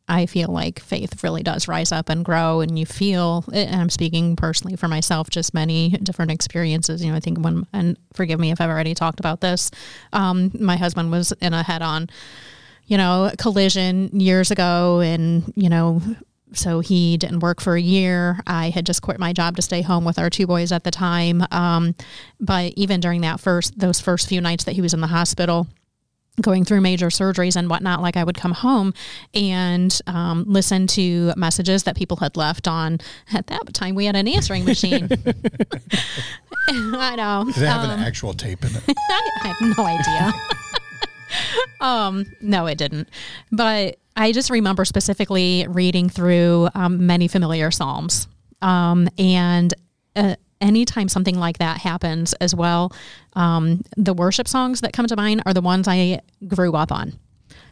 I 0.08 0.24
feel 0.24 0.48
like 0.48 0.80
faith 0.80 1.22
really 1.22 1.42
does 1.42 1.68
rise 1.68 1.92
up 1.92 2.08
and 2.08 2.24
grow, 2.24 2.60
and 2.62 2.78
you 2.78 2.86
feel. 2.86 3.44
And 3.52 3.82
I'm 3.82 3.90
speaking 3.90 4.34
personally 4.34 4.76
for 4.76 4.88
myself, 4.88 5.28
just 5.28 5.52
many 5.52 5.90
different 5.90 6.30
experiences. 6.30 7.04
You 7.04 7.10
know, 7.10 7.18
I 7.18 7.20
think 7.20 7.44
when 7.44 7.66
and 7.74 7.98
forgive 8.14 8.40
me 8.40 8.50
if 8.50 8.62
I've 8.62 8.70
already 8.70 8.94
talked 8.94 9.20
about 9.20 9.42
this. 9.42 9.70
Um, 10.14 10.50
my 10.58 10.78
husband 10.78 11.10
was 11.10 11.32
in 11.32 11.52
a 11.52 11.62
head-on, 11.62 12.08
you 12.86 12.96
know, 12.96 13.30
collision 13.36 14.18
years 14.18 14.50
ago, 14.50 15.00
and 15.00 15.52
you 15.54 15.68
know. 15.68 16.00
So 16.52 16.80
he 16.80 17.16
didn't 17.16 17.40
work 17.40 17.60
for 17.60 17.74
a 17.76 17.80
year. 17.80 18.40
I 18.46 18.70
had 18.70 18.86
just 18.86 19.02
quit 19.02 19.18
my 19.18 19.32
job 19.32 19.56
to 19.56 19.62
stay 19.62 19.82
home 19.82 20.04
with 20.04 20.18
our 20.18 20.30
two 20.30 20.46
boys 20.46 20.72
at 20.72 20.84
the 20.84 20.90
time. 20.90 21.44
Um, 21.50 21.94
but 22.38 22.72
even 22.76 23.00
during 23.00 23.20
that 23.22 23.40
first, 23.40 23.78
those 23.78 24.00
first 24.00 24.28
few 24.28 24.40
nights 24.40 24.64
that 24.64 24.72
he 24.72 24.80
was 24.80 24.94
in 24.94 25.00
the 25.00 25.06
hospital, 25.06 25.66
going 26.40 26.64
through 26.64 26.80
major 26.80 27.08
surgeries 27.08 27.56
and 27.56 27.68
whatnot, 27.68 28.00
like 28.00 28.16
I 28.16 28.24
would 28.24 28.36
come 28.36 28.52
home 28.52 28.94
and 29.34 29.96
um, 30.06 30.44
listen 30.46 30.86
to 30.88 31.32
messages 31.36 31.84
that 31.84 31.96
people 31.96 32.16
had 32.18 32.36
left 32.36 32.66
on. 32.66 32.98
At 33.32 33.46
that 33.48 33.72
time, 33.74 33.94
we 33.94 34.06
had 34.06 34.16
an 34.16 34.28
answering 34.28 34.64
machine. 34.64 35.08
I 36.68 37.16
know. 37.16 37.44
Did 37.52 37.62
it 37.62 37.66
have 37.66 37.88
an 37.88 38.00
actual 38.00 38.32
tape 38.34 38.64
in 38.64 38.70
it? 38.74 38.82
I, 38.88 39.30
I 39.42 39.48
have 39.48 39.76
no 39.76 39.84
idea. 39.84 40.32
um, 41.80 42.26
no, 42.40 42.66
it 42.66 42.78
didn't. 42.78 43.08
But 43.50 43.98
I 44.20 44.32
just 44.32 44.50
remember 44.50 44.84
specifically 44.84 45.66
reading 45.66 46.10
through 46.10 46.68
um, 46.74 47.06
many 47.06 47.26
familiar 47.26 47.70
psalms, 47.70 48.28
um, 48.60 49.08
and 49.16 49.72
uh, 50.14 50.36
anytime 50.60 51.08
something 51.08 51.38
like 51.38 51.56
that 51.56 51.78
happens 51.78 52.34
as 52.34 52.54
well, 52.54 52.92
um, 53.32 53.80
the 53.96 54.12
worship 54.12 54.46
songs 54.46 54.82
that 54.82 54.92
come 54.92 55.06
to 55.06 55.16
mind 55.16 55.42
are 55.46 55.54
the 55.54 55.62
ones 55.62 55.88
I 55.88 56.20
grew 56.46 56.74
up 56.74 56.92
on. 56.92 57.14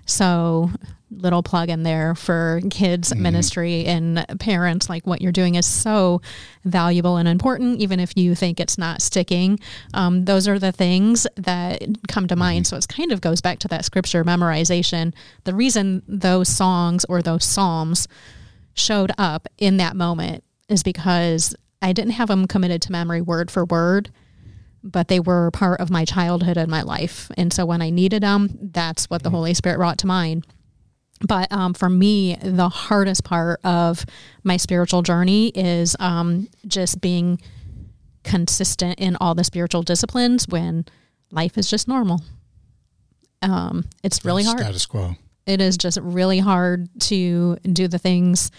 So, 0.09 0.71
little 1.11 1.43
plug 1.43 1.71
in 1.71 1.85
there 1.85 2.15
for 2.15 2.61
kids 2.71 3.15
ministry 3.15 3.87
and 3.87 4.27
parents. 4.41 4.91
Like 4.91 5.07
what 5.07 5.23
you're 5.23 5.33
doing 5.33 5.55
is 5.55 5.65
so 5.67 6.21
valuable 6.65 7.17
and 7.17 7.29
important, 7.29 7.81
even 7.81 7.99
if 8.01 8.17
you 8.17 8.35
think 8.35 8.59
it's 8.61 8.77
not 8.79 9.01
sticking. 9.01 9.59
Um, 9.95 10.25
those 10.25 10.49
are 10.49 10.59
the 10.59 10.73
things 10.73 11.27
that 11.37 11.83
come 12.09 12.27
to 12.29 12.37
mind. 12.37 12.67
So, 12.67 12.77
it 12.77 12.89
kind 12.89 13.13
of 13.13 13.21
goes 13.21 13.41
back 13.41 13.59
to 13.61 13.69
that 13.69 13.85
scripture 13.85 14.25
memorization. 14.25 15.13
The 15.45 15.55
reason 15.55 16.03
those 16.09 16.49
songs 16.49 17.05
or 17.09 17.23
those 17.23 17.45
psalms 17.45 18.09
showed 18.75 19.13
up 19.19 19.47
in 19.59 19.77
that 19.77 19.95
moment 19.95 20.43
is 20.69 20.83
because 20.83 21.55
I 21.83 21.93
didn't 21.93 22.13
have 22.13 22.29
them 22.29 22.47
committed 22.47 22.83
to 22.83 22.93
memory 22.93 23.21
word 23.21 23.51
for 23.51 23.65
word, 23.65 24.11
but 24.91 25.09
they 25.09 25.21
were 25.21 25.51
part 25.51 25.81
of 25.81 25.91
my 25.91 26.05
childhood 26.05 26.57
and 26.57 26.71
my 26.71 26.83
life. 26.83 27.31
And 27.37 27.53
so 27.53 27.67
when 27.67 27.83
I 27.83 27.91
needed 27.91 28.23
them, 28.23 28.59
that's 28.61 29.11
what 29.11 29.23
the 29.23 29.31
Holy 29.31 29.55
Spirit 29.55 29.77
brought 29.77 29.99
to 29.99 30.07
mind. 30.07 30.47
But 31.27 31.51
um, 31.53 31.75
for 31.75 31.89
me, 31.91 32.37
the 32.43 32.69
hardest 32.69 33.25
part 33.25 33.61
of 33.65 34.07
my 34.45 34.57
spiritual 34.57 35.03
journey 35.03 35.49
is 35.49 35.97
um, 35.99 36.49
just 36.67 37.01
being 37.01 37.41
consistent 38.25 38.99
in 39.01 39.17
all 39.21 39.35
the 39.35 39.45
spiritual 39.45 39.83
disciplines 39.83 40.47
when 40.49 40.85
life 41.31 41.59
is 41.59 41.69
just 41.69 41.89
normal. 41.89 42.23
Um, 43.43 43.85
it's 44.03 44.25
really 44.25 44.45
hard 44.45 44.59
Status 44.59 44.87
quo. 44.87 45.15
it 45.47 45.61
is 45.61 45.77
just 45.77 45.99
really 46.01 46.39
hard 46.39 46.89
to 47.03 47.57
do 47.57 47.89
the 47.89 47.99
things 47.99 48.51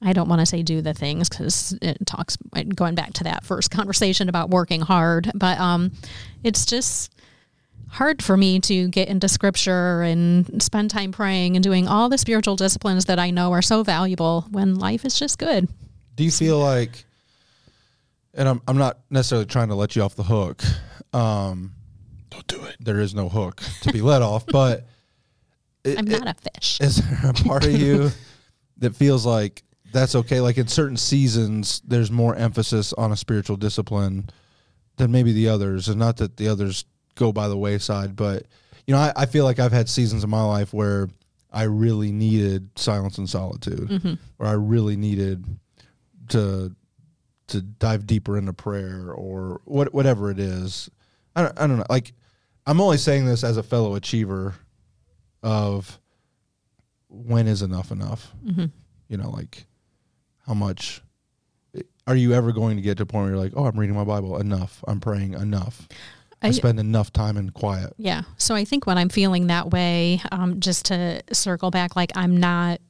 I 0.00 0.12
don't 0.12 0.28
want 0.28 0.40
to 0.40 0.46
say 0.46 0.62
do 0.62 0.80
the 0.80 0.94
things 0.94 1.28
because 1.28 1.76
it 1.82 1.98
talks 2.06 2.36
going 2.74 2.94
back 2.94 3.12
to 3.14 3.24
that 3.24 3.44
first 3.44 3.70
conversation 3.70 4.28
about 4.28 4.48
working 4.50 4.80
hard, 4.80 5.30
but 5.34 5.58
um, 5.58 5.92
it's 6.44 6.64
just 6.64 7.12
hard 7.88 8.22
for 8.22 8.36
me 8.36 8.60
to 8.60 8.86
get 8.88 9.08
into 9.08 9.26
scripture 9.28 10.02
and 10.02 10.62
spend 10.62 10.90
time 10.90 11.10
praying 11.10 11.56
and 11.56 11.62
doing 11.62 11.88
all 11.88 12.08
the 12.08 12.18
spiritual 12.18 12.54
disciplines 12.54 13.06
that 13.06 13.18
I 13.18 13.30
know 13.30 13.50
are 13.52 13.62
so 13.62 13.82
valuable 13.82 14.42
when 14.50 14.76
life 14.76 15.04
is 15.04 15.18
just 15.18 15.38
good. 15.38 15.68
Do 16.14 16.22
you 16.24 16.30
feel 16.30 16.58
like, 16.60 17.04
and 18.34 18.48
I'm, 18.48 18.62
I'm 18.68 18.76
not 18.78 18.98
necessarily 19.10 19.46
trying 19.46 19.68
to 19.68 19.74
let 19.74 19.96
you 19.96 20.02
off 20.02 20.14
the 20.14 20.22
hook. 20.22 20.62
Um, 21.12 21.72
Don't 22.30 22.46
do 22.46 22.62
it. 22.64 22.76
there 22.78 23.00
is 23.00 23.14
no 23.14 23.28
hook 23.28 23.62
to 23.82 23.92
be 23.92 24.00
let 24.02 24.20
off, 24.22 24.44
but 24.46 24.86
it- 25.82 25.98
I'm 25.98 26.06
it- 26.06 26.22
not 26.24 26.36
a 26.36 26.50
fish. 26.54 26.78
is 26.80 26.96
there 26.96 27.30
a 27.30 27.34
part 27.34 27.64
of 27.64 27.72
you 27.72 28.10
that 28.78 28.94
feels 28.94 29.24
like 29.26 29.62
that's 29.92 30.14
okay? 30.14 30.40
Like 30.40 30.58
in 30.58 30.68
certain 30.68 30.96
seasons, 30.96 31.82
there's 31.86 32.10
more 32.10 32.34
emphasis 32.34 32.92
on 32.92 33.12
a 33.12 33.16
spiritual 33.16 33.56
discipline 33.56 34.28
than 34.96 35.12
maybe 35.12 35.32
the 35.32 35.48
others, 35.48 35.88
and 35.88 35.98
not 35.98 36.16
that 36.18 36.36
the 36.36 36.48
others 36.48 36.84
go 37.14 37.32
by 37.32 37.48
the 37.48 37.56
wayside, 37.56 38.16
but 38.16 38.44
you 38.86 38.94
know, 38.94 39.00
I, 39.00 39.12
I 39.14 39.26
feel 39.26 39.44
like 39.44 39.58
I've 39.58 39.72
had 39.72 39.88
seasons 39.88 40.24
in 40.24 40.30
my 40.30 40.42
life 40.42 40.72
where 40.72 41.08
I 41.52 41.64
really 41.64 42.10
needed 42.10 42.70
silence 42.76 43.18
and 43.18 43.28
solitude, 43.28 43.88
mm-hmm. 43.88 44.14
or 44.38 44.46
I 44.46 44.52
really 44.52 44.96
needed 44.96 45.44
to 46.30 46.74
to 47.48 47.62
dive 47.62 48.06
deeper 48.06 48.36
into 48.36 48.52
prayer 48.52 49.10
or 49.12 49.60
what 49.64 49.92
whatever 49.92 50.30
it 50.30 50.38
is. 50.38 50.90
I 51.36 51.42
don't, 51.42 51.58
I 51.60 51.66
don't 51.66 51.78
know. 51.78 51.86
Like 51.88 52.12
I'm 52.66 52.80
only 52.80 52.98
saying 52.98 53.26
this 53.26 53.44
as 53.44 53.56
a 53.56 53.62
fellow 53.62 53.94
achiever 53.94 54.54
of 55.42 55.98
when 57.08 57.46
is 57.46 57.62
enough 57.62 57.90
enough? 57.90 58.32
Mm-hmm. 58.44 58.66
You 59.08 59.16
know, 59.16 59.30
like 59.30 59.66
how 60.48 60.54
much 60.54 61.02
are 62.06 62.16
you 62.16 62.32
ever 62.32 62.52
going 62.52 62.76
to 62.76 62.82
get 62.82 62.96
to 62.96 63.02
a 63.02 63.06
point 63.06 63.24
where 63.26 63.34
you're 63.34 63.42
like, 63.44 63.52
oh, 63.54 63.66
I'm 63.66 63.78
reading 63.78 63.94
my 63.94 64.04
Bible 64.04 64.38
enough, 64.38 64.82
I'm 64.88 64.98
praying 64.98 65.34
enough, 65.34 65.86
I, 66.42 66.48
I- 66.48 66.50
spend 66.52 66.80
enough 66.80 67.12
time 67.12 67.36
in 67.36 67.50
quiet. 67.50 67.92
Yeah. 67.98 68.22
So 68.38 68.54
I 68.54 68.64
think 68.64 68.86
when 68.86 68.96
I'm 68.96 69.10
feeling 69.10 69.48
that 69.48 69.70
way, 69.70 70.22
um, 70.32 70.58
just 70.58 70.86
to 70.86 71.22
circle 71.32 71.70
back, 71.70 71.94
like 71.96 72.10
I'm 72.16 72.36
not 72.36 72.80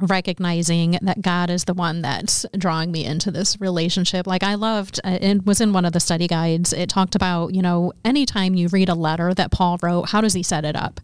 recognizing 0.00 0.98
that 1.02 1.22
God 1.22 1.50
is 1.50 1.64
the 1.64 1.74
one 1.74 2.02
that's 2.02 2.44
drawing 2.58 2.90
me 2.90 3.04
into 3.04 3.30
this 3.30 3.60
relationship. 3.60 4.26
Like 4.26 4.42
I 4.42 4.54
loved, 4.54 5.00
uh, 5.04 5.18
it 5.20 5.46
was 5.46 5.60
in 5.60 5.72
one 5.72 5.84
of 5.84 5.92
the 5.92 6.00
study 6.00 6.26
guides. 6.26 6.72
It 6.72 6.88
talked 6.88 7.14
about, 7.14 7.54
you 7.54 7.62
know, 7.62 7.92
anytime 8.04 8.54
you 8.54 8.68
read 8.68 8.88
a 8.88 8.94
letter 8.94 9.32
that 9.34 9.50
Paul 9.52 9.78
wrote, 9.82 10.10
how 10.10 10.20
does 10.20 10.34
he 10.34 10.42
set 10.42 10.64
it 10.64 10.76
up? 10.76 11.00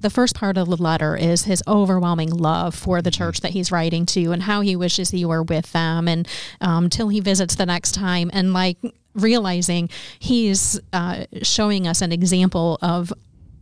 The 0.00 0.10
first 0.10 0.34
part 0.34 0.58
of 0.58 0.68
the 0.68 0.76
letter 0.76 1.16
is 1.16 1.44
his 1.44 1.62
overwhelming 1.66 2.30
love 2.30 2.74
for 2.74 3.00
the 3.00 3.10
church 3.10 3.40
that 3.40 3.52
he's 3.52 3.72
writing 3.72 4.04
to 4.06 4.32
and 4.32 4.42
how 4.42 4.60
he 4.60 4.76
wishes 4.76 5.10
he 5.10 5.24
were 5.24 5.42
with 5.42 5.72
them 5.72 6.06
and 6.06 6.28
um, 6.60 6.90
till 6.90 7.08
he 7.08 7.20
visits 7.20 7.54
the 7.54 7.64
next 7.64 7.92
time 7.92 8.30
and 8.34 8.52
like 8.52 8.76
realizing 9.14 9.88
he's 10.18 10.78
uh, 10.92 11.24
showing 11.42 11.86
us 11.86 12.02
an 12.02 12.12
example 12.12 12.78
of 12.82 13.12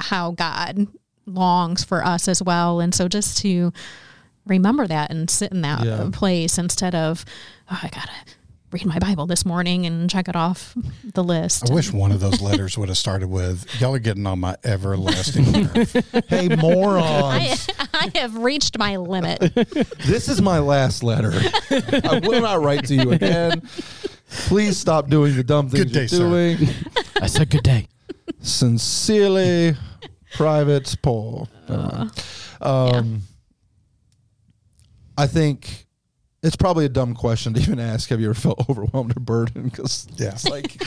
how 0.01 0.33
God 0.33 0.89
longs 1.27 1.85
for 1.85 2.05
us 2.05 2.27
as 2.27 2.43
well. 2.43 2.81
And 2.81 2.93
so 2.93 3.07
just 3.07 3.39
to 3.43 3.73
remember 4.45 4.89
that 4.89 5.11
and 5.13 5.31
sit 5.31 5.53
in 5.53 5.61
that 5.63 5.85
Yeah. 5.85 6.09
place 6.13 6.59
instead 6.59 6.97
of, 6.97 7.25
oh, 7.71 7.79
I 7.81 7.89
got 7.89 8.07
to 8.07 8.35
read 8.73 8.87
my 8.87 8.99
Bible 8.99 9.27
this 9.27 9.45
morning 9.45 9.85
and 9.85 10.09
check 10.09 10.29
it 10.29 10.37
off 10.37 10.75
the 11.05 11.23
list. 11.23 11.71
I 11.71 11.75
wish 11.75 11.93
one 11.93 12.11
of 12.11 12.21
those 12.21 12.41
letters 12.41 12.79
would 12.79 12.89
have 12.89 12.97
started 12.97 13.29
with, 13.29 13.67
y'all 13.81 13.95
are 13.95 13.99
getting 13.99 14.27
on 14.27 14.41
my 14.41 14.57
everlasting 14.65 15.53
nerve. 15.75 15.93
hey, 16.29 16.49
morons! 16.57 17.69
I, 17.79 18.11
I 18.15 18.19
have 18.19 18.35
reached 18.37 18.79
my 18.79 18.97
limit. 18.97 19.41
this 20.07 20.29
is 20.29 20.41
my 20.41 20.59
last 20.59 21.03
letter. 21.03 21.33
I 21.71 22.21
will 22.25 22.41
not 22.41 22.63
write 22.63 22.87
to 22.87 22.95
you 22.95 23.13
again. 23.13 23.61
Please 24.47 24.79
stop 24.79 25.09
doing 25.09 25.37
the 25.37 25.45
dumb 25.45 25.69
things 25.69 25.85
Good 25.85 25.93
day, 25.93 26.01
you're 26.01 26.09
sir. 26.09 26.57
doing. 26.57 26.69
I 27.21 27.27
said 27.27 27.51
good 27.51 27.63
day. 27.63 27.89
Sincerely, 28.41 29.77
Private 30.35 30.97
Paul. 31.03 31.49
Uh, 31.69 32.09
um, 32.63 33.21
I 35.19 35.27
think 35.27 35.87
it's 36.43 36.57
probably 36.57 36.85
a 36.85 36.89
dumb 36.89 37.15
question 37.15 37.55
to 37.55 37.61
even 37.61 37.79
ask. 37.79 38.09
Have 38.11 38.21
you 38.21 38.27
ever 38.31 38.35
felt 38.35 38.65
overwhelmed 38.69 39.17
or 39.17 39.21
burdened? 39.21 39.71
Because 39.71 40.07
Yeah. 40.17 40.31
it's 40.33 40.49
like, 40.49 40.83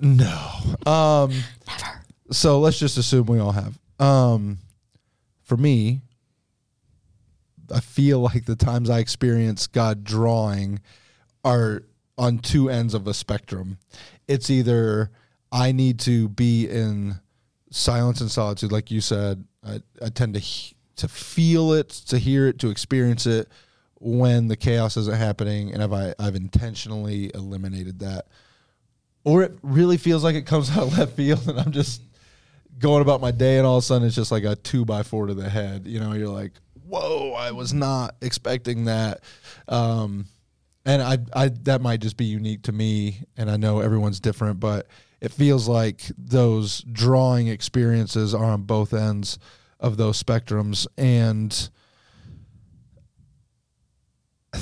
no. 0.00 0.48
Um, 0.86 1.30
Never. 1.66 2.02
so 2.30 2.60
let's 2.60 2.78
just 2.78 2.96
assume 2.98 3.26
we 3.26 3.38
all 3.38 3.52
have. 3.52 3.78
Um, 3.98 4.58
for 5.42 5.56
me, 5.56 6.00
I 7.72 7.80
feel 7.80 8.20
like 8.20 8.44
the 8.46 8.56
times 8.56 8.90
I 8.90 8.98
experience 8.98 9.66
God 9.66 10.04
drawing 10.04 10.80
are 11.44 11.82
on 12.18 12.38
two 12.38 12.68
ends 12.68 12.94
of 12.94 13.06
a 13.06 13.14
spectrum. 13.14 13.78
It's 14.28 14.50
either 14.50 15.10
I 15.50 15.72
need 15.72 15.98
to 16.00 16.28
be 16.28 16.68
in 16.68 17.16
silence 17.70 18.20
and 18.20 18.30
solitude, 18.30 18.72
like 18.72 18.90
you 18.90 19.00
said. 19.00 19.44
I, 19.66 19.80
I 20.04 20.08
tend 20.08 20.34
to 20.34 20.40
he- 20.40 20.76
to 20.96 21.08
feel 21.08 21.72
it, 21.72 21.88
to 21.88 22.18
hear 22.18 22.46
it, 22.48 22.58
to 22.60 22.68
experience 22.68 23.26
it 23.26 23.48
when 24.02 24.48
the 24.48 24.56
chaos 24.56 24.96
isn't 24.96 25.16
happening, 25.16 25.72
and 25.72 25.80
have 25.80 25.92
I 25.92 26.14
I've 26.18 26.34
intentionally 26.34 27.30
eliminated 27.34 28.00
that, 28.00 28.26
or 29.24 29.42
it 29.42 29.56
really 29.62 29.96
feels 29.96 30.24
like 30.24 30.34
it 30.34 30.46
comes 30.46 30.70
out 30.76 30.84
of 30.84 30.98
left 30.98 31.12
field, 31.16 31.48
and 31.48 31.58
I'm 31.58 31.72
just 31.72 32.02
going 32.78 33.02
about 33.02 33.20
my 33.20 33.30
day, 33.30 33.58
and 33.58 33.66
all 33.66 33.78
of 33.78 33.82
a 33.82 33.86
sudden 33.86 34.06
it's 34.06 34.16
just 34.16 34.32
like 34.32 34.44
a 34.44 34.56
two 34.56 34.84
by 34.84 35.02
four 35.02 35.26
to 35.26 35.34
the 35.34 35.48
head. 35.48 35.86
You 35.86 36.00
know, 36.00 36.12
you're 36.12 36.28
like, 36.28 36.52
whoa, 36.86 37.32
I 37.32 37.52
was 37.52 37.72
not 37.72 38.16
expecting 38.20 38.84
that. 38.86 39.20
Um, 39.68 40.26
and 40.84 41.00
I, 41.00 41.18
I, 41.32 41.48
that 41.62 41.80
might 41.80 42.00
just 42.00 42.16
be 42.16 42.24
unique 42.24 42.62
to 42.62 42.72
me, 42.72 43.22
and 43.36 43.50
I 43.50 43.56
know 43.56 43.80
everyone's 43.80 44.20
different, 44.20 44.58
but 44.58 44.88
it 45.20 45.30
feels 45.30 45.68
like 45.68 46.02
those 46.18 46.80
drawing 46.90 47.46
experiences 47.46 48.34
are 48.34 48.44
on 48.44 48.62
both 48.62 48.92
ends 48.92 49.38
of 49.78 49.96
those 49.96 50.20
spectrums, 50.20 50.86
and 50.98 51.70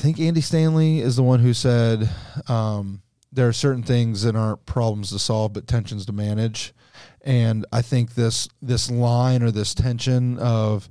think 0.00 0.18
Andy 0.18 0.40
Stanley 0.40 1.00
is 1.00 1.16
the 1.16 1.22
one 1.22 1.40
who 1.40 1.52
said 1.52 2.08
um, 2.48 3.02
there 3.32 3.46
are 3.48 3.52
certain 3.52 3.82
things 3.82 4.22
that 4.22 4.34
aren't 4.34 4.66
problems 4.66 5.10
to 5.10 5.18
solve, 5.18 5.52
but 5.52 5.66
tensions 5.66 6.06
to 6.06 6.12
manage. 6.12 6.72
And 7.22 7.66
I 7.72 7.82
think 7.82 8.14
this 8.14 8.48
this 8.62 8.90
line 8.90 9.42
or 9.42 9.50
this 9.50 9.74
tension 9.74 10.38
of 10.38 10.88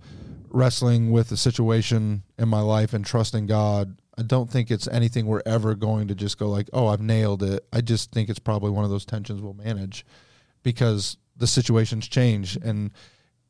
wrestling 0.50 1.12
with 1.12 1.30
the 1.30 1.38
situation 1.38 2.24
in 2.38 2.48
my 2.50 2.62
life 2.62 2.94
and 2.94 3.06
trusting 3.06 3.48
God, 3.48 4.00
I 4.18 4.22
don't 4.22 4.50
think 4.50 4.70
it's 4.72 4.88
anything 4.88 5.26
we're 5.26 5.44
ever 5.46 5.76
going 5.76 6.08
to 6.08 6.16
just 6.16 6.38
go 6.38 6.48
like, 6.48 6.70
oh, 6.72 6.88
I've 6.88 7.02
nailed 7.02 7.44
it. 7.44 7.66
I 7.74 7.82
just 7.82 8.12
think 8.12 8.30
it's 8.30 8.40
probably 8.40 8.72
one 8.72 8.84
of 8.84 8.90
those 8.90 9.06
tensions 9.06 9.42
we'll 9.42 9.54
manage 9.54 10.06
because 10.64 11.18
the 11.36 11.48
situations 11.48 12.08
change 12.08 12.58
and 12.58 12.92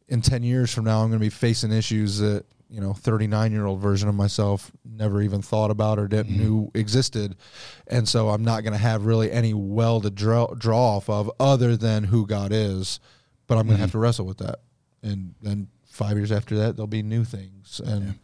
in 0.07 0.21
10 0.21 0.43
years 0.43 0.73
from 0.73 0.85
now 0.85 1.01
i'm 1.01 1.09
going 1.09 1.19
to 1.19 1.25
be 1.25 1.29
facing 1.29 1.71
issues 1.71 2.19
that 2.19 2.45
you 2.69 2.79
know 2.79 2.93
39 2.93 3.51
year 3.51 3.65
old 3.65 3.81
version 3.81 4.07
of 4.07 4.15
myself 4.15 4.71
never 4.85 5.21
even 5.21 5.41
thought 5.41 5.71
about 5.71 5.97
or 5.99 6.07
didn't 6.07 6.33
mm-hmm. 6.33 6.43
knew 6.43 6.71
existed. 6.73 7.35
And 7.87 8.07
so 8.07 8.29
i'm 8.29 8.43
not 8.43 8.61
going 8.63 8.73
to 8.73 8.79
have 8.79 9.05
really 9.05 9.31
any 9.31 9.53
well 9.53 10.01
to 10.01 10.09
draw, 10.09 10.53
draw 10.53 10.97
off 10.97 11.09
of 11.09 11.31
other 11.39 11.75
than 11.75 12.05
who 12.05 12.25
god 12.27 12.51
is 12.53 12.99
but 13.47 13.57
i'm 13.57 13.65
going 13.65 13.69
to 13.69 13.73
mm-hmm. 13.75 13.81
have 13.81 13.91
to 13.91 13.97
wrestle 13.99 14.25
with 14.25 14.37
that. 14.37 14.59
And 15.01 15.33
then 15.41 15.69
five 15.87 16.17
years 16.17 16.31
after 16.31 16.55
that 16.57 16.75
there'll 16.75 16.87
be 16.87 17.03
new 17.03 17.23
things. 17.23 17.81
And 17.83 18.19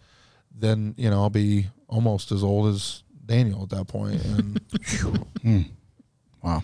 then 0.57 0.93
you 0.97 1.09
know 1.09 1.21
i'll 1.23 1.29
be 1.29 1.67
almost 1.87 2.31
as 2.31 2.43
old 2.43 2.73
as 2.73 3.03
daniel 3.25 3.63
at 3.63 3.69
that 3.69 3.87
point. 3.87 4.21
And 4.25 4.59
hmm. 5.41 5.61
Wow. 6.43 6.63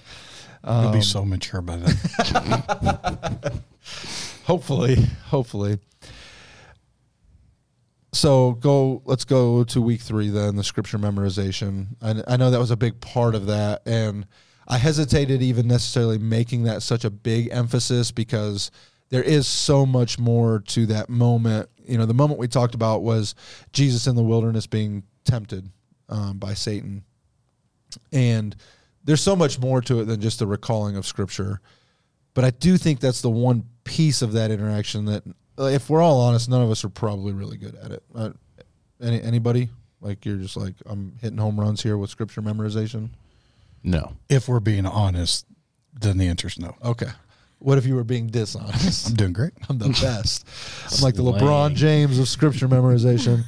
You'll 0.63 0.73
Um, 0.73 0.91
be 0.93 1.01
so 1.01 1.21
um, 1.21 1.29
mature 1.29 1.61
by 1.61 1.77
then. 1.77 1.95
hopefully 4.45 4.95
hopefully 5.25 5.79
so 8.13 8.53
go 8.53 9.01
let's 9.05 9.25
go 9.25 9.63
to 9.63 9.81
week 9.81 10.01
three 10.01 10.29
then 10.29 10.55
the 10.55 10.63
scripture 10.63 10.97
memorization. 10.97 11.87
I, 12.01 12.33
I 12.33 12.37
know 12.37 12.51
that 12.51 12.59
was 12.59 12.71
a 12.71 12.77
big 12.77 12.99
part 12.99 13.35
of 13.35 13.45
that 13.47 13.81
and 13.85 14.25
i 14.67 14.77
hesitated 14.77 15.41
even 15.41 15.67
necessarily 15.67 16.17
making 16.17 16.63
that 16.63 16.83
such 16.83 17.05
a 17.05 17.09
big 17.09 17.49
emphasis 17.51 18.11
because 18.11 18.71
there 19.09 19.23
is 19.23 19.47
so 19.47 19.85
much 19.85 20.17
more 20.17 20.59
to 20.67 20.85
that 20.85 21.09
moment. 21.09 21.69
You 21.77 21.97
know 21.97 22.05
the 22.05 22.13
moment 22.13 22.39
we 22.39 22.47
talked 22.47 22.75
about 22.75 23.01
was 23.01 23.35
jesus 23.73 24.07
in 24.07 24.15
the 24.15 24.23
wilderness 24.23 24.67
being 24.67 25.03
tempted 25.23 25.69
um, 26.09 26.37
by 26.37 26.53
satan. 26.53 27.03
And 28.11 28.55
there's 29.03 29.21
so 29.21 29.35
much 29.35 29.59
more 29.59 29.81
to 29.81 30.01
it 30.01 30.05
than 30.05 30.21
just 30.21 30.39
the 30.39 30.47
recalling 30.47 30.95
of 30.95 31.05
scripture. 31.05 31.59
But 32.33 32.45
I 32.45 32.51
do 32.51 32.77
think 32.77 32.99
that's 32.99 33.21
the 33.21 33.29
one 33.29 33.65
piece 33.83 34.21
of 34.21 34.33
that 34.33 34.51
interaction 34.51 35.05
that, 35.05 35.23
if 35.57 35.89
we're 35.89 36.01
all 36.01 36.19
honest, 36.19 36.49
none 36.49 36.61
of 36.61 36.71
us 36.71 36.83
are 36.83 36.89
probably 36.89 37.33
really 37.33 37.57
good 37.57 37.75
at 37.75 37.91
it. 37.91 38.03
Uh, 38.13 38.31
any 39.01 39.21
anybody 39.21 39.69
like 39.99 40.25
you're 40.25 40.37
just 40.37 40.57
like 40.57 40.75
I'm 40.85 41.13
hitting 41.21 41.37
home 41.37 41.59
runs 41.59 41.81
here 41.81 41.97
with 41.97 42.09
scripture 42.09 42.41
memorization. 42.41 43.09
No. 43.83 44.13
if 44.29 44.47
we're 44.47 44.59
being 44.59 44.85
honest, 44.85 45.47
then 45.99 46.19
the 46.19 46.27
answer 46.27 46.47
is 46.47 46.59
no. 46.59 46.75
Okay, 46.83 47.09
what 47.59 47.77
if 47.77 47.85
you 47.85 47.95
were 47.95 48.03
being 48.03 48.27
dishonest? 48.27 49.09
I'm 49.09 49.15
doing 49.15 49.33
great. 49.33 49.53
I'm 49.69 49.77
the 49.77 49.89
best. 50.01 50.47
I'm 50.91 51.01
like 51.01 51.15
the 51.15 51.23
LeBron 51.23 51.75
James 51.75 52.19
of 52.19 52.27
scripture 52.27 52.67
memorization. 52.67 53.43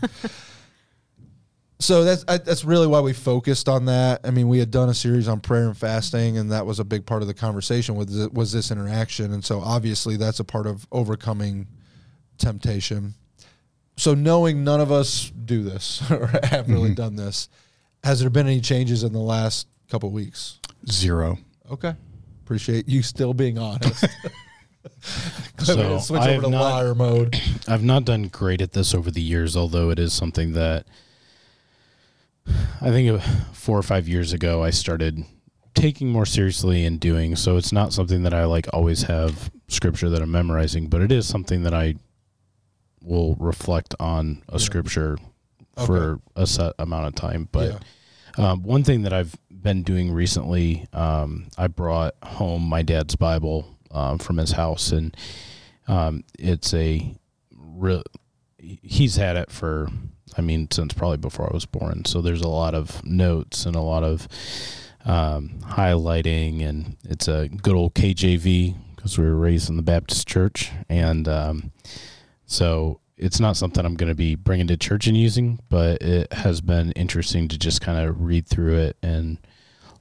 so 1.80 2.04
that's 2.04 2.26
I, 2.28 2.38
that's 2.38 2.66
really 2.66 2.88
why 2.88 3.02
we 3.02 3.14
focused 3.14 3.70
on 3.70 3.86
that. 3.86 4.22
I 4.24 4.32
mean, 4.32 4.48
we 4.48 4.60
had 4.60 4.72
done 4.72 4.90
a 4.90 4.94
series 4.94 5.28
on 5.28 5.40
prayer 5.40 5.66
and 5.66 5.78
fasting, 5.78 6.38
and 6.38 6.52
that 6.52 6.66
was 6.66 6.80
a 6.80 6.84
big 6.84 7.06
part 7.06 7.22
of 7.22 7.28
the 7.28 7.34
conversation. 7.34 7.96
Was 7.96 8.30
was 8.30 8.52
this 8.52 8.72
interaction? 8.72 9.34
And 9.34 9.44
so 9.44 9.60
obviously 9.60 10.18
that's 10.18 10.40
a 10.40 10.44
part 10.44 10.68
of 10.68 10.88
overcoming 10.92 11.68
temptation. 12.38 13.14
So 13.98 14.14
knowing 14.14 14.64
none 14.64 14.82
of 14.82 14.92
us 14.92 15.32
do 15.46 15.64
this 15.64 16.02
or 16.12 16.28
have 16.44 16.70
really 16.70 16.94
done 16.94 17.16
this, 17.16 17.50
has 18.04 18.20
there 18.20 18.30
been 18.30 18.48
any 18.48 18.62
changes 18.62 19.04
in 19.04 19.14
the 19.14 19.20
last 19.20 19.68
couple 19.90 20.10
of 20.10 20.14
weeks? 20.14 20.60
Zero. 20.90 21.38
Okay, 21.72 21.94
appreciate 22.44 22.90
you 22.90 23.02
still 23.02 23.34
being 23.34 23.58
honest. 23.58 24.06
So, 25.64 25.98
switch 26.00 26.22
I 26.22 26.34
over 26.36 26.44
to 26.44 26.50
not- 26.50 26.62
liar 26.62 26.96
mode. 26.96 27.40
I've 27.68 27.84
not 27.84 28.04
done 28.04 28.28
great 28.28 28.62
at 28.62 28.74
this 28.74 28.94
over 28.94 29.10
the 29.12 29.22
years, 29.22 29.56
although 29.56 29.90
it 29.92 30.00
is 30.00 30.12
something 30.12 30.54
that 30.54 30.86
I 32.82 32.90
think 32.90 33.10
uh, 33.10 33.24
four 33.54 33.78
or 33.78 33.84
five 33.84 34.10
years 34.10 34.34
ago 34.34 34.62
I 34.62 34.72
started 34.72 35.24
taking 35.74 36.10
more 36.10 36.26
seriously 36.26 36.86
and 36.86 37.00
doing. 37.00 37.36
So 37.38 37.56
it's 37.56 37.72
not 37.72 37.94
something 37.94 38.24
that 38.24 38.34
I 38.34 38.44
like 38.46 38.68
always 38.74 39.04
have 39.04 39.52
scripture 39.70 40.10
that 40.10 40.22
I'm 40.22 40.32
memorizing, 40.32 40.88
but 40.88 41.02
it 41.02 41.12
is 41.12 41.26
something 41.26 41.64
that 41.64 41.74
I 41.74 41.96
will 43.04 43.36
reflect 43.36 43.94
on 44.00 44.42
a 44.50 44.54
Yeah. 44.54 44.58
scripture 44.60 45.18
for 45.86 46.20
a 46.36 46.48
set 46.48 46.74
amount 46.80 47.08
of 47.08 47.16
time. 47.16 47.50
But 47.52 47.80
yeah. 48.38 48.52
um, 48.52 48.64
one 48.64 48.84
thing 48.84 49.02
that 49.04 49.14
I've 49.14 49.36
been 49.50 49.84
doing 49.84 50.12
recently, 50.12 50.88
um, 50.94 51.48
I 51.58 51.68
brought 51.68 52.16
home 52.24 52.64
my 52.64 52.82
dad's 52.82 53.16
Bible 53.16 53.78
um, 53.92 54.18
from 54.20 54.38
his 54.38 54.52
house, 54.54 54.92
and 54.92 55.16
um, 55.88 56.24
it's 56.40 56.74
a 56.74 57.14
real. 57.56 58.04
He's 58.58 59.18
had 59.18 59.36
it 59.36 59.52
for, 59.52 59.90
I 60.38 60.42
mean, 60.42 60.70
since 60.72 60.94
probably 60.94 61.18
before 61.18 61.50
I 61.50 61.54
was 61.54 61.66
born. 61.66 62.06
So 62.06 62.22
there's 62.22 62.42
a 62.42 62.48
lot 62.48 62.74
of 62.76 63.04
notes 63.06 63.66
and 63.66 63.76
a 63.76 63.82
lot 63.82 64.04
of 64.04 64.28
um, 65.06 65.60
highlighting, 65.64 66.62
and 66.64 66.96
it's 67.04 67.28
a 67.28 67.50
good 67.50 67.76
old 67.76 67.94
KJV 67.94 68.76
because 68.96 69.18
we 69.18 69.26
were 69.26 69.36
raised 69.36 69.70
in 69.70 69.76
the 69.76 69.82
Baptist 69.84 70.28
church, 70.28 70.72
and 70.88 71.28
um, 71.28 71.72
so 72.46 73.00
it's 73.18 73.40
not 73.40 73.56
something 73.58 73.86
I'm 73.86 73.96
going 73.96 74.10
to 74.10 74.16
be 74.16 74.36
bringing 74.36 74.68
to 74.68 74.78
church 74.78 75.08
and 75.08 75.16
using, 75.16 75.60
but 75.70 76.02
it 76.02 76.32
has 76.34 76.62
been 76.62 76.92
interesting 76.94 77.48
to 77.50 77.58
just 77.58 77.80
kind 77.82 78.08
of 78.08 78.22
read 78.22 78.48
through 78.48 78.78
it 78.78 78.98
and 79.04 79.38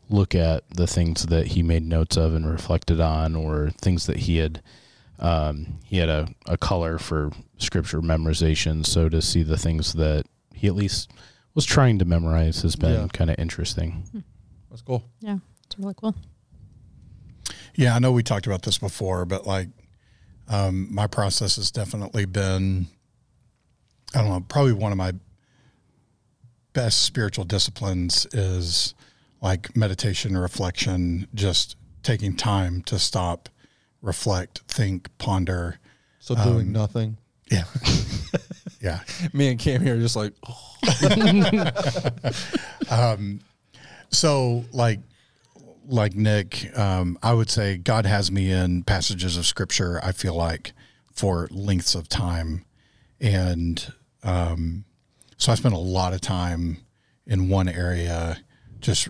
look 0.08 0.34
at 0.34 0.68
the 0.70 0.86
things 0.86 1.26
that 1.26 1.48
he 1.48 1.62
made 1.62 1.82
notes 1.84 2.16
of 2.16 2.34
and 2.34 2.50
reflected 2.50 3.00
on, 3.00 3.36
or 3.36 3.70
things 3.80 4.06
that 4.06 4.16
he 4.18 4.38
had. 4.38 4.62
Um, 5.18 5.78
he 5.84 5.98
had 5.98 6.08
a, 6.08 6.28
a 6.46 6.56
color 6.56 6.98
for 6.98 7.30
scripture 7.58 8.00
memorization, 8.00 8.84
so 8.84 9.08
to 9.08 9.22
see 9.22 9.42
the 9.42 9.56
things 9.58 9.92
that 9.92 10.24
he 10.54 10.66
at 10.66 10.74
least 10.74 11.10
was 11.54 11.64
trying 11.64 11.98
to 12.00 12.04
memorize 12.04 12.62
has 12.62 12.76
been 12.76 12.92
Yeah. 13.02 13.06
kind 13.12 13.30
of 13.30 13.38
interesting. 13.38 14.04
That's 14.70 14.82
cool. 14.82 15.04
Yeah, 15.20 15.36
it's 15.66 15.78
really 15.78 15.94
cool. 15.96 16.16
Yeah, 17.74 17.94
I 17.94 17.98
know 18.00 18.10
we 18.12 18.22
talked 18.22 18.46
about 18.46 18.62
this 18.62 18.78
before, 18.78 19.24
but 19.24 19.46
like 19.46 19.68
um, 20.48 20.92
my 20.92 21.06
process 21.06 21.56
has 21.56 21.70
definitely 21.70 22.24
been, 22.24 22.86
I 24.14 24.20
don't 24.20 24.28
know, 24.28 24.44
probably 24.48 24.72
one 24.72 24.92
of 24.92 24.98
my 24.98 25.12
best 26.72 27.02
spiritual 27.02 27.44
disciplines 27.44 28.26
is 28.32 28.94
like 29.40 29.76
meditation, 29.76 30.36
reflection, 30.36 31.28
just 31.34 31.76
taking 32.02 32.36
time 32.36 32.82
to 32.82 32.98
stop, 32.98 33.48
reflect, 34.00 34.60
think, 34.68 35.08
ponder. 35.18 35.78
So 36.18 36.34
doing 36.34 36.72
nothing. 36.72 37.18
Yeah. 37.50 37.64
yeah. 38.80 39.00
Me 39.32 39.48
and 39.48 39.58
Cam 39.58 39.82
here 39.82 39.96
are 39.96 40.00
just 40.00 40.16
like, 40.16 40.32
So 44.12 44.64
like 44.72 45.00
like 45.92 46.14
Nik, 46.14 46.76
um, 46.76 47.18
I 47.22 47.34
would 47.34 47.50
say 47.50 47.76
God 47.76 48.06
has 48.06 48.32
me 48.32 48.50
in 48.50 48.82
passages 48.82 49.36
of 49.36 49.46
scripture, 49.46 50.00
I 50.02 50.12
feel 50.12 50.34
like, 50.34 50.72
for 51.12 51.48
lengths 51.50 51.94
of 51.94 52.08
time. 52.08 52.64
And 53.20 53.92
um, 54.22 54.84
so 55.36 55.52
I 55.52 55.54
spend 55.54 55.74
a 55.74 55.78
lot 55.78 56.14
of 56.14 56.20
time 56.20 56.78
in 57.26 57.48
one 57.48 57.68
area 57.68 58.38
just 58.80 59.08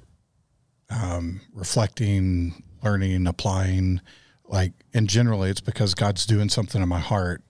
um, 0.91 1.41
reflecting, 1.55 2.63
learning, 2.83 3.27
applying. 3.27 4.01
Like, 4.45 4.73
and 4.93 5.09
generally 5.09 5.51
it's 5.51 5.61
because 5.61 5.95
God's 5.95 6.27
doing 6.27 6.49
something 6.49 6.83
in 6.83 6.89
my 6.89 6.99
heart 6.99 7.43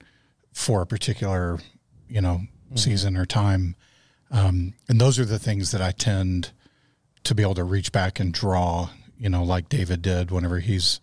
for 0.53 0.83
a 0.83 0.85
particular, 0.85 1.59
you 2.07 2.21
know, 2.21 2.41
season 2.75 3.17
or 3.17 3.25
time. 3.25 3.75
Um, 4.31 4.73
and 4.87 5.01
those 5.01 5.19
are 5.19 5.25
the 5.25 5.39
things 5.39 5.71
that 5.71 5.81
I 5.81 5.91
tend 5.91 6.51
to 7.23 7.35
be 7.35 7.43
able 7.43 7.55
to 7.55 7.63
reach 7.63 7.91
back 7.91 8.19
and 8.19 8.33
draw, 8.33 8.89
you 9.23 9.29
know, 9.29 9.41
like 9.41 9.69
David 9.69 10.01
did 10.01 10.31
whenever 10.31 10.59
he's, 10.59 10.99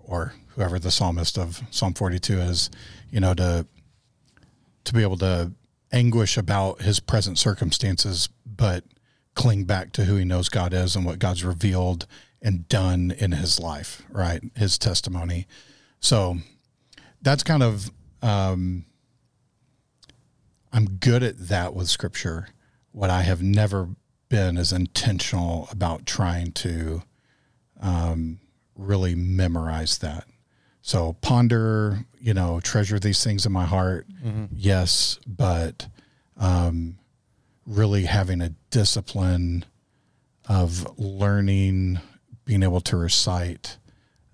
or 0.00 0.32
whoever 0.54 0.78
the 0.78 0.90
psalmist 0.90 1.36
of 1.36 1.60
Psalm 1.70 1.92
42 1.92 2.38
is, 2.38 2.70
you 3.10 3.20
know, 3.20 3.34
to, 3.34 3.66
to 4.84 4.94
be 4.94 5.02
able 5.02 5.18
to 5.18 5.52
anguish 5.92 6.38
about 6.38 6.80
his 6.80 6.98
present 6.98 7.36
circumstances, 7.36 8.30
but 8.46 8.84
cling 9.34 9.64
back 9.64 9.92
to 9.92 10.06
who 10.06 10.16
he 10.16 10.24
knows 10.24 10.48
God 10.48 10.72
is 10.72 10.96
and 10.96 11.04
what 11.04 11.18
God's 11.18 11.44
revealed 11.44 12.06
and 12.40 12.66
done 12.70 13.10
in 13.10 13.32
his 13.32 13.60
life, 13.60 14.02
right? 14.10 14.42
His 14.56 14.78
testimony. 14.78 15.46
So 16.00 16.38
that's 17.20 17.42
kind 17.42 17.62
of, 17.62 17.90
um, 18.22 18.86
I'm 20.72 20.86
good 20.86 21.22
at 21.22 21.48
that 21.48 21.74
with 21.74 21.90
scripture. 21.90 22.48
What 22.92 23.10
I 23.10 23.22
have 23.22 23.42
never 23.42 23.90
been 24.30 24.56
is 24.56 24.72
intentional 24.72 25.68
about 25.70 26.06
trying 26.06 26.52
to 26.52 27.02
um, 27.80 28.40
really 28.76 29.14
memorize 29.14 29.98
that. 29.98 30.24
So 30.82 31.14
ponder, 31.20 32.04
you 32.20 32.32
know, 32.34 32.60
treasure 32.60 32.98
these 32.98 33.22
things 33.24 33.44
in 33.46 33.52
my 33.52 33.64
heart. 33.64 34.06
Yes, 34.54 35.18
but 35.26 35.88
um, 36.36 36.98
really 37.66 38.04
having 38.04 38.40
a 38.40 38.50
discipline 38.70 39.64
of 40.48 40.86
learning, 40.98 41.98
being 42.44 42.62
able 42.62 42.80
to 42.82 42.96
recite. 42.96 43.78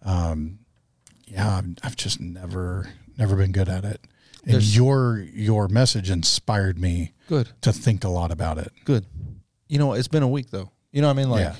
Um, 0.02 0.58
yeah, 1.26 1.56
I've, 1.58 1.68
I've 1.82 1.96
just 1.96 2.20
never 2.20 2.90
never 3.16 3.36
been 3.36 3.52
good 3.52 3.68
at 3.68 3.84
it. 3.84 4.00
And 4.44 4.54
There's- 4.54 4.74
your 4.76 5.18
your 5.18 5.68
message 5.68 6.10
inspired 6.10 6.78
me 6.78 7.12
Good. 7.28 7.48
to 7.62 7.72
think 7.72 8.04
a 8.04 8.08
lot 8.08 8.30
about 8.30 8.58
it. 8.58 8.72
Good. 8.84 9.06
You 9.68 9.78
know, 9.78 9.94
it's 9.94 10.08
been 10.08 10.22
a 10.22 10.28
week 10.28 10.50
though. 10.50 10.70
You 10.90 11.00
know 11.00 11.06
what 11.08 11.14
I 11.14 11.16
mean? 11.16 11.30
Like, 11.30 11.40
Yeah. 11.40 11.54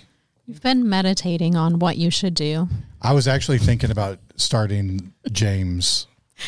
You've 0.46 0.60
been 0.62 0.88
meditating 0.88 1.56
on 1.56 1.78
what 1.78 1.96
you 1.96 2.10
should 2.10 2.34
do. 2.34 2.68
I 3.00 3.12
was 3.12 3.28
actually 3.28 3.58
thinking 3.58 3.90
about 3.90 4.18
starting 4.36 5.12
James 5.30 6.06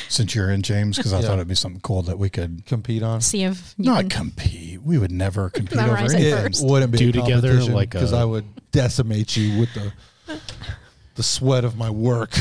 since 0.09 0.35
you're 0.35 0.51
in 0.51 0.63
James 0.63 0.97
because 0.97 1.13
I 1.13 1.21
Yeah. 1.21 1.27
thought 1.29 1.35
it'd 1.35 1.49
be 1.49 1.55
something 1.55 1.81
cool 1.81 2.03
that 2.03 2.19
we 2.19 2.29
could 2.29 2.67
compete 2.67 3.03
on. 3.03 3.21
See 3.21 3.45
if 3.45 3.75
you 3.79 3.85
not 3.85 4.01
can 4.01 4.09
compete. 4.11 4.83
We 4.83 4.99
would 4.99 5.13
never 5.13 5.49
compete 5.55 5.79
over 5.79 5.87
Memorize 5.93 6.13
it 6.13 6.21
anything. 6.35 6.65
It 6.67 6.71
wouldn't 6.71 6.91
be 6.93 6.99
Do 6.99 7.09
a 7.11 7.13
together 7.13 7.55
like 7.65 7.91
because 7.91 8.13
a- 8.13 8.17
I 8.17 8.25
would 8.25 8.45
decimate 8.73 9.37
you 9.37 9.61
with 9.61 9.73
the 9.75 9.93
the 11.15 11.23
sweat 11.23 11.65
of 11.65 11.77
my 11.77 11.91
work. 11.91 12.35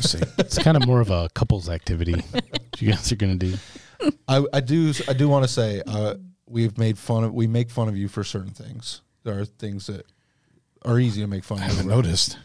See. 0.00 0.18
It's 0.38 0.56
kind 0.58 0.78
of 0.78 0.86
more 0.86 1.02
of 1.02 1.10
a 1.10 1.28
couples 1.34 1.68
activity 1.68 2.24
you 2.78 2.92
guys 2.92 3.12
are 3.12 3.16
going 3.16 3.38
to 3.38 3.46
do. 3.50 4.10
I, 4.26 4.42
I 4.54 4.60
do 4.60 4.94
I 5.06 5.12
do 5.12 5.28
want 5.28 5.44
to 5.44 5.48
say 5.52 5.82
uh, 5.86 6.14
we've 6.46 6.78
made 6.78 6.96
fun 6.98 7.24
of 7.24 7.34
we 7.34 7.46
make 7.46 7.70
fun 7.70 7.88
of 7.88 7.96
you 7.96 8.08
for 8.08 8.24
certain 8.24 8.52
things. 8.52 9.02
There 9.24 9.38
are 9.38 9.44
things 9.44 9.86
that 9.88 10.06
are 10.84 10.98
easy 10.98 11.20
to 11.22 11.26
make 11.26 11.44
fun 11.44 11.58
I 11.58 11.62
haven't 11.62 11.88
noticed. 11.88 12.38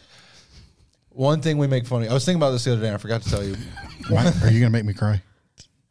One 1.09 1.41
thing 1.41 1.57
we 1.57 1.67
make 1.67 1.85
fun 1.85 2.03
of. 2.03 2.09
I 2.09 2.13
was 2.13 2.23
thinking 2.23 2.39
about 2.41 2.51
this 2.51 2.63
the 2.63 2.71
other 2.73 2.81
day. 2.81 2.87
and 2.87 2.95
I 2.95 2.97
forgot 2.97 3.21
to 3.23 3.29
tell 3.29 3.43
you. 3.43 3.55
Are 4.15 4.49
you 4.49 4.59
gonna 4.59 4.69
make 4.69 4.85
me 4.85 4.93
cry? 4.93 5.21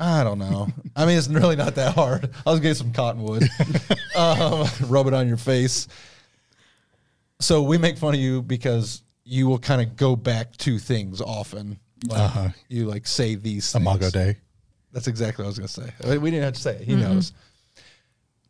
I 0.00 0.22
don't 0.24 0.38
know. 0.38 0.68
I 0.96 1.06
mean, 1.06 1.18
it's 1.18 1.28
really 1.28 1.56
not 1.56 1.74
that 1.74 1.94
hard. 1.94 2.30
I 2.46 2.50
was 2.50 2.60
getting 2.60 2.74
some 2.76 2.92
cottonwood, 2.92 3.42
um, 4.16 4.66
rub 4.86 5.06
it 5.08 5.12
on 5.14 5.26
your 5.28 5.36
face. 5.36 5.88
So 7.40 7.62
we 7.62 7.78
make 7.78 7.98
fun 7.98 8.14
of 8.14 8.20
you 8.20 8.42
because 8.42 9.02
you 9.24 9.48
will 9.48 9.58
kind 9.58 9.82
of 9.82 9.96
go 9.96 10.16
back 10.16 10.56
to 10.58 10.78
things 10.78 11.20
often. 11.20 11.78
Like 12.08 12.20
Uh-huh. 12.20 12.48
You 12.68 12.86
like 12.86 13.06
say 13.06 13.34
these 13.34 13.70
things. 13.72 13.82
Imago 13.82 14.10
Dei. 14.10 14.36
That's 14.92 15.06
exactly 15.08 15.42
what 15.42 15.46
I 15.46 15.50
was 15.50 15.58
going 15.58 15.68
to 15.68 15.74
say. 15.74 16.06
I 16.08 16.10
mean, 16.12 16.20
We 16.22 16.30
didn't 16.30 16.44
have 16.44 16.54
to 16.54 16.60
say 16.60 16.76
it. 16.76 16.82
He 16.82 16.94
knows. 16.94 17.32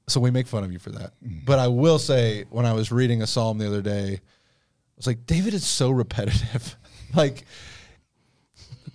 So 0.09 0.21
we 0.21 0.31
make 0.31 0.47
fun 0.47 0.65
of 0.65 0.73
you 0.73 0.79
for 0.79 0.91
that. 0.91 1.13
Mm. 1.25 1.45
But 1.45 1.59
I 1.59 1.69
will 1.69 1.99
say, 1.99 2.45
when 2.51 2.67
I 2.67 2.73
was 2.73 2.91
reading 2.91 3.23
a 3.23 3.27
psalm 3.27 3.59
the 3.59 3.67
other 3.67 3.83
day, 3.83 4.15
I 4.15 4.97
was 4.97 5.07
like, 5.07 5.27
David 5.27 5.55
is 5.55 5.65
so 5.67 5.91
repetitive. 5.91 6.77
like, 7.15 7.45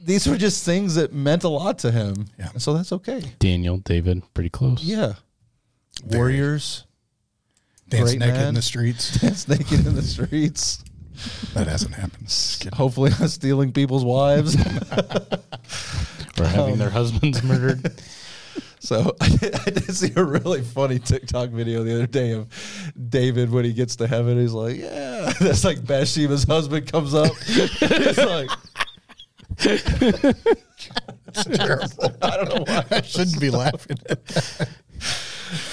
these 0.04 0.28
were 0.28 0.38
just 0.38 0.66
things 0.66 0.96
that 0.96 1.14
meant 1.14 1.44
a 1.44 1.50
lot 1.50 1.80
to 1.80 1.92
him. 1.92 2.26
Yeah. 2.38 2.50
And 2.52 2.62
so 2.62 2.74
that's 2.74 2.92
okay. 2.92 3.22
Daniel, 3.40 3.78
David, 3.78 4.24
pretty 4.34 4.50
close. 4.50 4.84
Yeah. 4.84 5.14
Very. 6.04 6.20
Warriors, 6.20 6.86
Dance 7.90 8.12
Great 8.12 8.20
naked 8.20 8.36
man. 8.36 8.48
in 8.50 8.56
the 8.56 8.62
streets. 8.62 9.20
dance 9.22 9.48
naked 9.48 9.86
in 9.86 9.96
the 9.96 10.02
streets, 10.02 10.84
That 11.54 11.68
hasn't 11.68 11.94
happened. 11.94 12.34
Hopefully 12.74 13.12
not 13.20 13.30
stealing 13.30 13.72
people's 13.72 14.04
wives. 14.04 14.58
Or 16.40 16.46
having 16.46 16.78
their 16.78 16.90
husbands 16.90 17.44
murdered. 17.44 17.94
So 18.80 19.16
I 19.22 19.30
did, 19.30 19.56
I 19.56 19.64
did 19.70 19.96
see 19.96 20.12
a 20.16 20.24
really 20.24 20.62
funny 20.62 21.00
TikTok 21.00 21.50
video 21.50 21.84
the 21.84 21.96
other 21.96 22.08
day 22.08 22.32
of 22.32 22.48
David 23.10 23.50
when 23.52 23.66
he 23.66 23.74
gets 23.74 23.96
to 23.98 24.08
heaven. 24.08 24.40
He's 24.40 24.54
like, 24.54 24.78
"Yeah," 24.78 25.34
that's 25.40 25.64
like 25.64 25.86
Bathsheba's 25.86 26.44
husband 26.44 26.92
comes 26.92 27.14
up. 27.14 27.32
it's 27.48 28.18
like 28.18 28.50
It's 29.60 31.44
terrible. 31.46 32.16
I 32.22 32.38
don't 32.38 32.50
know 32.50 32.64
why. 32.68 32.86
I 32.92 33.02
shouldn't 33.02 33.40
be 33.40 33.50
laughing. 33.50 33.98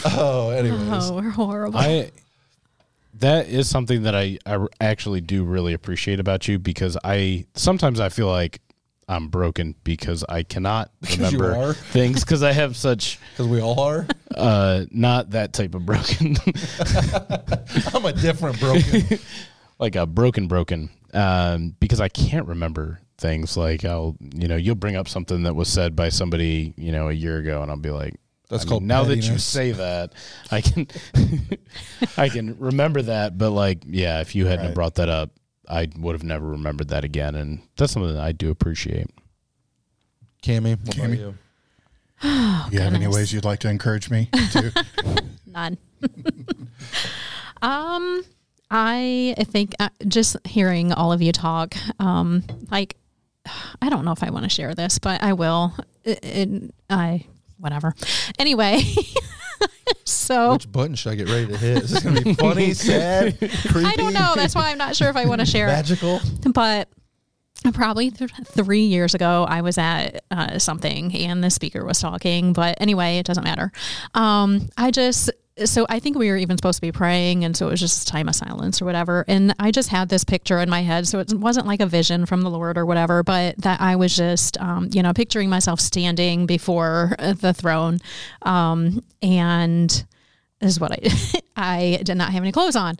Oh, 0.04 0.50
anyways, 0.50 0.80
Oh, 1.10 1.14
we're 1.14 1.30
horrible. 1.30 1.78
I 1.78 2.10
that 3.14 3.48
is 3.48 3.68
something 3.68 4.02
that 4.04 4.14
I, 4.14 4.38
I 4.46 4.66
actually 4.80 5.20
do 5.20 5.44
really 5.44 5.72
appreciate 5.74 6.20
about 6.20 6.48
you 6.48 6.58
because 6.58 6.96
I 7.04 7.46
sometimes 7.54 8.00
I 8.00 8.08
feel 8.08 8.28
like 8.28 8.60
I'm 9.10 9.26
broken 9.28 9.74
because 9.82 10.24
I 10.28 10.44
cannot 10.44 10.90
remember 11.18 11.72
things 11.74 12.20
because 12.24 12.42
I 12.44 12.52
have 12.52 12.76
such 12.76 13.18
because 13.32 13.48
we 13.48 13.60
all 13.60 13.80
are. 13.80 14.06
uh 14.36 14.84
not 14.92 15.30
that 15.30 15.52
type 15.52 15.74
of 15.74 15.84
broken 15.84 16.36
I'm 17.94 18.04
a 18.04 18.12
different 18.12 18.60
broken. 18.60 19.18
like 19.78 19.96
a 19.96 20.06
broken 20.06 20.46
broken 20.46 20.90
um 21.12 21.74
because 21.80 22.00
I 22.00 22.08
can't 22.08 22.46
remember 22.46 23.00
things 23.18 23.56
like 23.56 23.84
I'll 23.84 24.16
you 24.20 24.46
know 24.48 24.56
you'll 24.56 24.76
bring 24.76 24.94
up 24.96 25.08
something 25.08 25.42
that 25.42 25.54
was 25.54 25.68
said 25.68 25.96
by 25.96 26.08
somebody 26.08 26.72
you 26.76 26.92
know 26.92 27.08
a 27.08 27.12
year 27.12 27.38
ago 27.38 27.62
and 27.62 27.70
I'll 27.70 27.76
be 27.78 27.90
like 27.90 28.14
That's 28.48 28.64
I 28.64 28.68
called 28.68 28.82
mean, 28.82 28.88
now 28.88 29.04
that 29.04 29.16
you 29.16 29.38
say 29.38 29.72
that 29.72 30.12
I 30.52 30.60
can 30.60 30.86
I 32.16 32.28
can 32.28 32.56
remember 32.58 33.02
that 33.02 33.36
but 33.36 33.50
like 33.50 33.82
yeah 33.86 34.20
if 34.20 34.34
you 34.36 34.46
hadn't 34.46 34.66
Right. 34.66 34.74
brought 34.74 34.94
that 34.96 35.08
up 35.08 35.30
I 35.70 35.88
would 35.96 36.14
have 36.14 36.24
never 36.24 36.46
remembered 36.46 36.88
that 36.88 37.04
again 37.04 37.34
and 37.34 37.60
that's 37.76 37.92
something 37.92 38.12
that 38.14 38.22
I 38.22 38.32
do 38.32 38.50
appreciate 38.50 39.06
Cammie, 40.42 40.78
what 40.84 40.96
about 40.96 41.10
Cammie? 41.10 41.18
you? 41.18 41.34
you 42.70 42.80
have 42.80 42.94
any 42.94 43.06
ways 43.06 43.32
you'd 43.32 43.44
like 43.44 43.60
to 43.60 43.68
encourage 43.68 44.10
me 44.10 44.28
to? 44.52 44.84
None. 45.46 45.78
um, 47.62 48.22
I 48.70 49.34
think 49.38 49.74
uh, 49.78 49.88
just 50.06 50.36
hearing 50.46 50.92
all 50.92 51.12
of 51.12 51.22
you 51.22 51.32
talk, 51.32 51.74
um, 51.98 52.44
like, 52.70 52.96
I 53.82 53.88
don't 53.88 54.04
know 54.04 54.12
if 54.12 54.22
I 54.22 54.30
want 54.30 54.44
to 54.44 54.50
share 54.50 54.74
this, 54.74 54.98
but 54.98 55.22
I 55.22 55.32
will. 55.32 55.74
It, 56.04 56.18
it, 56.22 56.74
I 56.88 57.26
whatever. 57.58 57.94
Anyway, 58.38 58.82
so 60.04 60.52
Which 60.52 60.70
button 60.70 60.94
should 60.94 61.12
I 61.12 61.14
get 61.16 61.28
ready 61.28 61.46
to 61.46 61.56
hit? 61.56 61.78
Is 61.84 61.90
this 61.90 62.02
gonna 62.02 62.20
be 62.20 62.34
funny, 62.34 62.72
sad, 62.74 63.38
creepy, 63.38 63.86
I 63.86 63.94
don't 63.96 64.12
know. 64.12 64.34
That's 64.36 64.54
why 64.54 64.70
I'm 64.70 64.78
not 64.78 64.96
sure 64.96 65.08
if 65.08 65.16
I 65.16 65.26
want 65.26 65.40
to 65.40 65.46
share 65.46 65.66
it. 65.68 65.72
magical? 65.72 66.20
but 66.52 66.88
probably 67.74 68.10
th- 68.10 68.30
three 68.46 68.84
years 68.84 69.14
ago 69.14 69.44
i 69.46 69.60
was 69.60 69.76
at 69.76 70.24
uh, 70.30 70.58
something 70.58 71.14
and 71.14 71.44
the 71.44 71.50
speaker 71.50 71.84
was 71.84 72.00
talking 72.00 72.54
but 72.54 72.74
anyway 72.80 73.18
it 73.18 73.26
doesn't 73.26 73.44
matter 73.44 73.70
um, 74.14 74.66
i 74.78 74.90
just 74.90 75.30
so 75.64 75.86
i 75.88 75.98
think 75.98 76.16
we 76.16 76.30
were 76.30 76.36
even 76.36 76.56
supposed 76.56 76.76
to 76.76 76.82
be 76.82 76.92
praying 76.92 77.44
and 77.44 77.56
so 77.56 77.66
it 77.66 77.70
was 77.70 77.80
just 77.80 78.08
a 78.08 78.12
time 78.12 78.28
of 78.28 78.34
silence 78.34 78.80
or 78.80 78.84
whatever 78.84 79.24
and 79.28 79.54
i 79.58 79.70
just 79.70 79.88
had 79.88 80.08
this 80.08 80.24
picture 80.24 80.58
in 80.58 80.70
my 80.70 80.82
head 80.82 81.06
so 81.06 81.18
it 81.18 81.32
wasn't 81.34 81.66
like 81.66 81.80
a 81.80 81.86
vision 81.86 82.26
from 82.26 82.42
the 82.42 82.50
lord 82.50 82.78
or 82.78 82.86
whatever 82.86 83.22
but 83.22 83.56
that 83.58 83.80
i 83.80 83.96
was 83.96 84.14
just 84.14 84.60
um, 84.60 84.88
you 84.92 85.02
know 85.02 85.12
picturing 85.12 85.50
myself 85.50 85.80
standing 85.80 86.46
before 86.46 87.14
uh, 87.18 87.32
the 87.32 87.52
throne 87.52 87.98
um, 88.42 89.02
and 89.22 90.04
this 90.60 90.72
is 90.72 90.80
what 90.80 90.92
I 90.92 91.40
I 91.56 92.00
did 92.02 92.16
not 92.16 92.32
have 92.32 92.42
any 92.42 92.52
clothes 92.52 92.76
on. 92.76 92.96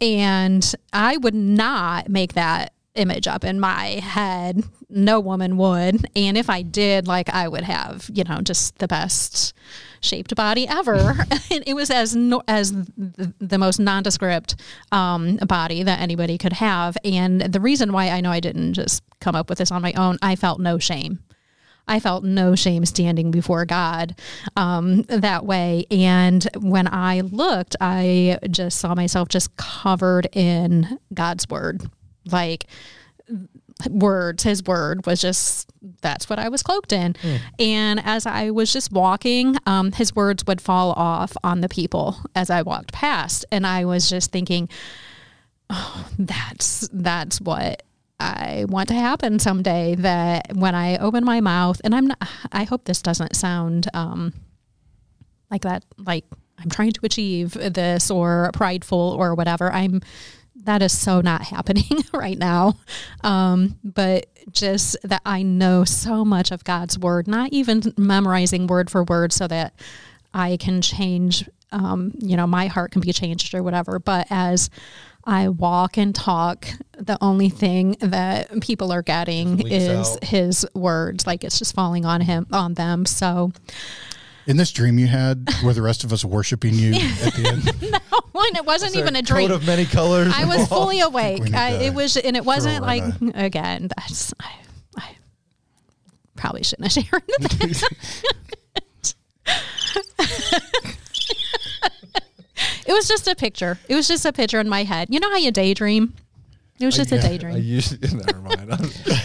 And 0.00 0.74
I 0.92 1.16
would 1.16 1.34
not 1.34 2.08
make 2.08 2.34
that 2.34 2.72
image 2.94 3.26
up 3.26 3.44
in 3.44 3.58
my 3.60 4.00
head. 4.02 4.62
No 4.88 5.20
woman 5.20 5.56
would. 5.56 6.06
And 6.14 6.36
if 6.36 6.50
I 6.50 6.62
did, 6.62 7.06
like 7.06 7.28
I 7.30 7.48
would 7.48 7.64
have, 7.64 8.10
you 8.12 8.24
know, 8.24 8.40
just 8.40 8.78
the 8.78 8.88
best 8.88 9.54
shaped 10.00 10.34
body 10.34 10.66
ever. 10.68 11.14
and 11.50 11.64
it 11.66 11.74
was 11.74 11.90
as 11.90 12.14
no, 12.14 12.42
as 12.48 12.72
the, 12.72 13.32
the 13.38 13.58
most 13.58 13.78
nondescript 13.78 14.56
um, 14.92 15.36
body 15.36 15.82
that 15.82 16.00
anybody 16.00 16.38
could 16.38 16.54
have. 16.54 16.96
And 17.04 17.40
the 17.40 17.60
reason 17.60 17.92
why 17.92 18.10
I 18.10 18.20
know 18.20 18.30
I 18.30 18.40
didn't 18.40 18.74
just 18.74 19.02
come 19.20 19.34
up 19.34 19.48
with 19.48 19.58
this 19.58 19.70
on 19.70 19.82
my 19.82 19.92
own, 19.94 20.18
I 20.22 20.36
felt 20.36 20.60
no 20.60 20.78
shame. 20.78 21.20
I 21.88 22.00
felt 22.00 22.22
no 22.22 22.54
shame 22.54 22.84
standing 22.84 23.30
before 23.30 23.64
God 23.64 24.14
um, 24.56 25.02
that 25.04 25.46
way. 25.46 25.86
And 25.90 26.46
when 26.58 26.86
I 26.86 27.22
looked, 27.22 27.76
I 27.80 28.38
just 28.50 28.78
saw 28.78 28.94
myself 28.94 29.28
just 29.28 29.56
covered 29.56 30.28
in 30.34 30.98
God's 31.14 31.48
word. 31.48 31.90
Like 32.30 32.66
words, 33.88 34.42
his 34.42 34.62
word 34.64 35.06
was 35.06 35.20
just, 35.20 35.70
that's 36.02 36.28
what 36.28 36.38
I 36.38 36.48
was 36.48 36.62
cloaked 36.62 36.92
in. 36.92 37.14
And 37.58 38.00
as 38.04 38.26
I 38.26 38.50
was 38.50 38.72
just 38.72 38.92
walking, 38.92 39.56
um, 39.66 39.92
his 39.92 40.14
words 40.14 40.44
would 40.46 40.60
fall 40.60 40.92
off 40.92 41.36
on 41.44 41.60
the 41.60 41.68
people 41.68 42.16
as 42.34 42.50
I 42.50 42.62
walked 42.62 42.92
past. 42.92 43.44
And 43.52 43.66
I 43.66 43.84
was 43.84 44.08
just 44.08 44.32
thinking, 44.32 44.68
oh, 45.70 46.08
that's, 46.18 46.88
that's 46.92 47.40
what 47.40 47.82
I 48.20 48.64
want 48.68 48.88
to 48.88 48.94
happen 48.94 49.38
someday 49.38 49.94
that 49.96 50.56
when 50.56 50.74
I 50.74 50.96
open 50.98 51.24
my 51.24 51.40
mouth 51.40 51.80
and 51.84 51.94
I'm 51.94 52.08
not 52.08 52.18
I 52.50 52.64
hope 52.64 52.84
this 52.84 53.00
doesn't 53.00 53.36
sound 53.36 53.86
um 53.94 54.32
like 55.52 55.62
that 55.62 55.84
like 55.98 56.24
I'm 56.58 56.68
trying 56.68 56.90
to 56.92 57.00
achieve 57.04 57.52
this 57.52 58.10
or 58.10 58.50
prideful 58.54 58.98
or 58.98 59.36
whatever. 59.36 59.72
I'm 59.72 60.00
that 60.64 60.82
is 60.82 60.96
so 60.96 61.20
not 61.20 61.42
happening 61.42 61.84
right 62.12 62.38
now. 62.38 62.74
Um 63.22 63.78
but 63.84 64.26
just 64.50 64.96
that 65.04 65.22
I 65.26 65.42
know 65.42 65.84
so 65.84 66.24
much 66.24 66.50
of 66.50 66.64
God's 66.64 66.98
word, 66.98 67.28
not 67.28 67.52
even 67.52 67.82
memorizing 67.96 68.66
word 68.66 68.90
for 68.90 69.04
word 69.04 69.32
so 69.32 69.46
that 69.48 69.74
I 70.32 70.56
can 70.56 70.80
change 70.82 71.48
um 71.70 72.12
you 72.18 72.36
know 72.36 72.46
my 72.46 72.66
heart 72.66 72.92
can 72.92 73.00
be 73.02 73.12
changed 73.12 73.54
or 73.54 73.62
whatever, 73.62 73.98
but 73.98 74.26
as 74.30 74.70
I 75.28 75.50
walk 75.50 75.98
and 75.98 76.14
talk. 76.14 76.66
The 76.96 77.18
only 77.20 77.50
thing 77.50 77.96
that 78.00 78.60
people 78.62 78.90
are 78.92 79.02
getting 79.02 79.66
is 79.68 80.16
out. 80.16 80.24
his 80.24 80.66
words. 80.74 81.26
Like 81.26 81.44
it's 81.44 81.58
just 81.58 81.74
falling 81.74 82.06
on 82.06 82.22
him, 82.22 82.46
on 82.50 82.74
them. 82.74 83.04
So 83.04 83.52
In 84.48 84.56
this 84.56 84.72
dream 84.72 84.98
you 84.98 85.06
had, 85.06 85.46
were 85.62 85.74
the 85.74 85.82
rest 85.82 86.04
of 86.04 86.12
us 86.12 86.24
worshiping 86.24 86.72
you 86.72 86.94
at 86.94 87.34
the 87.34 87.48
end? 87.82 88.00
When 88.32 88.56
it 88.56 88.64
wasn't 88.64 88.92
Is 88.92 88.96
even 88.96 89.14
a 89.14 89.18
a 89.18 89.22
dream. 89.22 89.48
coat 89.48 89.54
of 89.54 89.66
many 89.66 89.84
colors. 89.84 90.32
I 90.34 90.46
was 90.46 90.66
fully 90.66 91.00
awake. 91.08 91.52
I, 91.52 91.72
it 91.72 91.92
was, 91.92 92.16
and 92.16 92.34
it 92.34 92.46
wasn't 92.46 92.82
like 92.82 93.02
in 93.20 93.28
again. 93.36 93.90
That's 93.94 94.32
I, 94.40 94.50
I 94.96 95.16
probably 96.34 96.62
shouldn't 96.62 96.90
have 96.90 97.04
shared 97.04 97.22
that. 97.40 99.14
it 102.86 102.92
was 102.92 103.06
just 103.06 103.28
a 103.28 103.34
picture. 103.34 103.78
It 103.86 103.94
was 103.94 104.08
just 104.08 104.24
a 104.24 104.32
picture 104.32 104.60
in 104.60 104.68
my 104.70 104.84
head. 104.84 105.08
You 105.10 105.20
know 105.20 105.30
how 105.30 105.36
you 105.36 105.50
daydream? 105.50 106.14
It 106.80 106.86
was 106.86 106.96
just 106.96 107.12
a 107.12 107.16
yeah. 107.16 107.20
I 107.24 107.28
daydream. 107.28 107.62
usually 107.62 107.98
never 108.14 108.40
mind. 108.40 108.70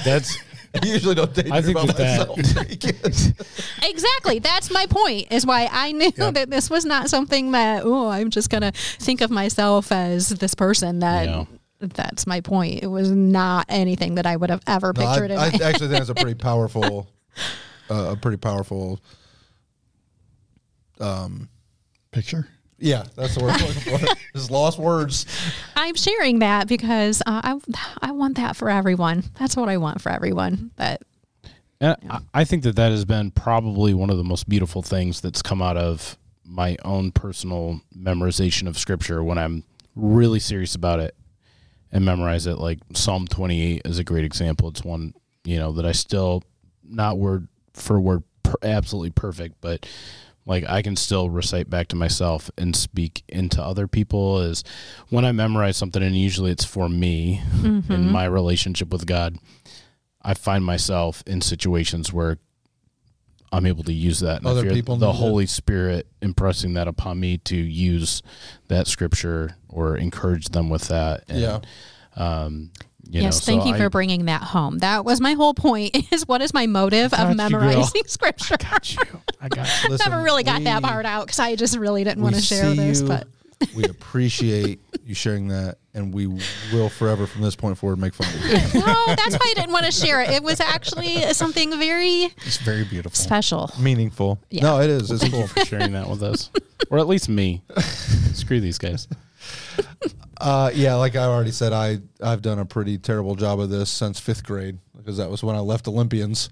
That's 0.04 0.38
I 0.76 0.80
usually 0.86 1.16
don't 1.16 1.34
daydream 1.34 1.54
I 1.54 1.62
think 1.62 1.78
about 1.78 1.88
myself. 1.98 2.36
that- 2.38 3.46
Exactly. 3.84 4.40
That's 4.40 4.72
my 4.72 4.86
point. 4.88 5.32
Is 5.32 5.46
why 5.46 5.70
I 5.72 5.92
knew 5.92 6.12
that 6.12 6.50
this 6.50 6.70
was 6.70 6.84
not 6.86 7.10
something 7.10 7.52
that 7.52 7.84
oh, 7.86 8.08
I'm 8.10 8.30
just 8.30 8.50
gonna 8.50 8.72
think 8.72 9.22
of 9.22 9.30
myself 9.30 9.92
as 9.92 10.30
this 10.30 10.56
person. 10.56 11.00
That 11.00 11.26
Yeah. 11.28 11.46
that's 11.80 12.26
my 12.26 12.42
point. 12.42 12.82
It 12.84 12.88
was 12.88 13.12
not 13.12 13.66
anything 13.70 14.16
that 14.16 14.26
I 14.26 14.36
would 14.36 14.50
have 14.50 14.62
ever 14.68 14.94
No, 14.96 15.06
I, 15.06 15.06
pictured 15.14 15.32
in 15.32 15.38
I 15.38 15.46
actually 15.48 15.88
think 15.90 15.92
that's 15.92 16.10
a 16.10 16.16
pretty 16.16 16.34
powerful, 16.50 17.08
uh, 17.92 18.12
a 18.12 18.16
pretty 18.16 18.38
powerful. 18.38 19.00
um, 21.00 21.50
Picture. 22.12 22.48
Yeah, 22.84 23.06
that's 23.16 23.36
the 23.36 23.44
word 23.44 23.54
I'm 23.54 23.66
looking 23.66 23.98
for. 23.98 24.16
Just 24.36 24.52
lost 24.52 24.78
words. 24.78 25.26
I'm 25.78 25.96
sharing 25.96 26.40
that 26.40 26.68
because 26.68 27.22
uh, 27.26 27.40
I 27.42 27.60
I 28.02 28.12
want 28.12 28.36
that 28.36 28.58
for 28.58 28.70
everyone. 28.70 29.24
That's 29.40 29.56
what 29.56 29.70
I 29.70 29.78
want 29.78 30.02
for 30.02 30.12
everyone. 30.12 30.72
That 30.76 31.02
And 31.80 31.96
I 32.10 32.20
I 32.34 32.44
think 32.44 32.64
that 32.64 32.76
that 32.76 32.92
has 32.92 33.06
been 33.06 33.32
probably 33.32 33.94
one 33.94 34.10
of 34.10 34.18
the 34.18 34.24
most 34.26 34.50
beautiful 34.50 34.82
things 34.82 35.22
that's 35.22 35.42
come 35.42 35.62
out 35.62 35.78
of 35.78 36.18
my 36.44 36.76
own 36.84 37.12
personal 37.14 37.80
memorization 37.98 38.68
of 38.68 38.78
scripture 38.78 39.24
when 39.24 39.38
I'm 39.38 39.64
really 39.96 40.42
serious 40.42 40.76
about 40.76 41.00
it 41.00 41.16
and 41.90 42.04
memorize 42.04 42.48
it. 42.48 42.58
Like 42.58 42.80
Psalm 42.94 43.28
28 43.28 43.84
is 43.86 43.98
a 43.98 44.04
great 44.04 44.26
example. 44.26 44.68
It's 44.68 44.84
one, 44.84 45.14
you 45.46 45.58
know, 45.58 45.72
that 45.72 45.86
I 45.86 45.94
still, 45.94 46.44
not 46.84 47.18
word 47.18 47.48
for 47.74 47.98
word, 47.98 48.24
per, 48.44 48.56
absolutely 48.62 49.12
perfect, 49.12 49.56
but 49.62 49.88
like 50.46 50.66
I 50.68 50.82
can 50.82 50.96
still 50.96 51.30
recite 51.30 51.70
back 51.70 51.88
to 51.90 51.96
myself 51.96 52.52
and 52.58 52.76
speak 52.76 53.24
into 53.30 53.62
other 53.62 53.88
people 53.88 54.42
is 54.42 54.64
when 55.10 55.24
I 55.26 55.32
memorize 55.32 55.78
something 55.78 56.04
and 56.04 56.16
usually 56.18 56.52
it's 56.52 56.66
for 56.66 56.90
me 56.90 57.42
in 57.64 58.12
my 58.12 58.26
relationship 58.26 58.92
with 58.92 59.06
God. 59.06 59.38
I 60.22 60.34
find 60.34 60.64
myself 60.64 61.24
in 61.28 61.42
situations 61.42 62.12
where 62.14 62.38
I'm 63.52 63.66
able 63.66 63.84
to 63.84 63.94
use 63.94 64.20
that. 64.22 64.38
And 64.38 64.48
Other 64.48 64.64
feel 64.64 64.74
people 64.74 64.96
the 64.98 65.08
need 65.08 65.14
it. 65.16 65.20
Holy 65.20 65.46
Spirit 65.46 66.08
impressing 66.22 66.74
that 66.74 66.88
upon 66.88 67.20
me 67.20 67.38
to 67.40 67.56
use 67.56 68.24
that 68.68 68.88
scripture 68.88 69.58
or 69.70 69.96
encourage 69.96 70.50
them 70.50 70.70
with 70.70 70.88
that. 70.88 71.26
And, 71.30 71.40
Yeah. 71.40 71.60
Um, 72.16 72.72
you 73.10 73.22
yes, 73.22 73.42
know, 73.42 73.52
thank 73.54 73.64
so 73.64 73.68
you 73.70 73.76
for 73.78 73.86
I- 73.86 73.90
bringing 73.90 74.26
that 74.26 74.42
home. 74.42 74.80
That 74.80 75.06
was 75.06 75.20
my 75.22 75.34
whole 75.34 75.54
point. 75.54 75.96
Is 76.14 76.28
what 76.28 76.42
is 76.42 76.54
my 76.54 76.66
motive 76.68 77.14
of 77.14 77.36
memorizing 77.36 77.82
girl. 78.02 78.04
scripture? 78.08 78.58
got 78.58 78.94
you. 78.96 79.02
I 79.42 79.48
got 79.50 79.68
you. 79.84 79.90
Listen, 79.90 80.12
Never 80.12 80.24
really 80.24 80.44
got 80.44 80.64
that 80.64 80.82
part 80.84 81.06
out 81.06 81.26
because 81.26 81.40
I 81.40 81.56
just 81.56 81.78
really 81.78 82.04
didn't 82.04 82.24
want 82.24 82.36
to 82.36 82.42
share 82.42 82.64
see 82.72 82.76
this. 82.78 83.02
you. 83.02 83.08
But 83.08 83.28
we 83.76 83.84
appreciate 83.86 84.80
you 85.06 85.16
sharing 85.16 85.48
that, 85.50 85.78
and 85.94 86.14
we 86.14 86.28
will 86.74 86.90
forever 86.90 87.28
from 87.28 87.42
this 87.42 87.56
point 87.56 87.78
forward 87.78 87.98
make 88.00 88.14
fun 88.14 88.28
of 88.28 88.42
you. 88.46 88.80
no, 88.82 89.06
that's 89.08 89.36
why 89.36 89.52
I 89.52 89.54
didn't 89.56 89.72
want 89.72 89.86
to 89.86 89.92
share 89.92 90.22
it. 90.22 90.30
It 90.32 90.44
was 90.44 90.60
actually 90.60 91.18
something 91.34 91.78
very 91.78 92.24
It's 92.46 92.58
very 92.58 92.84
beautiful. 92.84 93.16
special. 93.16 93.70
Meaningful. 93.80 94.40
Yeah. 94.50 94.64
No, 94.64 94.82
it 94.82 94.90
is. 94.90 95.12
It's 95.12 95.22
Thank 95.22 95.34
cool. 95.34 95.42
you 95.42 95.48
for 95.48 95.66
sharing 95.66 95.94
that 95.94 96.10
with 96.10 96.24
us, 96.24 96.50
or 96.90 97.00
at 97.00 97.08
least 97.08 97.30
me. 97.30 97.62
Screw 98.34 98.60
these 98.60 98.78
guys. 98.78 99.08
Uh, 100.44 100.70
yeah, 100.74 100.96
like 100.96 101.16
I 101.16 101.24
already 101.24 101.52
said, 101.52 101.72
I 101.72 102.00
I've 102.22 102.42
done 102.42 102.60
a 102.60 102.66
pretty 102.66 102.98
terrible 102.98 103.36
job 103.36 103.62
of 103.62 103.70
this 103.70 103.90
since 103.90 104.20
fifth 104.20 104.44
grade 104.44 104.78
because 104.98 105.16
that 105.16 105.30
was 105.30 105.42
when 105.42 105.56
I 105.56 105.60
left 105.60 105.88
Olympians, 105.88 106.50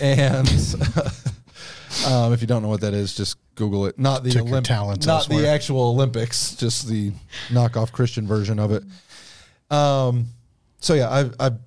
and 0.00 0.48
um, 2.06 2.32
if 2.32 2.40
you 2.40 2.48
don't 2.48 2.62
know 2.62 2.68
what 2.68 2.80
that 2.80 2.94
is, 2.94 3.14
just 3.14 3.38
Google 3.54 3.86
it. 3.86 3.96
Not 3.96 4.24
the 4.24 4.30
Olymp- 4.30 4.64
talents 4.64 5.06
not 5.06 5.28
the 5.28 5.46
actual 5.46 5.82
Olympics, 5.82 6.56
just 6.56 6.88
the 6.88 7.12
knockoff 7.48 7.92
Christian 7.92 8.26
version 8.26 8.58
of 8.58 8.72
it. 8.72 8.82
Um, 9.70 10.26
so 10.80 10.94
yeah, 10.94 11.08
I've 11.08 11.34
I've 11.38 11.58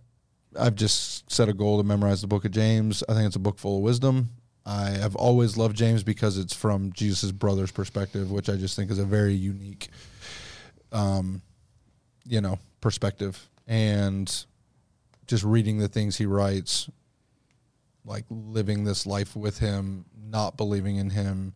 I've 0.59 0.75
just 0.75 1.31
set 1.31 1.47
a 1.47 1.53
goal 1.53 1.77
to 1.77 1.83
memorize 1.83 2.19
the 2.19 2.27
Book 2.27 2.43
of 2.43 2.51
James. 2.51 3.01
I 3.07 3.13
think 3.13 3.27
it's 3.27 3.37
a 3.37 3.39
book 3.39 3.59
full 3.59 3.77
of 3.77 3.83
wisdom. 3.83 4.29
I 4.65 4.89
have 4.89 5.15
always 5.15 5.57
loved 5.57 5.77
James 5.77 6.03
because 6.03 6.37
it's 6.37 6.53
from 6.53 6.91
Jesus' 6.91 7.31
brother's 7.31 7.71
perspective, 7.71 8.29
which 8.29 8.49
I 8.49 8.57
just 8.57 8.75
think 8.75 8.91
is 8.91 8.99
a 8.99 9.05
very 9.05 9.33
unique 9.33 9.89
um, 10.91 11.41
you 12.25 12.41
know, 12.41 12.59
perspective 12.81 13.49
and 13.67 14.45
just 15.27 15.43
reading 15.43 15.77
the 15.77 15.87
things 15.87 16.17
he 16.17 16.25
writes, 16.25 16.89
like 18.05 18.25
living 18.29 18.83
this 18.83 19.05
life 19.05 19.35
with 19.35 19.59
him, 19.59 20.05
not 20.29 20.57
believing 20.57 20.97
in 20.97 21.09
him. 21.09 21.53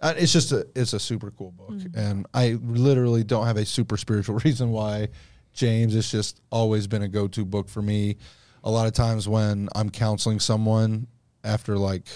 Uh, 0.00 0.14
It's 0.16 0.32
just 0.32 0.52
a 0.52 0.66
it's 0.76 0.92
a 0.92 1.00
super 1.00 1.30
cool 1.32 1.50
book, 1.50 1.74
and 1.94 2.26
I 2.32 2.52
literally 2.62 3.24
don't 3.24 3.46
have 3.46 3.56
a 3.56 3.66
super 3.66 3.96
spiritual 3.96 4.38
reason 4.44 4.70
why 4.70 5.08
James. 5.52 5.94
It's 5.96 6.10
just 6.10 6.40
always 6.50 6.86
been 6.86 7.02
a 7.02 7.08
go 7.08 7.26
to 7.28 7.44
book 7.44 7.68
for 7.68 7.82
me. 7.82 8.16
A 8.64 8.70
lot 8.70 8.86
of 8.86 8.92
times 8.92 9.28
when 9.28 9.68
I'm 9.74 9.90
counseling 9.90 10.38
someone 10.40 11.08
after 11.42 11.76
like 11.76 12.06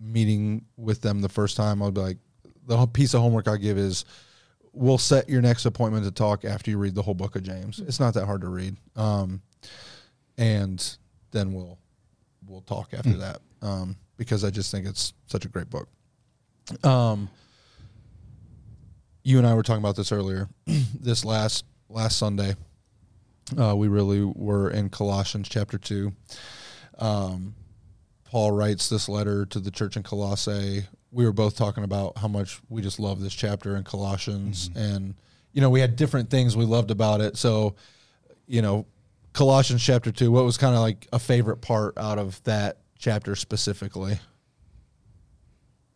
meeting 0.00 0.64
with 0.76 1.00
them 1.00 1.20
the 1.20 1.28
first 1.28 1.56
time, 1.56 1.82
I'll 1.82 1.90
be 1.90 2.00
like, 2.00 2.18
the 2.66 2.86
piece 2.86 3.14
of 3.14 3.20
homework 3.20 3.48
I 3.48 3.56
give 3.56 3.78
is 3.78 4.04
we'll 4.74 4.98
set 4.98 5.28
your 5.28 5.40
next 5.40 5.64
appointment 5.64 6.04
to 6.04 6.10
talk 6.10 6.44
after 6.44 6.70
you 6.70 6.78
read 6.78 6.94
the 6.94 7.02
whole 7.02 7.14
book 7.14 7.36
of 7.36 7.42
James. 7.42 7.80
It's 7.80 8.00
not 8.00 8.14
that 8.14 8.26
hard 8.26 8.42
to 8.42 8.48
read. 8.48 8.76
Um, 8.96 9.40
and 10.36 10.96
then 11.30 11.52
we'll 11.52 11.78
we'll 12.46 12.62
talk 12.62 12.92
after 12.92 13.14
that 13.14 13.38
um, 13.62 13.96
because 14.16 14.44
I 14.44 14.50
just 14.50 14.70
think 14.70 14.86
it's 14.86 15.14
such 15.26 15.44
a 15.44 15.48
great 15.48 15.70
book. 15.70 15.88
Um, 16.82 17.28
you 19.22 19.38
and 19.38 19.46
I 19.46 19.54
were 19.54 19.62
talking 19.62 19.82
about 19.82 19.96
this 19.96 20.12
earlier. 20.12 20.48
this 20.66 21.24
last 21.24 21.64
last 21.88 22.18
Sunday, 22.18 22.54
uh, 23.58 23.74
we 23.76 23.88
really 23.88 24.22
were 24.22 24.70
in 24.70 24.90
Colossians 24.90 25.48
chapter 25.48 25.78
two. 25.78 26.12
Um, 26.98 27.54
Paul 28.24 28.52
writes 28.52 28.88
this 28.88 29.08
letter 29.08 29.46
to 29.46 29.60
the 29.60 29.70
church 29.70 29.96
in 29.96 30.02
Colossae. 30.02 30.84
We 31.14 31.24
were 31.24 31.32
both 31.32 31.56
talking 31.56 31.84
about 31.84 32.18
how 32.18 32.26
much 32.28 32.60
we 32.68 32.82
just 32.82 32.98
love 32.98 33.20
this 33.20 33.32
chapter 33.32 33.76
in 33.76 33.84
Colossians, 33.84 34.68
and 34.74 35.14
you 35.52 35.60
know 35.60 35.70
we 35.70 35.78
had 35.80 35.94
different 35.94 36.28
things 36.28 36.56
we 36.56 36.64
loved 36.64 36.90
about 36.90 37.20
it. 37.20 37.36
So, 37.36 37.76
you 38.48 38.60
know, 38.62 38.84
Colossians 39.32 39.80
chapter 39.82 40.10
two. 40.10 40.32
What 40.32 40.44
was 40.44 40.56
kind 40.58 40.74
of 40.74 40.80
like 40.80 41.06
a 41.12 41.20
favorite 41.20 41.58
part 41.58 41.96
out 41.96 42.18
of 42.18 42.42
that 42.44 42.78
chapter 42.98 43.36
specifically? 43.36 44.18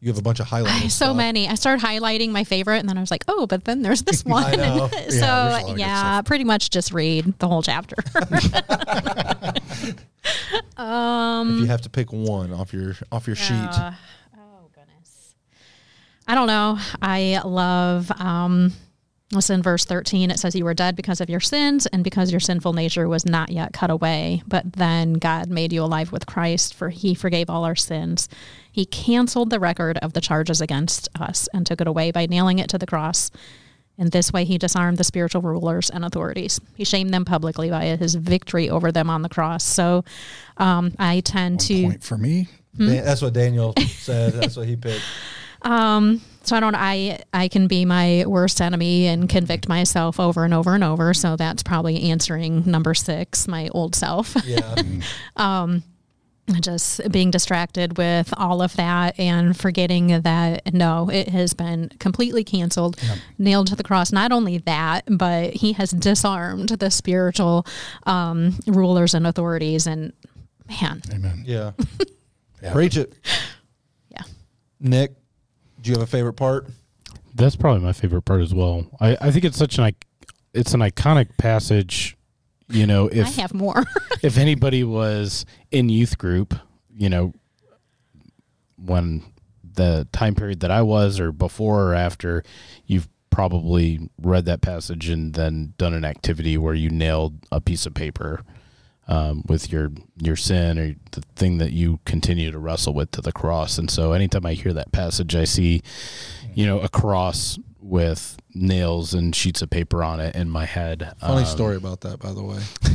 You 0.01 0.07
have 0.09 0.19
a 0.19 0.23
bunch 0.23 0.39
of 0.39 0.47
highlights. 0.47 0.85
I, 0.85 0.89
so 0.89 1.13
many. 1.13 1.49
I 1.49 1.57
started 1.57 1.85
highlighting 1.85 2.31
my 2.31 2.45
favorite, 2.45 2.79
and 2.79 2.89
then 2.89 2.97
I 2.97 3.01
was 3.01 3.11
like, 3.11 3.25
"Oh, 3.27 3.49
but 3.49 3.65
then 3.65 3.83
there's 3.83 4.03
this 4.03 4.25
one." 4.25 4.53
know. 4.57 4.89
so 4.93 4.97
Yeah, 4.97 5.09
there's 5.09 5.23
a 5.23 5.27
lot 5.27 5.61
of 5.63 5.67
good 5.71 5.79
yeah, 5.81 6.23
pretty 6.23 6.45
much 6.45 6.71
just 6.71 6.93
read 6.93 7.37
the 7.41 7.49
whole 7.49 7.63
chapter. 7.63 7.97
if 10.81 11.61
you 11.61 11.67
have 11.67 11.83
to 11.83 11.91
pick 11.91 12.13
one 12.13 12.53
off 12.53 12.73
your 12.73 12.95
off 13.11 13.27
your 13.27 13.35
sheet, 13.35 13.55
Uh, 13.57 13.67
goodness. 13.73 13.95
I 16.29 16.35
don't 16.35 16.47
know. 16.47 16.79
I 17.01 17.41
love 17.45 18.13
um 18.21 18.73
listen 19.33 19.63
verse 19.63 19.85
13 19.85 20.31
it 20.31 20.39
says 20.39 20.55
you 20.55 20.65
were 20.65 20.73
dead 20.73 20.97
because 20.97 21.21
of 21.21 21.29
your 21.29 21.41
sins 21.41 21.85
and 21.87 22.03
because 22.03 22.31
your 22.31 22.41
sinful 22.41 22.73
nature 22.73 23.07
was 23.07 23.27
not 23.27 23.51
yet 23.51 23.75
cut 23.75 23.91
away 23.91 24.43
but 24.47 24.73
then 24.73 25.13
God 25.15 25.51
made 25.51 25.71
you 25.71 25.83
alive 25.83 26.13
with 26.13 26.25
Christ 26.25 26.73
for 26.73 26.89
he 26.89 27.15
forgave 27.15 27.51
all 27.51 27.65
our 27.65 27.77
sins 27.77 28.27
he 28.73 28.87
canceled 28.87 29.51
the 29.51 29.61
record 29.61 29.99
of 29.99 30.15
the 30.15 30.23
charges 30.23 30.63
against 30.63 31.11
us 31.21 31.47
and 31.53 31.67
took 31.67 31.83
it 31.83 31.87
away 31.87 32.11
by 32.11 32.25
nailing 32.25 32.59
it 32.59 32.71
to 32.71 32.79
the 32.79 32.87
cross 32.87 33.31
in 33.99 34.09
this 34.09 34.33
way 34.33 34.45
he 34.45 34.57
disarmed 34.57 34.97
the 34.97 35.05
spiritual 35.05 35.43
rulers 35.43 35.91
and 35.91 36.07
authorities 36.07 36.59
he 36.75 36.85
shamed 36.85 37.13
them 37.13 37.27
publicly 37.27 37.69
by 37.69 37.85
his 37.97 38.15
victory 38.15 38.71
over 38.71 38.91
them 38.91 39.11
on 39.11 39.21
the 39.21 39.29
cross 39.29 39.63
so 39.63 40.05
um, 40.57 40.95
I 40.99 41.21
tend 41.21 41.61
to 41.61 41.83
Point 41.83 42.03
for 42.03 42.17
me. 42.17 42.49
Dan- 42.79 43.05
that's 43.05 43.21
what 43.21 43.35
Daniel 43.35 43.75
said. 43.77 44.33
That's 44.35 44.57
what 44.57 44.67
he 44.67 44.77
picked. 44.77 45.03
Um, 45.63 46.21
so 46.43 46.57
I 46.57 46.61
don't. 46.61 46.75
I 46.75 47.21
I 47.33 47.49
can 47.49 47.67
be 47.67 47.85
my 47.85 48.25
worst 48.27 48.61
enemy 48.61 49.07
and 49.07 49.29
convict 49.29 49.69
myself 49.69 50.19
over 50.19 50.45
and 50.45 50.55
over 50.55 50.75
and 50.75 50.83
over. 50.83 51.13
So 51.13 51.37
that's 51.37 51.63
probably 51.63 52.11
answering 52.11 52.63
number 52.65 52.95
six, 52.95 53.47
my 53.47 53.69
old 53.69 53.95
self. 53.95 54.35
Yeah, 54.47 54.75
um, 55.37 55.83
Just 56.61 57.13
being 57.13 57.31
distracted 57.31 57.99
with 57.99 58.33
all 58.39 58.63
of 58.63 58.75
that 58.77 59.19
and 59.21 59.55
forgetting 59.55 60.23
that 60.23 60.73
no, 60.73 61.11
it 61.11 61.29
has 61.29 61.53
been 61.53 61.91
completely 61.99 62.45
canceled, 62.45 62.97
nailed 63.37 63.67
to 63.67 63.77
the 63.77 63.83
cross. 63.83 64.11
Not 64.13 64.33
only 64.33 64.57
that, 64.59 65.05
but 65.11 65.53
he 65.53 65.73
has 65.75 65.91
disarmed 65.91 66.71
the 66.71 66.91
spiritual 66.91 67.67
um, 68.07 68.55
rulers 68.67 69.13
and 69.13 69.27
authorities. 69.27 69.87
And 69.87 70.15
man, 70.81 71.03
Amen. 71.13 71.43
yeah. 71.45 71.73
Yeah. 72.63 72.73
Preach 72.79 72.97
it, 72.97 73.13
yeah. 74.11 74.23
Nik. 74.81 75.13
Do 75.81 75.91
you 75.91 75.97
have 75.97 76.03
a 76.03 76.11
favorite 76.11 76.35
part? 76.35 76.69
That's 77.35 77.57
probably 77.57 77.83
my 77.83 77.93
favorite 77.93 78.23
part 78.23 78.41
as 78.41 78.53
well. 78.55 78.87
I, 79.01 79.17
I 79.21 79.31
think 79.31 79.45
it's 79.45 79.57
such 79.57 79.79
an 79.79 79.85
ic- 79.85 80.07
it's 80.53 80.75
an 80.75 80.81
iconic 80.81 81.37
passage. 81.39 82.17
You 82.69 82.87
know, 82.87 83.09
if 83.09 83.27
I 83.27 83.43
have 83.43 83.55
more. 83.55 83.85
if 84.23 84.37
anybody 84.37 84.85
was 84.85 85.47
in 85.71 85.89
youth 85.89 86.19
group, 86.19 86.55
you 86.95 87.09
know, 87.09 87.33
when 88.77 89.23
the 89.75 90.07
time 90.13 90.35
period 90.35 90.61
that 90.61 90.71
I 90.71 90.83
was, 90.83 91.21
or 91.21 91.33
before 91.33 91.85
or 91.85 91.95
after, 91.95 92.43
you've 92.87 93.09
probably 93.31 94.11
read 94.21 94.45
that 94.47 94.61
passage 94.61 95.09
and 95.09 95.35
then 95.35 95.75
done 95.79 95.95
an 95.95 96.05
activity 96.05 96.59
where 96.59 96.75
you 96.75 96.91
nailed 96.91 97.35
a 97.53 97.61
piece 97.61 97.87
of 97.87 97.95
paper 97.95 98.43
um, 99.09 99.43
with 99.49 99.73
your 99.73 99.91
your 100.23 100.37
sin 100.37 100.79
or 100.79 100.95
the 101.13 101.23
thing 101.37 101.59
that 101.59 101.73
you 101.73 101.99
continue 102.05 102.51
to 102.51 102.59
wrestle 102.59 102.95
with 102.95 103.11
to 103.13 103.21
the 103.23 103.33
cross. 103.33 103.79
And 103.79 103.91
so, 103.91 104.13
anytime 104.13 104.45
I 104.47 104.53
hear 104.55 104.73
that 104.75 104.93
passage, 104.93 105.35
I 105.35 105.45
see, 105.45 105.83
you 106.55 106.67
know, 106.67 106.81
a 106.81 106.89
cross 106.89 107.59
with 107.81 108.37
nails 108.55 109.15
and 109.15 109.35
sheets 109.35 109.63
of 109.63 109.71
paper 109.71 110.05
on 110.05 110.21
it 110.21 110.37
in 110.37 110.51
my 110.51 110.67
head. 110.67 111.13
Funny 111.21 111.41
Um, 111.41 111.47
story 111.47 111.77
about 111.77 112.03
that, 112.03 112.19
by 112.21 112.33
the 112.33 112.43
way. 112.43 112.61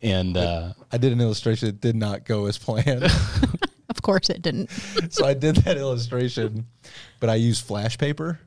And 0.00 0.36
uh, 0.36 0.74
I 0.92 0.98
did 0.98 1.12
an 1.12 1.20
illustration 1.20 1.66
that 1.66 1.80
did 1.80 1.96
not 1.96 2.24
go 2.24 2.46
as 2.46 2.56
planned. 2.56 3.02
of 3.88 4.02
course, 4.02 4.30
it 4.30 4.42
didn't. 4.42 4.70
so 5.10 5.26
I 5.26 5.34
did 5.34 5.56
that 5.56 5.76
illustration, 5.76 6.66
but 7.18 7.28
I 7.28 7.34
used 7.34 7.64
flash 7.64 7.98
paper 7.98 8.38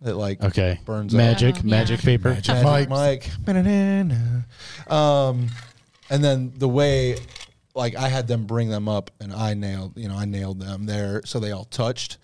that 0.00 0.16
like 0.16 0.42
okay, 0.42 0.80
burns 0.86 1.12
up. 1.12 1.18
magic, 1.18 1.56
Oh, 1.56 1.60
yeah. 1.62 1.70
magic 1.70 2.00
paper. 2.00 2.30
Magic. 2.30 2.54
Magic 2.54 2.88
Mike. 2.88 2.90
Mike. 3.46 4.90
Um, 4.90 5.48
and 6.10 6.22
then 6.24 6.52
the 6.56 6.68
way, 6.68 7.16
like, 7.74 7.96
I 7.96 8.08
had 8.08 8.26
them 8.28 8.44
bring 8.46 8.68
them 8.68 8.88
up, 8.88 9.10
and 9.20 9.32
I 9.32 9.54
nailed, 9.54 9.96
you 9.96 10.08
know, 10.08 10.16
I 10.16 10.24
nailed 10.24 10.60
them 10.60 10.86
there, 10.86 11.22
so 11.24 11.38
they 11.40 11.50
all 11.52 11.64
touched, 11.64 12.18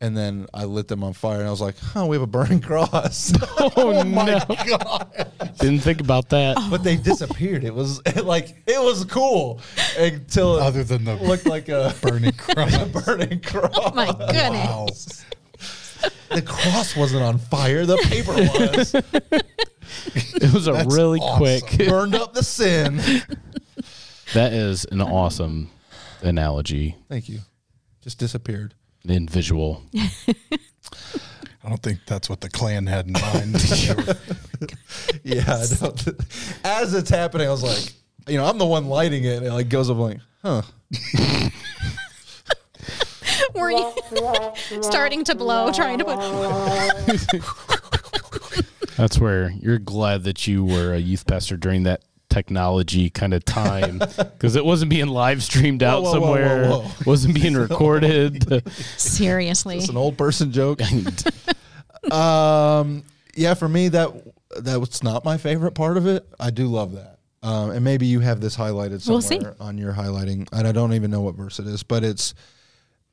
and 0.00 0.16
then 0.16 0.46
I 0.52 0.64
lit 0.64 0.88
them 0.88 1.02
on 1.04 1.12
fire, 1.12 1.38
and 1.38 1.46
I 1.46 1.50
was 1.50 1.60
like, 1.60 1.76
"Oh, 1.94 2.06
we 2.06 2.16
have 2.16 2.22
a 2.22 2.26
burning 2.26 2.60
cross," 2.70 3.32
oh, 3.58 3.72
oh, 3.76 4.04
my 4.04 4.44
god! 4.66 5.30
Didn't 5.60 5.80
think 5.80 6.00
about 6.00 6.28
that. 6.30 6.56
but 6.70 6.82
they 6.82 6.96
disappeared. 6.96 7.62
It 7.64 7.74
was 7.74 8.00
like 8.24 8.48
it 8.66 8.82
was 8.82 9.04
cool 9.04 9.60
until 9.98 10.56
it 10.58 10.62
Other 10.62 10.82
than 10.82 11.04
the 11.04 11.14
looked 11.16 11.46
like 11.46 11.68
a 11.68 11.94
burning 12.00 12.32
cross. 12.32 12.74
a 12.74 12.86
burning 12.86 13.40
cross. 13.40 13.70
Oh 13.74 13.92
my 13.94 14.06
goodness. 14.06 15.22
Wow. 15.22 16.08
The 16.34 16.42
cross 16.42 16.96
wasn't 16.96 17.22
on 17.22 17.38
fire; 17.38 17.86
the 17.86 17.98
paper 17.98 18.32
was. 18.34 18.94
It 20.14 20.52
was 20.52 20.66
a 20.68 20.72
That's 20.72 20.94
really 20.94 21.20
awesome. 21.20 21.38
quick. 21.68 21.78
Burned 21.88 22.14
up 22.14 22.34
the 22.34 22.42
sin. 22.42 23.00
That 24.34 24.54
is 24.54 24.86
an 24.86 25.02
awesome 25.02 25.68
analogy 26.22 26.96
Thank 27.10 27.28
you. 27.28 27.40
Just 28.00 28.18
disappeared. 28.18 28.72
in 29.04 29.28
visual. 29.28 29.82
I 29.94 31.68
don't 31.68 31.82
think 31.82 31.98
that's 32.06 32.30
what 32.30 32.40
the 32.40 32.48
Klan 32.48 32.86
had 32.86 33.06
in 33.08 33.12
mind. 33.12 33.54
They 33.56 33.94
were- 33.94 34.16
Yeah, 35.22 35.44
I 35.46 35.66
don't. 35.78 36.08
As 36.64 36.94
it's 36.94 37.10
happening, 37.10 37.46
I 37.46 37.50
was 37.50 37.62
like, 37.62 37.92
you 38.26 38.38
know, 38.38 38.46
I'm 38.46 38.56
the 38.56 38.64
one 38.66 38.86
lighting 38.88 39.24
it, 39.24 39.36
and 39.38 39.46
it 39.46 39.52
like 39.52 39.68
goes 39.68 39.90
up 39.90 39.98
like, 39.98 40.18
huh. 40.42 40.62
Were 43.54 43.70
you 43.70 43.92
starting 44.80 45.24
to 45.24 45.34
blow, 45.34 45.70
trying 45.72 45.98
to 45.98 46.04
put? 46.06 46.18
That's 48.96 49.18
where 49.18 49.50
you're 49.50 49.78
glad 49.78 50.24
that 50.24 50.46
you 50.46 50.64
were 50.64 50.94
a 50.94 50.98
youth 50.98 51.26
pastor 51.26 51.56
during 51.56 51.84
that 51.84 52.02
technology 52.28 53.10
kind 53.10 53.34
of 53.34 53.44
time 53.44 53.98
because 54.16 54.56
it 54.56 54.64
wasn't 54.64 54.90
being 54.90 55.08
live 55.08 55.42
streamed 55.42 55.82
out 55.82 56.02
Whoa, 56.02 56.12
whoa, 56.12 56.20
whoa, 56.20 56.26
whoa, 56.26 56.34
somewhere, 56.34 56.70
whoa. 56.70 56.90
wasn't 57.06 57.34
being 57.34 57.54
recorded. 57.68 58.62
Seriously. 58.98 59.78
It's 59.78 59.88
an 59.88 59.96
old 59.96 60.16
person 60.16 60.50
joke. 60.52 60.80
um, 62.10 63.04
yeah, 63.34 63.54
for 63.54 63.68
me 63.68 63.88
that 63.88 64.10
that 64.60 64.80
was 64.80 65.02
not 65.02 65.24
my 65.24 65.36
favorite 65.36 65.72
part 65.72 65.96
of 65.96 66.06
it. 66.06 66.26
I 66.38 66.50
do 66.50 66.66
love 66.66 66.92
that. 66.92 67.18
Um, 67.42 67.70
and 67.70 67.84
maybe 67.84 68.06
you 68.06 68.20
have 68.20 68.40
this 68.40 68.56
highlighted 68.56 69.06
We'll 69.08 69.20
somewhere 69.20 69.56
on 69.58 69.76
your 69.76 69.92
highlighting, 69.92 70.48
and 70.52 70.66
I 70.66 70.72
don't 70.72 70.92
even 70.94 71.10
know 71.10 71.22
what 71.22 71.34
verse 71.34 71.58
it 71.58 71.66
is, 71.66 71.82
but 71.82 72.04
it's 72.04 72.34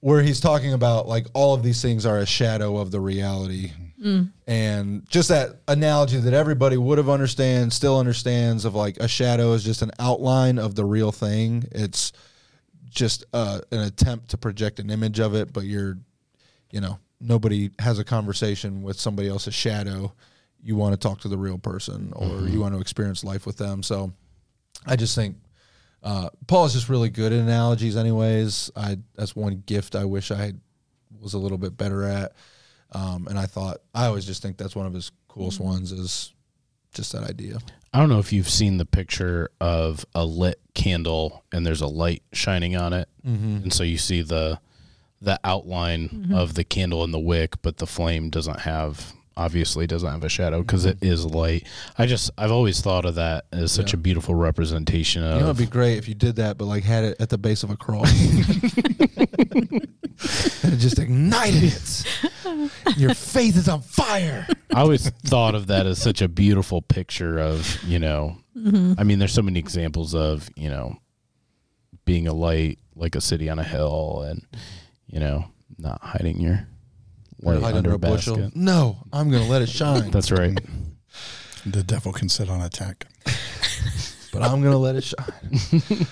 where 0.01 0.21
he's 0.21 0.39
talking 0.39 0.73
about 0.73 1.07
like 1.07 1.27
all 1.33 1.53
of 1.53 1.63
these 1.63 1.81
things 1.81 2.05
are 2.05 2.19
a 2.19 2.25
shadow 2.25 2.77
of 2.77 2.91
the 2.91 2.99
reality. 2.99 3.71
And 4.47 5.09
just 5.09 5.27
that 5.27 5.57
analogy 5.67 6.17
that 6.17 6.33
everybody 6.33 6.77
would 6.77 6.97
have 6.97 7.09
understand, 7.09 7.73
still 7.73 7.99
understands 7.99 8.63
of 8.63 8.73
like 8.75 8.95
a 8.97 9.07
shadow 9.09 9.51
is 9.53 9.63
just 9.63 9.81
an 9.81 9.91
outline 9.99 10.57
of 10.57 10.75
the 10.75 10.85
real 10.85 11.11
thing. 11.11 11.65
It's 11.71 12.13
just 12.89 13.25
uh, 13.33 13.59
an 13.71 13.79
attempt 13.81 14.29
to 14.29 14.37
project 14.37 14.79
an 14.79 14.89
image 14.89 15.19
of 15.19 15.35
it, 15.35 15.51
but 15.51 15.65
you're, 15.65 15.97
you 16.71 16.79
know, 16.79 16.97
nobody 17.19 17.71
has 17.79 17.99
a 17.99 18.05
conversation 18.05 18.83
with 18.83 18.97
somebody 18.97 19.27
else's 19.27 19.53
shadow. 19.53 20.13
You 20.63 20.77
want 20.77 20.93
to 20.93 20.97
talk 20.97 21.19
to 21.21 21.27
the 21.27 21.37
real 21.37 21.57
person, 21.57 22.13
or 22.15 22.47
you 22.47 22.61
want 22.61 22.73
to 22.73 22.79
experience 22.81 23.23
life 23.23 23.45
with 23.45 23.57
them. 23.57 23.83
So, 23.83 24.13
I 24.85 24.95
just 24.95 25.15
think 25.15 25.35
uh, 26.03 26.29
Paul 26.47 26.65
is 26.65 26.73
just 26.73 26.89
really 26.89 27.09
good 27.09 27.33
at 27.33 27.39
analogies. 27.39 27.95
Anyways, 27.97 28.71
I 28.75 28.97
that's 29.15 29.35
one 29.35 29.63
gift 29.65 29.95
I 29.95 30.05
wish 30.05 30.31
I 30.31 30.53
was 31.21 31.33
a 31.33 31.37
little 31.37 31.57
bit 31.57 31.75
better 31.77 32.03
at. 32.03 32.33
Um, 32.91 33.27
and 33.27 33.37
I 33.37 33.45
thought 33.45 33.77
I 33.93 34.05
always 34.05 34.25
just 34.25 34.41
think 34.41 34.57
that's 34.57 34.75
one 34.75 34.85
of 34.85 34.93
his 34.93 35.11
coolest 35.27 35.59
ones 35.59 35.91
is 35.91 36.33
just 36.93 37.11
that 37.11 37.23
idea. 37.29 37.59
I 37.93 37.99
don't 37.99 38.09
know 38.09 38.19
if 38.19 38.33
you've 38.33 38.49
seen 38.49 38.77
the 38.77 38.85
picture 38.85 39.49
of 39.59 40.05
a 40.15 40.25
lit 40.25 40.59
candle 40.73 41.43
and 41.51 41.65
there's 41.65 41.81
a 41.81 41.87
light 41.87 42.23
shining 42.33 42.75
on 42.75 42.93
it, 42.93 43.07
and 43.23 43.73
so 43.73 43.83
you 43.83 43.97
see 43.97 44.21
the 44.21 44.59
the 45.21 45.39
outline 45.43 46.31
of 46.33 46.53
the 46.53 46.63
candle 46.63 47.03
and 47.03 47.13
the 47.13 47.19
wick, 47.19 47.61
but 47.61 47.77
the 47.77 47.85
flame 47.85 48.29
doesn't 48.29 48.61
have 48.61 49.13
obviously 49.39 49.87
doesn't 49.87 50.11
have 50.11 50.23
a 50.23 50.29
shadow 50.29 50.61
because 50.61 50.85
mm-hmm. 50.85 51.05
is 51.05 51.25
light. 51.25 51.65
I 51.97 52.05
just 52.05 52.29
I've 52.37 52.51
always 52.51 52.81
thought 52.81 53.05
of 53.05 53.15
that 53.15 53.45
as 53.51 53.71
such 53.71 53.93
a 53.93 53.97
beautiful 53.97 54.35
representation 54.35 55.23
of 55.23 55.35
You 55.35 55.39
know, 55.39 55.45
it'd 55.45 55.57
be 55.57 55.65
great 55.65 55.97
if 55.97 56.09
you 56.09 56.13
did 56.13 56.35
that, 56.35 56.57
but 56.57 56.65
like 56.65 56.83
had 56.83 57.05
it 57.05 57.17
at 57.21 57.29
the 57.29 57.37
base 57.37 57.63
of 57.63 57.71
a 57.71 57.77
cross 57.77 58.11
and 60.63 60.73
it 60.73 60.77
just 60.77 60.99
ignited 60.99 61.63
it. 61.63 62.05
Your 62.97 63.13
faith 63.13 63.55
is 63.55 63.69
on 63.69 63.81
fire. 63.81 64.45
I 64.73 64.81
always 64.81 65.09
thought 65.09 65.55
of 65.55 65.67
that 65.67 65.85
as 65.85 66.01
such 66.01 66.21
a 66.21 66.27
beautiful 66.27 66.81
picture 66.81 67.39
of, 67.39 67.81
you 67.83 67.99
know, 67.99 68.37
mm-hmm. 68.57 68.93
I 68.97 69.03
mean, 69.03 69.19
there's 69.19 69.33
so 69.33 69.41
many 69.41 69.59
examples 69.59 70.13
of, 70.13 70.49
you 70.57 70.69
know, 70.69 70.97
being 72.03 72.27
a 72.27 72.33
light 72.33 72.79
like 72.95 73.15
a 73.15 73.21
city 73.21 73.49
on 73.49 73.59
a 73.59 73.63
hill 73.63 74.23
and, 74.27 74.45
you 75.07 75.21
know, 75.21 75.45
not 75.77 76.01
hiding 76.01 76.41
your 76.41 76.67
light 77.41 77.61
Hide 77.61 77.75
under, 77.75 77.77
under 77.77 77.91
a 77.91 77.95
a 77.95 77.97
bushel. 77.97 78.35
basket. 78.37 78.55
No, 78.55 78.97
I'm 79.13 79.29
gonna 79.29 79.47
let 79.47 79.61
it 79.61 79.69
shine, 79.69 80.11
That's 80.11 80.31
right. 80.31 80.57
the 81.65 81.83
devil 81.83 82.11
can 82.13 82.29
sit 82.29 82.49
on 82.49 82.61
a 82.61 82.69
tack. 82.69 83.05
but 84.33 84.41
I'm 84.41 84.61
gonna 84.61 84.77
let 84.77 84.95
it 84.95 85.03
shine. 85.03 86.07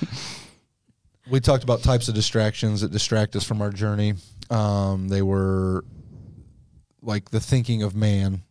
we 1.29 1.39
talked 1.39 1.63
about 1.63 1.83
types 1.83 2.07
of 2.07 2.15
distractions 2.15 2.81
that 2.81 2.91
distract 2.91 3.35
us 3.35 3.43
from 3.43 3.61
our 3.61 3.69
journey. 3.71 4.13
Um, 4.49 5.07
they 5.09 5.21
were 5.21 5.83
like 7.01 7.29
the 7.29 7.39
thinking 7.39 7.83
of 7.83 7.95
man, 7.95 8.43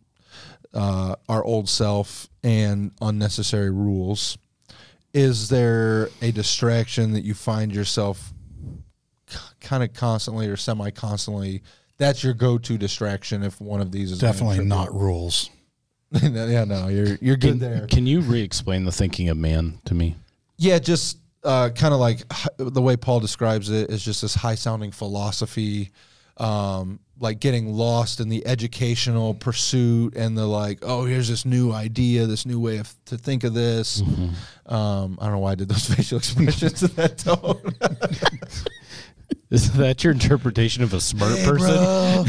uh, 0.74 1.16
our 1.29 1.45
old 1.45 1.68
self, 1.68 2.29
and 2.43 2.93
unnecessary 3.01 3.70
rules. 3.70 4.39
Is 5.14 5.49
there 5.49 6.11
a 6.20 6.31
distraction 6.31 7.12
that 7.12 7.24
you 7.24 7.33
find 7.33 7.74
yourself 7.74 8.33
kind 9.61 9.83
of 9.83 9.95
constantly 9.95 10.47
or 10.49 10.57
semi 10.57 10.91
constantly? 10.91 11.62
That's 11.99 12.22
your 12.22 12.34
go 12.34 12.59
to 12.59 12.76
distraction 12.78 13.42
if 13.42 13.61
one 13.61 13.80
of 13.80 13.90
these 13.90 14.12
is 14.12 14.18
Definitely 14.18 14.64
not 14.64 14.92
you. 14.92 14.99
rules. 14.99 15.51
yeah, 16.22 16.64
no, 16.64 16.88
you're 16.88 17.16
you're 17.20 17.36
good 17.36 17.53
Can, 17.53 17.59
there. 17.59 17.86
can 17.88 18.07
you 18.07 18.20
re 18.20 18.40
explain 18.42 18.84
the 18.84 18.92
thinking 18.92 19.28
of 19.28 19.36
man 19.36 19.78
to 19.86 19.94
me? 19.94 20.14
Yeah, 20.57 20.78
just 20.78 21.18
uh, 21.42 21.70
kind 21.74 21.92
of 21.92 22.01
like 22.01 22.22
the 22.59 22.80
way 22.82 22.97
Paul 22.97 23.20
describes 23.20 23.70
it 23.70 23.90
is 23.90 24.05
just 24.05 24.22
this 24.22 24.34
high 24.34 24.55
sounding 24.55 24.92
philosophy, 24.92 25.90
um, 26.36 27.01
like 27.18 27.40
getting 27.40 27.72
lost 27.72 28.20
in 28.20 28.28
the 28.28 28.47
educational 28.47 29.34
pursuit 29.34 30.16
and 30.16 30.36
the 30.38 30.47
like. 30.47 30.78
Oh, 30.82 31.05
here's 31.07 31.28
this 31.28 31.44
new 31.44 31.72
idea, 31.72 32.26
this 32.26 32.47
new 32.47 32.61
way 32.61 32.76
of 32.78 32.94
to 33.07 33.18
think 33.18 33.42
of 33.44 33.53
this. 33.55 34.01
Um, 34.66 35.18
I 35.20 35.24
don't 35.24 35.34
know 35.34 35.38
why 35.40 35.53
I 35.53 35.55
did 35.57 35.68
those 35.68 35.86
facial 35.94 36.18
expressions 36.18 36.82
in 36.84 36.94
that 36.94 37.18
tone. 37.18 37.61
Is 39.49 39.72
that 39.74 40.03
your 40.03 40.12
interpretation 40.12 40.82
of 40.82 40.92
a 40.92 41.01
smart 41.01 41.38
person? 41.44 41.70
I 41.76 42.24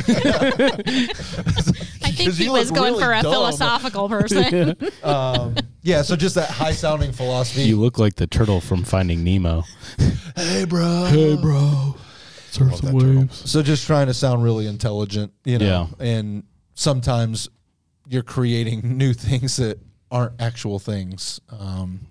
think 2.12 2.18
'Cause 2.30 2.38
he 2.38 2.46
you 2.46 2.52
was 2.52 2.70
look 2.72 2.80
going 2.80 2.94
really 2.94 3.04
for 3.06 3.14
a 3.14 3.22
dumb. 3.24 3.34
philosophical 3.34 4.08
person. 4.10 4.76
um, 5.04 5.56
yeah, 5.82 6.02
so 6.04 6.16
just 6.16 6.36
that 6.36 6.50
high 6.50 6.74
sounding 6.74 7.12
philosophy. 7.12 7.64
You 7.64 7.80
look 7.80 7.98
like 7.98 8.16
the 8.16 8.28
turtle 8.28 8.62
from 8.62 8.84
Finding 8.84 9.24
Nemo. 9.24 9.64
hey, 10.36 10.66
bro. 10.66 11.06
Hey 11.10 11.36
bro. 11.36 11.96
Surf 12.52 12.72
Love 12.72 12.82
that 12.82 12.92
turtle. 13.00 13.28
So 13.30 13.62
just 13.64 13.86
trying 13.88 14.08
to 14.08 14.14
sound 14.14 14.44
really 14.44 14.68
intelligent, 14.68 15.34
you 15.44 15.58
know, 15.60 15.90
and 16.00 16.44
sometimes 16.76 17.50
you're 18.08 18.24
creating 18.24 18.98
new 18.98 19.14
things 19.14 19.58
that 19.58 19.80
aren't 20.12 20.40
actual 20.40 20.80
things. 20.80 21.42
Um, 21.50 22.08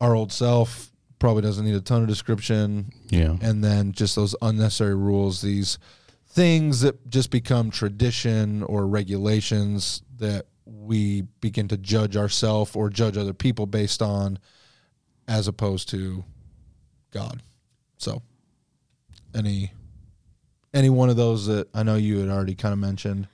our 0.00 0.14
old 0.14 0.32
self 0.32 0.90
probably 1.18 1.42
doesn't 1.42 1.64
need 1.64 1.74
a 1.74 1.80
ton 1.80 2.02
of 2.02 2.08
description, 2.08 2.92
Yeah. 3.10 3.36
and 3.40 3.62
then 3.64 3.92
just 3.92 4.14
those 4.16 4.34
unnecessary 4.42 4.94
rules, 4.94 5.40
these 5.40 5.78
things 6.26 6.80
that 6.82 7.08
just 7.10 7.30
become 7.30 7.70
tradition 7.70 8.62
or 8.62 8.86
regulations 8.86 10.02
that 10.18 10.46
we 10.64 11.22
begin 11.40 11.66
to 11.68 11.76
judge 11.76 12.16
ourselves 12.16 12.76
or 12.76 12.90
judge 12.90 13.16
other 13.16 13.32
people 13.32 13.66
based 13.66 14.02
on 14.02 14.38
as 15.26 15.48
opposed 15.48 15.88
to 15.90 16.24
God. 17.10 17.42
So 17.96 18.22
any 19.34 19.72
any 20.74 20.90
one 20.90 21.08
of 21.08 21.16
those 21.16 21.46
that 21.46 21.68
I 21.74 21.82
know 21.82 21.96
you 21.96 22.18
had 22.18 22.28
already 22.28 22.54
kind 22.54 22.72
of 22.74 22.78
mentioned 22.78 23.26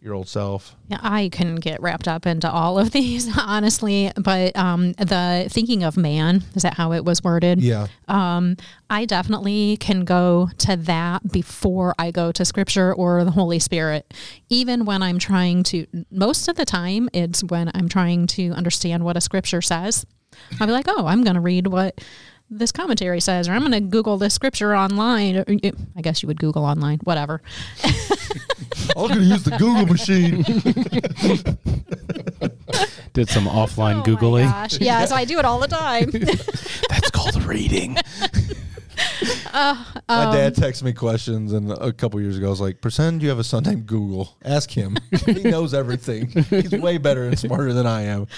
your 0.00 0.14
old 0.14 0.28
self. 0.28 0.76
Yeah, 0.88 0.98
I 1.02 1.28
couldn't 1.28 1.56
get 1.56 1.80
wrapped 1.82 2.08
up 2.08 2.26
into 2.26 2.50
all 2.50 2.78
of 2.78 2.90
these, 2.92 3.28
honestly. 3.36 4.10
But 4.16 4.56
um, 4.56 4.92
the 4.94 5.46
thinking 5.50 5.82
of 5.82 5.96
man, 5.96 6.42
is 6.54 6.62
that 6.62 6.74
how 6.74 6.92
it 6.92 7.04
was 7.04 7.22
worded? 7.22 7.60
Yeah. 7.60 7.88
Um, 8.08 8.56
I 8.88 9.04
definitely 9.04 9.76
can 9.76 10.04
go 10.04 10.48
to 10.58 10.76
that 10.76 11.30
before 11.30 11.94
I 11.98 12.10
go 12.10 12.32
to 12.32 12.44
scripture 12.44 12.94
or 12.94 13.24
the 13.24 13.30
Holy 13.30 13.58
Spirit. 13.58 14.12
Even 14.48 14.84
when 14.84 15.02
I'm 15.02 15.18
trying 15.18 15.62
to, 15.64 15.86
most 16.10 16.48
of 16.48 16.56
the 16.56 16.64
time, 16.64 17.08
it's 17.12 17.44
when 17.44 17.70
I'm 17.74 17.88
trying 17.88 18.26
to 18.28 18.50
understand 18.52 19.04
what 19.04 19.16
a 19.16 19.20
scripture 19.20 19.62
says. 19.62 20.06
I'll 20.60 20.66
be 20.66 20.72
like, 20.72 20.86
oh, 20.88 21.06
I'm 21.06 21.22
going 21.24 21.34
to 21.34 21.40
read 21.40 21.66
what 21.66 22.00
this 22.50 22.72
commentary 22.72 23.20
says, 23.20 23.48
or 23.48 23.52
I'm 23.52 23.60
going 23.60 23.72
to 23.72 23.80
Google 23.80 24.18
this 24.18 24.34
scripture 24.34 24.76
online. 24.76 25.44
I 25.96 26.00
guess 26.02 26.22
you 26.22 26.26
would 26.26 26.40
Google 26.40 26.64
online, 26.64 26.98
whatever. 27.04 27.40
I 27.84 27.92
was 28.96 29.10
going 29.10 29.20
to 29.20 29.26
use 29.26 29.44
the 29.44 29.56
Google 29.56 29.86
machine. 29.86 30.42
Did 33.12 33.28
some 33.28 33.46
offline 33.46 33.94
Oh 33.94 33.98
my 33.98 34.04
Googling. 34.04 34.44
gosh. 34.50 34.80
Yeah, 34.80 35.04
so 35.04 35.14
I 35.14 35.24
do 35.24 35.38
it 35.38 35.44
all 35.44 35.58
the 35.58 35.68
time. 35.68 36.10
That's 36.10 37.10
called 37.10 37.42
reading. 37.44 37.96
Uh, 39.52 39.84
my 40.08 40.32
dad 40.32 40.56
um, 40.56 40.62
texted 40.62 40.84
me 40.84 40.92
questions, 40.92 41.52
and 41.52 41.72
a 41.72 41.92
couple 41.92 42.20
years 42.20 42.38
ago, 42.38 42.46
I 42.46 42.50
was 42.50 42.60
like, 42.60 42.80
"Pretend 42.80 43.20
you 43.22 43.28
have 43.30 43.38
a 43.40 43.44
son 43.44 43.64
named 43.64 43.86
Google. 43.86 44.36
Ask 44.44 44.70
him. 44.70 44.96
he 45.26 45.42
knows 45.42 45.74
everything. 45.74 46.28
He's 46.28 46.70
way 46.70 46.98
better 46.98 47.24
and 47.26 47.36
smarter 47.38 47.72
than 47.72 47.86
I 47.86 48.02
am." 48.02 48.28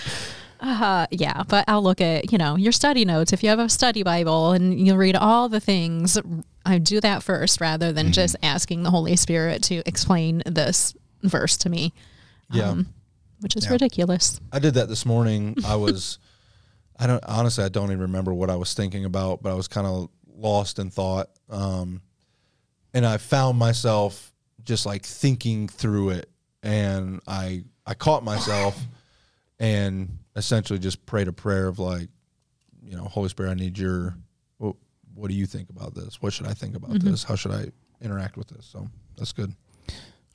Uh, 0.62 1.08
yeah, 1.10 1.42
but 1.48 1.64
I'll 1.66 1.82
look 1.82 2.00
at, 2.00 2.30
you 2.30 2.38
know, 2.38 2.54
your 2.54 2.70
study 2.70 3.04
notes. 3.04 3.32
If 3.32 3.42
you 3.42 3.48
have 3.48 3.58
a 3.58 3.68
study 3.68 4.04
Bible 4.04 4.52
and 4.52 4.86
you 4.86 4.94
read 4.94 5.16
all 5.16 5.48
the 5.48 5.58
things, 5.58 6.16
I 6.64 6.78
do 6.78 7.00
that 7.00 7.24
first 7.24 7.60
rather 7.60 7.92
than 7.92 8.12
just 8.12 8.36
asking 8.44 8.84
the 8.84 8.90
Holy 8.90 9.16
Spirit 9.16 9.64
to 9.64 9.82
explain 9.86 10.40
this 10.46 10.94
verse 11.24 11.56
to 11.58 11.68
me, 11.68 11.92
Yeah, 12.48 12.76
which 13.40 13.56
is 13.56 13.68
ridiculous. 13.68 14.40
I 14.52 14.60
did 14.60 14.74
that 14.74 14.88
this 14.88 15.04
morning. 15.04 15.56
I 15.66 15.74
was, 15.74 16.20
I 16.96 17.08
don't 17.08 17.24
honestly, 17.26 17.64
I 17.64 17.68
don't 17.68 17.86
even 17.88 18.00
remember 18.02 18.32
what 18.32 18.48
I 18.48 18.54
was 18.54 18.72
thinking 18.72 19.04
about, 19.04 19.42
but 19.42 19.50
I 19.50 19.54
was 19.54 19.66
kind 19.66 19.86
of 19.86 20.10
lost 20.36 20.78
in 20.78 20.90
thought, 20.90 21.28
um, 21.50 22.02
and 22.94 23.04
I 23.04 23.16
found 23.16 23.58
myself 23.58 24.32
just 24.62 24.86
like 24.86 25.04
thinking 25.04 25.66
through 25.66 26.10
it, 26.10 26.30
and 26.62 27.20
I 27.26 27.64
I 27.84 27.94
caught 27.94 28.22
myself, 28.22 28.78
and 29.58 30.18
essentially 30.36 30.78
just 30.78 31.04
prayed 31.06 31.28
a 31.28 31.32
prayer 31.32 31.68
of 31.68 31.78
like, 31.78 32.08
you 32.82 32.96
know, 32.96 33.04
Holy 33.04 33.28
Spirit, 33.28 33.50
I 33.50 33.54
need 33.54 33.78
your, 33.78 34.14
what, 34.58 34.76
what 35.14 35.28
do 35.28 35.34
you 35.34 35.46
think 35.46 35.70
about 35.70 35.94
this? 35.94 36.20
What 36.20 36.32
should 36.32 36.46
I 36.46 36.54
think 36.54 36.76
about 36.76 36.98
this? 37.00 37.24
How 37.24 37.36
should 37.36 37.52
I 37.52 37.66
interact 38.00 38.36
with 38.36 38.48
this? 38.48 38.66
So 38.66 38.88
that's 39.16 39.32
good. 39.32 39.54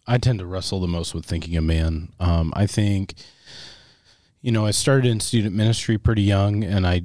I 0.05 0.17
tend 0.17 0.39
to 0.39 0.45
wrestle 0.45 0.79
the 0.79 0.87
most 0.87 1.13
with 1.13 1.25
thinking 1.25 1.57
of 1.57 1.65
man. 1.65 2.13
Um, 2.19 2.53
I 2.55 2.65
think, 2.65 3.15
you 4.41 4.51
know, 4.51 4.65
I 4.65 4.71
started 4.71 5.09
in 5.11 5.19
student 5.19 5.53
ministry 5.53 5.97
pretty 5.97 6.21
young, 6.21 6.63
and 6.63 6.87
I, 6.87 7.01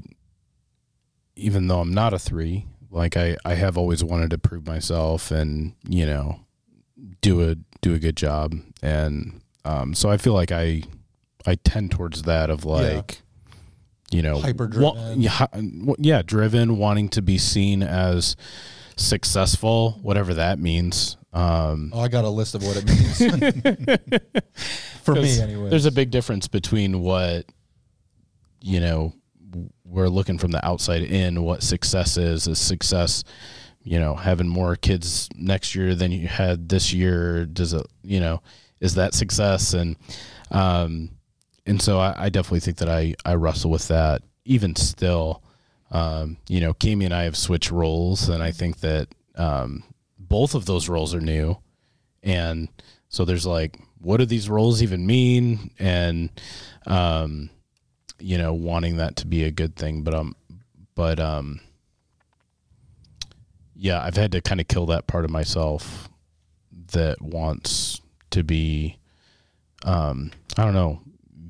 even 1.34 1.66
though 1.66 1.80
I'm 1.80 1.92
not 1.92 2.14
a 2.14 2.18
three, 2.18 2.66
like 2.90 3.16
I, 3.16 3.36
I 3.44 3.54
have 3.54 3.76
always 3.76 4.04
wanted 4.04 4.30
to 4.30 4.38
prove 4.38 4.66
myself 4.66 5.30
and 5.30 5.74
you 5.88 6.06
know, 6.06 6.40
do 7.20 7.50
a 7.50 7.56
do 7.80 7.94
a 7.94 7.98
good 7.98 8.16
job, 8.16 8.54
and 8.82 9.40
um, 9.64 9.94
so 9.94 10.10
I 10.10 10.16
feel 10.16 10.34
like 10.34 10.52
I, 10.52 10.82
I 11.46 11.56
tend 11.56 11.90
towards 11.90 12.22
that 12.22 12.50
of 12.50 12.64
like, 12.64 13.22
you 14.10 14.22
know, 14.22 14.40
Hyper-driven. 14.40 14.82
wa- 14.82 15.12
yeah, 15.16 15.46
yeah, 15.98 16.22
driven, 16.22 16.76
wanting 16.78 17.08
to 17.10 17.22
be 17.22 17.38
seen 17.38 17.82
as 17.82 18.36
successful, 18.96 19.98
whatever 20.02 20.34
that 20.34 20.58
means. 20.58 21.16
Um, 21.32 21.90
Oh, 21.94 22.00
I 22.00 22.08
got 22.08 22.24
a 22.24 22.28
list 22.28 22.54
of 22.54 22.62
what 22.62 22.76
it 22.76 22.84
means. 22.86 23.18
For 25.02 25.14
me, 25.14 25.40
anyway. 25.40 25.70
There's 25.70 25.86
a 25.86 25.90
big 25.92 26.10
difference 26.10 26.46
between 26.46 27.00
what 27.00 27.46
you 28.60 28.78
know 28.80 29.12
we're 29.84 30.08
looking 30.08 30.38
from 30.38 30.52
the 30.52 30.64
outside 30.64 31.02
in. 31.02 31.42
What 31.42 31.62
success 31.62 32.16
is 32.16 32.46
is 32.46 32.58
success. 32.58 33.24
You 33.82 33.98
know, 33.98 34.14
having 34.14 34.46
more 34.46 34.76
kids 34.76 35.28
next 35.34 35.74
year 35.74 35.94
than 35.96 36.12
you 36.12 36.28
had 36.28 36.68
this 36.68 36.92
year. 36.92 37.46
Does 37.46 37.72
it? 37.72 37.84
You 38.04 38.20
know, 38.20 38.42
is 38.80 38.94
that 38.94 39.12
success? 39.14 39.74
And 39.74 39.96
um, 40.52 41.10
and 41.66 41.80
so 41.80 41.98
I, 41.98 42.14
I 42.16 42.28
definitely 42.28 42.60
think 42.60 42.78
that 42.78 42.88
I 42.88 43.14
I 43.24 43.34
wrestle 43.34 43.70
with 43.70 43.88
that 43.88 44.22
even 44.44 44.76
still. 44.76 45.42
Um, 45.90 46.38
you 46.48 46.60
know, 46.60 46.72
Kimi 46.72 47.04
and 47.04 47.14
I 47.14 47.24
have 47.24 47.36
switched 47.36 47.70
roles, 47.70 48.28
and 48.28 48.42
I 48.42 48.50
think 48.50 48.80
that 48.80 49.08
um, 49.36 49.84
both 50.18 50.54
of 50.54 50.64
those 50.64 50.88
roles 50.88 51.14
are 51.14 51.20
new, 51.20 51.58
and 52.22 52.68
so 53.08 53.24
there's 53.24 53.46
like, 53.46 53.78
what 53.98 54.16
do 54.16 54.24
these 54.24 54.48
roles 54.48 54.82
even 54.82 55.06
mean? 55.06 55.70
And 55.78 56.30
um, 56.86 57.50
you 58.18 58.38
know, 58.38 58.54
wanting 58.54 58.96
that 58.96 59.16
to 59.16 59.26
be 59.26 59.44
a 59.44 59.50
good 59.50 59.76
thing, 59.76 60.02
but 60.02 60.14
um, 60.14 60.34
but 60.94 61.20
um, 61.20 61.60
yeah, 63.76 64.02
I've 64.02 64.16
had 64.16 64.32
to 64.32 64.40
kind 64.40 64.60
of 64.60 64.68
kill 64.68 64.86
that 64.86 65.06
part 65.06 65.24
of 65.24 65.30
myself 65.30 66.08
that 66.92 67.20
wants 67.20 68.00
to 68.30 68.42
be, 68.42 68.96
um, 69.84 70.30
I 70.56 70.64
don't 70.64 70.74
know, 70.74 71.00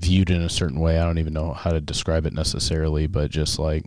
viewed 0.03 0.30
in 0.30 0.42
a 0.42 0.48
certain 0.48 0.80
way. 0.80 0.98
I 0.98 1.05
don't 1.05 1.18
even 1.18 1.32
know 1.32 1.53
how 1.53 1.70
to 1.70 1.80
describe 1.80 2.26
it 2.26 2.32
necessarily, 2.32 3.07
but 3.07 3.30
just 3.30 3.59
like, 3.59 3.84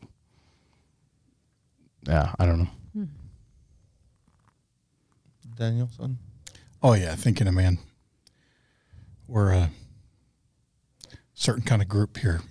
yeah, 2.07 2.33
I 2.39 2.45
don't 2.45 2.59
know. 2.59 2.69
Danielson. 5.55 6.17
Oh 6.83 6.93
yeah, 6.93 7.15
thinking 7.15 7.47
of 7.47 7.53
man. 7.53 7.79
We're 9.27 9.53
a 9.53 9.69
certain 11.33 11.63
kind 11.63 11.81
of 11.81 11.87
group 11.87 12.17
here. 12.17 12.41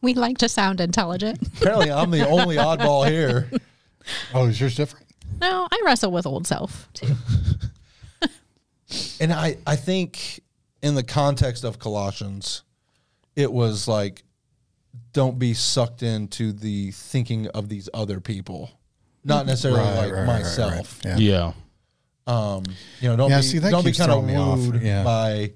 We 0.00 0.14
like 0.14 0.38
to 0.38 0.48
sound 0.48 0.80
intelligent. 0.80 1.38
Apparently, 1.60 1.90
I'm 1.90 2.10
the 2.10 2.26
only 2.26 2.56
oddball 2.56 3.08
here. 3.08 3.50
Oh, 4.34 4.48
is 4.48 4.60
yours 4.60 4.74
different? 4.74 5.06
No, 5.40 5.66
I 5.72 5.82
wrestle 5.82 6.12
with 6.12 6.26
old 6.26 6.46
self 6.46 6.90
too. 6.92 7.14
And 9.18 9.32
I, 9.32 9.56
I 9.66 9.76
think 9.76 10.40
in 10.82 10.94
the 10.94 11.02
context 11.02 11.64
of 11.64 11.78
Colossians, 11.78 12.63
it 13.36 13.52
was 13.52 13.86
like, 13.88 14.22
don't 15.12 15.38
be 15.38 15.54
sucked 15.54 16.02
into 16.02 16.52
the 16.52 16.90
thinking 16.92 17.48
of 17.48 17.68
these 17.68 17.88
other 17.94 18.20
people, 18.20 18.70
not 19.24 19.46
necessarily 19.46 19.80
Right, 19.80 19.94
like 19.96 20.12
right, 20.12 20.18
right, 20.20 20.26
myself. 20.26 21.00
right. 21.04 21.18
Yeah. 21.18 21.52
Yeah. 22.26 22.32
Um, 22.56 22.64
you 23.00 23.08
know, 23.08 23.16
don't 23.16 23.30
Yeah, 23.30 23.38
be 23.40 23.42
see, 23.46 23.58
that 23.58 23.70
don't 23.70 23.84
be 23.84 23.92
kind 23.92 24.10
of 24.10 24.24
throwing 24.24 24.72
wooed 24.72 24.82
Yeah. 24.82 25.04
by, 25.04 25.52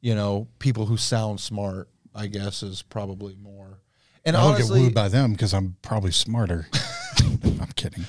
you 0.00 0.14
know, 0.14 0.48
people 0.58 0.86
who 0.86 0.96
sound 0.96 1.40
smart. 1.40 1.88
I 2.14 2.26
guess 2.26 2.64
is 2.64 2.82
probably 2.82 3.36
more. 3.36 3.80
And 4.24 4.36
I 4.36 4.40
don't 4.42 4.54
honestly, 4.54 4.80
get 4.80 4.84
wooed 4.86 4.94
by 4.94 5.08
them 5.08 5.32
because 5.32 5.54
I'm 5.54 5.76
probably 5.82 6.10
smarter. 6.10 6.66
I'm 7.44 7.68
kidding. 7.76 8.04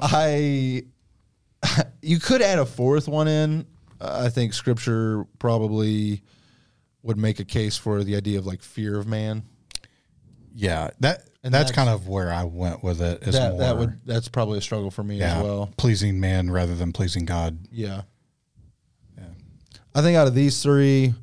I 0.00 0.82
you 2.02 2.18
could 2.18 2.42
add 2.42 2.58
a 2.58 2.66
fourth 2.66 3.06
one 3.06 3.28
in. 3.28 3.66
I 4.00 4.30
think 4.30 4.52
scripture 4.54 5.24
probably 5.38 6.22
would 7.02 7.16
make 7.18 7.40
a 7.40 7.44
case 7.44 7.76
for 7.76 8.04
the 8.04 8.16
idea 8.16 8.38
of 8.38 8.46
like 8.46 8.62
fear 8.62 8.98
of 8.98 9.06
man. 9.06 9.42
Yeah, 10.54 10.90
that 11.00 11.24
And 11.42 11.52
that's, 11.52 11.70
that's- 11.70 11.72
kind 11.72 11.88
of 11.88 12.08
where 12.08 12.32
I 12.32 12.44
went 12.44 12.82
with 12.84 13.00
it. 13.00 13.22
Is 13.22 13.34
that 13.34 13.52
more, 13.52 13.60
that 13.60 13.78
would 13.78 14.00
that's 14.04 14.28
probably 14.28 14.58
a 14.58 14.62
struggle 14.62 14.90
for 14.90 15.02
me 15.02 15.18
yeah, 15.18 15.38
as 15.38 15.42
well. 15.44 15.70
pleasing 15.76 16.20
man 16.20 16.50
rather 16.50 16.74
than 16.74 16.92
pleasing 16.92 17.24
God. 17.24 17.58
Yeah. 17.70 18.02
Yeah. 19.16 19.24
I 19.94 20.02
think 20.02 20.16
out 20.16 20.26
of 20.26 20.34
these 20.34 20.62
three, 20.62 21.14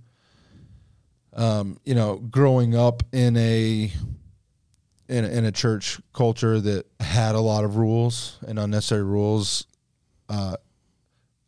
um, 1.33 1.79
you 1.85 1.95
know, 1.95 2.17
growing 2.17 2.75
up 2.75 3.03
in 3.11 3.37
a 3.37 3.91
in 5.07 5.25
a, 5.25 5.27
in 5.27 5.45
a 5.45 5.51
church 5.51 5.99
culture 6.13 6.59
that 6.59 6.85
had 6.99 7.33
a 7.35 7.39
lot 7.39 7.63
of 7.63 7.77
rules 7.77 8.37
and 8.47 8.59
unnecessary 8.59 9.03
rules, 9.03 9.65
uh, 10.27 10.55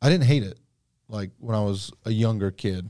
I 0.02 0.10
didn't 0.10 0.26
hate 0.26 0.44
it. 0.44 0.58
Like 1.10 1.32
when 1.40 1.56
I 1.56 1.62
was 1.62 1.92
a 2.06 2.12
younger 2.12 2.50
kid, 2.52 2.90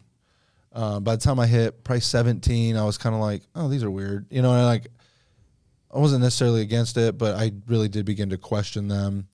uh, 0.73 0.99
by 0.99 1.15
the 1.15 1.21
time 1.21 1.39
I 1.39 1.47
hit 1.47 1.83
probably 1.83 2.01
seventeen, 2.01 2.77
I 2.77 2.85
was 2.85 2.97
kind 2.97 3.15
of 3.15 3.21
like, 3.21 3.43
oh, 3.55 3.67
these 3.67 3.83
are 3.83 3.91
weird, 3.91 4.27
you 4.29 4.41
know. 4.41 4.53
And 4.53 4.65
like, 4.65 4.87
I 5.93 5.99
wasn't 5.99 6.23
necessarily 6.23 6.61
against 6.61 6.97
it, 6.97 7.17
but 7.17 7.35
I 7.35 7.51
really 7.67 7.89
did 7.89 8.05
begin 8.05 8.29
to 8.29 8.37
question 8.37 8.87
them. 8.87 9.27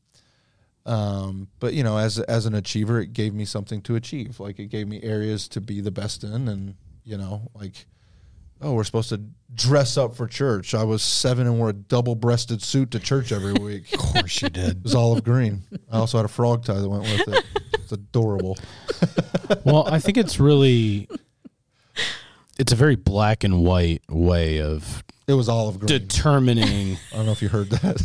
Um, 0.85 1.49
but 1.59 1.73
you 1.73 1.83
know, 1.83 1.97
as 1.97 2.19
as 2.19 2.45
an 2.45 2.55
achiever, 2.55 3.01
it 3.01 3.13
gave 3.13 3.33
me 3.33 3.45
something 3.45 3.81
to 3.83 3.95
achieve. 3.95 4.39
Like 4.39 4.57
it 4.59 4.67
gave 4.67 4.87
me 4.87 5.01
areas 5.03 5.47
to 5.49 5.61
be 5.61 5.81
the 5.81 5.91
best 5.91 6.23
in, 6.23 6.47
and 6.47 6.75
you 7.03 7.17
know, 7.17 7.51
like 7.53 7.85
oh, 8.61 8.73
we're 8.73 8.83
supposed 8.83 9.09
to 9.09 9.21
dress 9.53 9.97
up 9.97 10.15
for 10.15 10.27
church. 10.27 10.73
I 10.73 10.83
was 10.83 11.03
seven 11.03 11.47
and 11.47 11.57
wore 11.59 11.69
a 11.69 11.73
double 11.73 12.15
breasted 12.15 12.61
suit 12.61 12.91
to 12.91 12.99
church 12.99 13.31
every 13.31 13.53
week. 13.61 13.93
Of 13.93 13.99
course 13.99 14.41
you 14.41 14.49
did. 14.49 14.77
It 14.77 14.83
was 14.83 14.95
olive 14.95 15.23
green. 15.23 15.63
I 15.91 15.99
also 15.99 16.17
had 16.17 16.25
a 16.25 16.29
frog 16.29 16.65
tie 16.65 16.79
that 16.79 16.89
went 16.89 17.03
with 17.03 17.35
it. 17.35 17.45
It's 17.73 17.91
adorable. 17.91 18.57
well, 19.63 19.87
I 19.87 19.99
think 19.99 20.17
it's 20.17 20.39
really 20.39 21.07
it's 22.59 22.71
a 22.71 22.75
very 22.75 22.95
black 22.95 23.43
and 23.43 23.61
white 23.63 24.01
way 24.09 24.61
of 24.61 25.03
It 25.27 25.33
was 25.33 25.47
olive 25.49 25.79
green. 25.79 25.87
determining 25.87 26.97
I 27.13 27.17
don't 27.17 27.25
know 27.25 27.31
if 27.31 27.41
you 27.41 27.49
heard 27.49 27.69
that. 27.69 28.01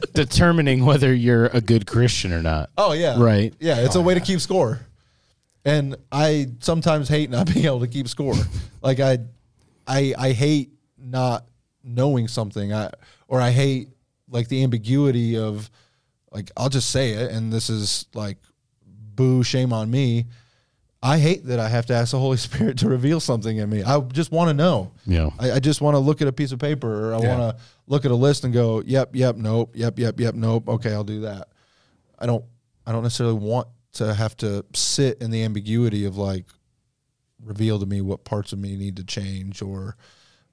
determining 0.14 0.84
whether 0.84 1.12
you're 1.14 1.46
a 1.46 1.60
good 1.60 1.86
Christian 1.86 2.32
or 2.32 2.42
not. 2.42 2.70
oh 2.78 2.92
yeah, 2.92 3.20
Right. 3.22 3.54
Yeah, 3.60 3.78
it's 3.80 3.94
a 3.96 4.00
way 4.00 4.14
to 4.14 4.20
keep 4.20 4.40
score. 4.40 4.80
And 5.64 5.96
I 6.10 6.48
sometimes 6.60 7.08
hate 7.08 7.28
not 7.30 7.46
being 7.52 7.66
able 7.66 7.80
to 7.80 7.88
keep 7.88 8.08
score. 8.08 8.34
like 8.82 9.00
I, 9.00 9.18
I, 9.86 10.14
I 10.18 10.32
hate 10.32 10.70
not 10.98 11.44
knowing 11.84 12.28
something. 12.28 12.72
I 12.72 12.90
or 13.28 13.40
I 13.40 13.50
hate 13.50 13.88
like 14.28 14.48
the 14.48 14.62
ambiguity 14.62 15.36
of 15.36 15.68
like 16.32 16.50
I'll 16.56 16.68
just 16.68 16.90
say 16.90 17.10
it, 17.10 17.30
and 17.32 17.52
this 17.52 17.68
is 17.68 18.06
like 18.14 18.38
boo, 19.16 19.42
shame 19.42 19.72
on 19.72 19.90
me. 19.90 20.26
I 21.02 21.18
hate 21.18 21.46
that 21.46 21.58
I 21.58 21.68
have 21.68 21.86
to 21.86 21.94
ask 21.94 22.10
the 22.12 22.18
Holy 22.18 22.36
Spirit 22.48 22.78
to 22.78 22.88
reveal 22.88 23.20
something 23.20 23.56
in 23.56 23.70
me. 23.70 23.82
I 23.82 24.00
just 24.00 24.30
want 24.32 24.48
to 24.50 24.54
know. 24.54 24.92
Yeah. 25.06 25.30
I, 25.38 25.52
I 25.52 25.58
just 25.60 25.80
want 25.80 25.94
to 25.94 25.98
look 25.98 26.20
at 26.20 26.28
a 26.28 26.32
piece 26.32 26.52
of 26.52 26.58
paper 26.58 27.10
or 27.10 27.14
I 27.14 27.20
Yeah. 27.20 27.38
want 27.38 27.56
to 27.56 27.62
look 27.86 28.04
at 28.04 28.10
a 28.10 28.14
list 28.14 28.44
and 28.44 28.52
go, 28.52 28.82
yep, 28.84 29.10
yep, 29.14 29.36
nope, 29.36 29.72
yep, 29.74 29.98
yep, 29.98 30.20
yep, 30.20 30.34
nope. 30.34 30.68
Okay, 30.68 30.92
I'll 30.92 31.04
do 31.04 31.22
that. 31.22 31.48
I 32.18 32.26
don't 32.26 32.44
I 32.86 32.92
don't 32.92 33.02
necessarily 33.02 33.36
want 33.38 33.68
to 33.94 34.14
have 34.14 34.36
to 34.38 34.64
sit 34.74 35.20
in 35.22 35.30
the 35.30 35.42
ambiguity 35.42 36.04
of 36.04 36.16
like 36.16 36.44
reveal 37.42 37.78
to 37.80 37.86
me 37.86 38.02
what 38.02 38.24
parts 38.24 38.52
of 38.52 38.58
me 38.58 38.76
need 38.76 38.96
to 38.96 39.04
change 39.04 39.62
or 39.62 39.96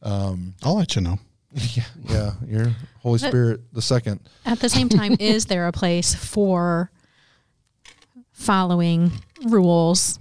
um 0.02 0.54
I'll 0.64 0.78
let 0.78 0.96
you 0.96 1.02
know. 1.02 1.20
yeah, 1.54 1.84
yeah, 2.06 2.32
your 2.46 2.72
Holy 3.02 3.18
Spirit 3.20 3.62
the 3.74 3.82
second. 3.82 4.22
At 4.46 4.60
the 4.60 4.70
same 4.70 4.88
time, 4.90 5.16
is 5.20 5.46
there 5.48 5.68
a 5.68 5.72
place 5.74 6.14
for 6.16 6.90
following 8.32 9.12
rules 9.46 10.20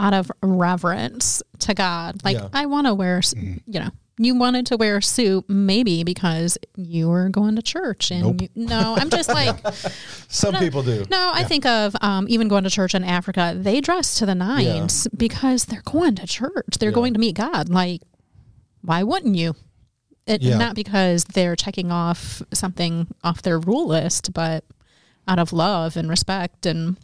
out 0.00 0.14
of 0.14 0.30
reverence 0.42 1.42
to 1.60 1.74
God? 1.74 2.22
Like, 2.24 2.36
Yeah. 2.36 2.48
I 2.52 2.66
want 2.66 2.86
to 2.86 2.94
wear, 2.94 3.18
s 3.18 3.34
you 3.36 3.80
know, 3.80 3.90
you 4.18 4.34
wanted 4.34 4.66
to 4.66 4.76
wear 4.76 4.98
a 4.98 5.02
suit 5.02 5.44
maybe 5.48 6.04
because 6.04 6.58
you 6.76 7.08
were 7.08 7.28
going 7.30 7.56
to 7.56 7.62
church 7.62 8.10
and 8.10 8.22
Nope. 8.22 8.42
you, 8.42 8.48
no, 8.54 8.94
I'm 8.98 9.08
just 9.10 9.28
like, 9.40 9.56
Some 10.28 10.54
people 10.56 10.82
do. 10.82 11.04
no, 11.10 11.30
I 11.34 11.44
think 11.44 11.64
of 11.64 11.94
um, 12.02 12.26
even 12.28 12.48
going 12.48 12.64
to 12.64 12.70
church 12.70 12.94
in 12.94 13.02
Africa, 13.04 13.54
they 13.56 13.80
dress 13.80 14.18
to 14.18 14.26
the 14.26 14.34
nines 14.34 15.06
because 15.16 15.64
they're 15.66 15.82
going 15.84 16.16
to 16.16 16.26
church. 16.26 16.76
They're 16.78 16.90
Yeah. 16.90 16.94
going 16.94 17.14
to 17.14 17.20
meet 17.20 17.34
God. 17.36 17.68
Like, 17.70 18.02
why 18.82 19.02
wouldn't 19.02 19.36
you? 19.36 19.54
It, 20.26 20.42
Yeah. 20.42 20.58
Not 20.58 20.74
because 20.74 21.24
they're 21.24 21.56
checking 21.56 21.90
off 21.90 22.42
something 22.52 23.06
off 23.24 23.40
their 23.42 23.58
rule 23.58 23.86
list, 23.86 24.32
but 24.34 24.64
out 25.26 25.38
of 25.38 25.52
love 25.52 25.96
and 25.96 26.08
respect. 26.10 26.66
And 26.66 26.96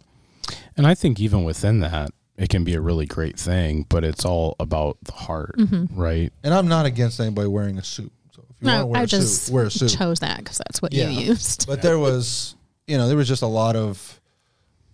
And 0.77 0.85
I 0.85 0.93
think 0.93 1.19
even 1.19 1.43
within 1.43 1.79
that, 1.79 2.11
it 2.37 2.49
can 2.49 2.63
be 2.63 2.75
a 2.75 2.81
really 2.81 3.05
great 3.05 3.37
thing, 3.39 3.85
but 3.89 4.03
it's 4.03 4.23
all 4.25 4.55
about 4.59 4.97
the 5.03 5.11
heart, 5.11 5.55
Mm-hmm. 5.57 5.99
right? 5.99 6.31
And 6.43 6.53
I'm 6.53 6.67
not 6.67 6.85
against 6.85 7.19
anybody 7.19 7.47
wearing 7.47 7.77
a 7.79 7.83
suit. 7.83 8.11
So 8.35 8.43
if 8.49 8.55
you 8.61 8.67
want 8.67 8.79
to 8.81 8.85
wear 8.85 8.99
I 9.01 9.03
a 9.03 9.07
just 9.07 9.43
suit, 9.45 9.53
wear 9.53 9.65
a 9.65 9.71
suit. 9.71 9.89
chose 9.97 10.19
that 10.19 10.37
because 10.37 10.57
that's 10.59 10.81
what 10.81 10.93
Yeah. 10.93 11.09
you 11.09 11.25
used. 11.29 11.65
but 11.67 11.81
there 11.81 11.97
was 11.99 12.55
you 12.87 12.97
know 12.97 13.07
there 13.07 13.17
was 13.17 13.27
just 13.27 13.41
a 13.41 13.47
lot 13.47 13.75
of 13.75 14.21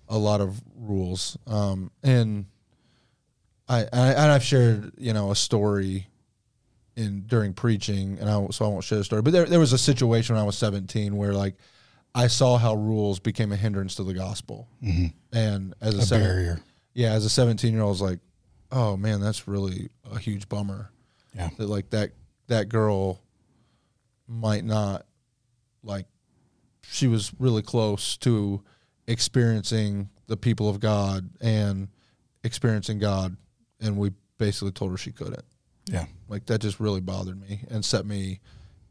a 0.09 0.17
lot 0.17 0.41
of 0.41 0.59
rules 0.77 1.37
um 1.47 1.89
and 2.03 2.45
i 3.69 3.79
and, 3.81 3.89
I, 3.93 4.07
and 4.11 4.31
i've 4.31 4.43
shared 4.43 4.91
you 4.97 5.13
know 5.13 5.31
a 5.31 5.35
story 5.35 6.07
in 6.95 7.21
during 7.27 7.53
preaching 7.53 8.17
and 8.19 8.29
i 8.29 8.45
so 8.51 8.65
i 8.65 8.67
won't 8.67 8.83
share 8.83 8.97
the 8.97 9.03
story 9.03 9.21
but 9.21 9.31
there, 9.31 9.45
there 9.45 9.59
was 9.59 9.73
a 9.73 9.77
situation 9.77 10.35
when 10.35 10.41
i 10.43 10.45
was 10.45 10.57
17 10.57 11.15
where 11.15 11.33
like 11.33 11.55
i 12.15 12.27
saw 12.27 12.57
how 12.57 12.75
rules 12.75 13.19
became 13.19 13.51
a 13.51 13.55
hindrance 13.55 13.95
to 13.95 14.03
the 14.03 14.13
gospel 14.13 14.67
and 14.81 15.73
as 15.81 15.93
a, 15.93 15.97
Mm-hmm. 15.97 15.99
A 15.99 16.01
seven- 16.05 16.27
barrier. 16.27 16.59
Yeah 16.93 17.11
as 17.13 17.25
a 17.25 17.29
17 17.29 17.71
year 17.73 17.81
old 17.81 17.89
i 17.89 17.91
was 17.91 18.01
like 18.01 18.19
oh 18.71 18.95
man 18.97 19.19
that's 19.21 19.47
really 19.47 19.89
a 20.11 20.19
huge 20.19 20.47
bummer 20.49 20.91
Yeah. 21.35 21.49
that 21.57 21.67
like 21.67 21.89
that 21.91 22.11
that 22.47 22.69
girl 22.69 23.21
might 24.27 24.63
not 24.63 25.05
like 25.83 26.05
she 26.89 27.07
was 27.07 27.31
really 27.39 27.61
close 27.61 28.17
to 28.17 28.63
experiencing 29.07 30.09
the 30.27 30.37
people 30.37 30.69
of 30.69 30.79
God 30.79 31.29
and 31.41 31.87
experiencing 32.43 32.99
God 32.99 33.35
and 33.81 33.97
we 33.97 34.11
basically 34.37 34.71
told 34.71 34.91
her 34.91 34.97
she 34.97 35.11
couldn't. 35.11 35.43
Yeah. 35.85 36.05
Like 36.27 36.45
that 36.47 36.59
just 36.61 36.79
really 36.79 37.01
bothered 37.01 37.39
me 37.39 37.61
and 37.69 37.83
set 37.83 38.05
me 38.05 38.39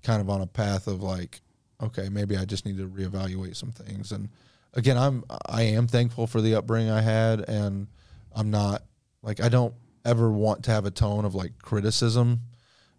kind 0.02 0.20
of 0.20 0.28
on 0.30 0.40
a 0.42 0.46
path 0.46 0.86
of 0.86 1.02
like 1.02 1.40
okay, 1.82 2.08
maybe 2.08 2.36
I 2.36 2.44
just 2.44 2.64
need 2.64 2.78
to 2.78 2.88
reevaluate 2.88 3.56
some 3.56 3.72
things 3.72 4.12
and 4.12 4.28
again, 4.74 4.96
I'm 4.96 5.24
I 5.46 5.62
am 5.62 5.86
thankful 5.86 6.26
for 6.26 6.40
the 6.40 6.54
upbringing 6.54 6.90
I 6.90 7.00
had 7.00 7.40
and 7.48 7.88
I'm 8.34 8.50
not 8.50 8.82
like 9.22 9.40
I 9.40 9.48
don't 9.48 9.74
ever 10.04 10.30
want 10.30 10.64
to 10.64 10.70
have 10.70 10.84
a 10.84 10.90
tone 10.90 11.24
of 11.24 11.34
like 11.34 11.52
criticism 11.60 12.40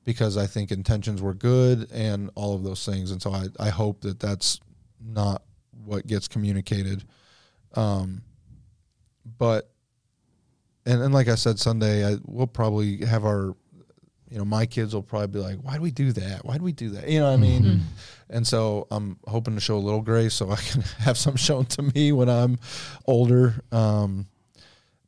because 0.04 0.38
I 0.38 0.48
think 0.48 0.72
intentions 0.72 1.22
were 1.22 1.34
good 1.34 1.90
and 1.92 2.30
all 2.36 2.56
of 2.56 2.64
those 2.64 2.86
things. 2.86 3.12
And 3.12 3.22
so 3.22 3.32
I, 3.32 3.46
I 3.60 3.70
hope 3.70 4.02
that 4.02 4.20
that's 4.20 4.60
not 5.02 5.44
what 5.86 6.08
gets 6.08 6.28
communicated. 6.28 7.04
Um, 7.76 8.22
but, 9.38 9.70
and, 10.86 11.02
and 11.02 11.14
like 11.14 11.30
I 11.30 11.36
said, 11.36 11.60
Sunday, 11.60 12.06
I 12.06 12.18
will 12.26 12.48
probably 12.48 13.06
have 13.06 13.24
our, 13.26 13.56
you 14.30 14.38
know, 14.38 14.46
my 14.46 14.66
kids 14.66 14.94
will 14.94 15.04
probably 15.04 15.28
be 15.28 15.40
like, 15.40 15.58
why 15.62 15.76
do 15.76 15.82
we 15.82 15.92
do 15.92 16.12
that? 16.14 16.44
Why 16.44 16.58
do 16.58 16.64
we 16.64 16.72
do 16.72 16.90
that? 16.92 17.08
You 17.08 17.20
know 17.20 17.28
what 17.28 17.34
I 17.34 17.38
mean? 17.38 17.82
And 18.30 18.48
so 18.48 18.88
I'm 18.90 19.18
hoping 19.28 19.54
to 19.54 19.62
show 19.62 19.78
a 19.78 19.80
little 19.80 20.02
grace 20.02 20.34
so 20.34 20.50
I 20.50 20.56
can 20.56 20.82
have 21.00 21.18
some 21.18 21.36
shown 21.36 21.66
to 21.66 21.84
me 21.84 22.12
when 22.12 22.30
I'm 22.30 22.58
older. 23.06 23.62
Um, 23.72 24.28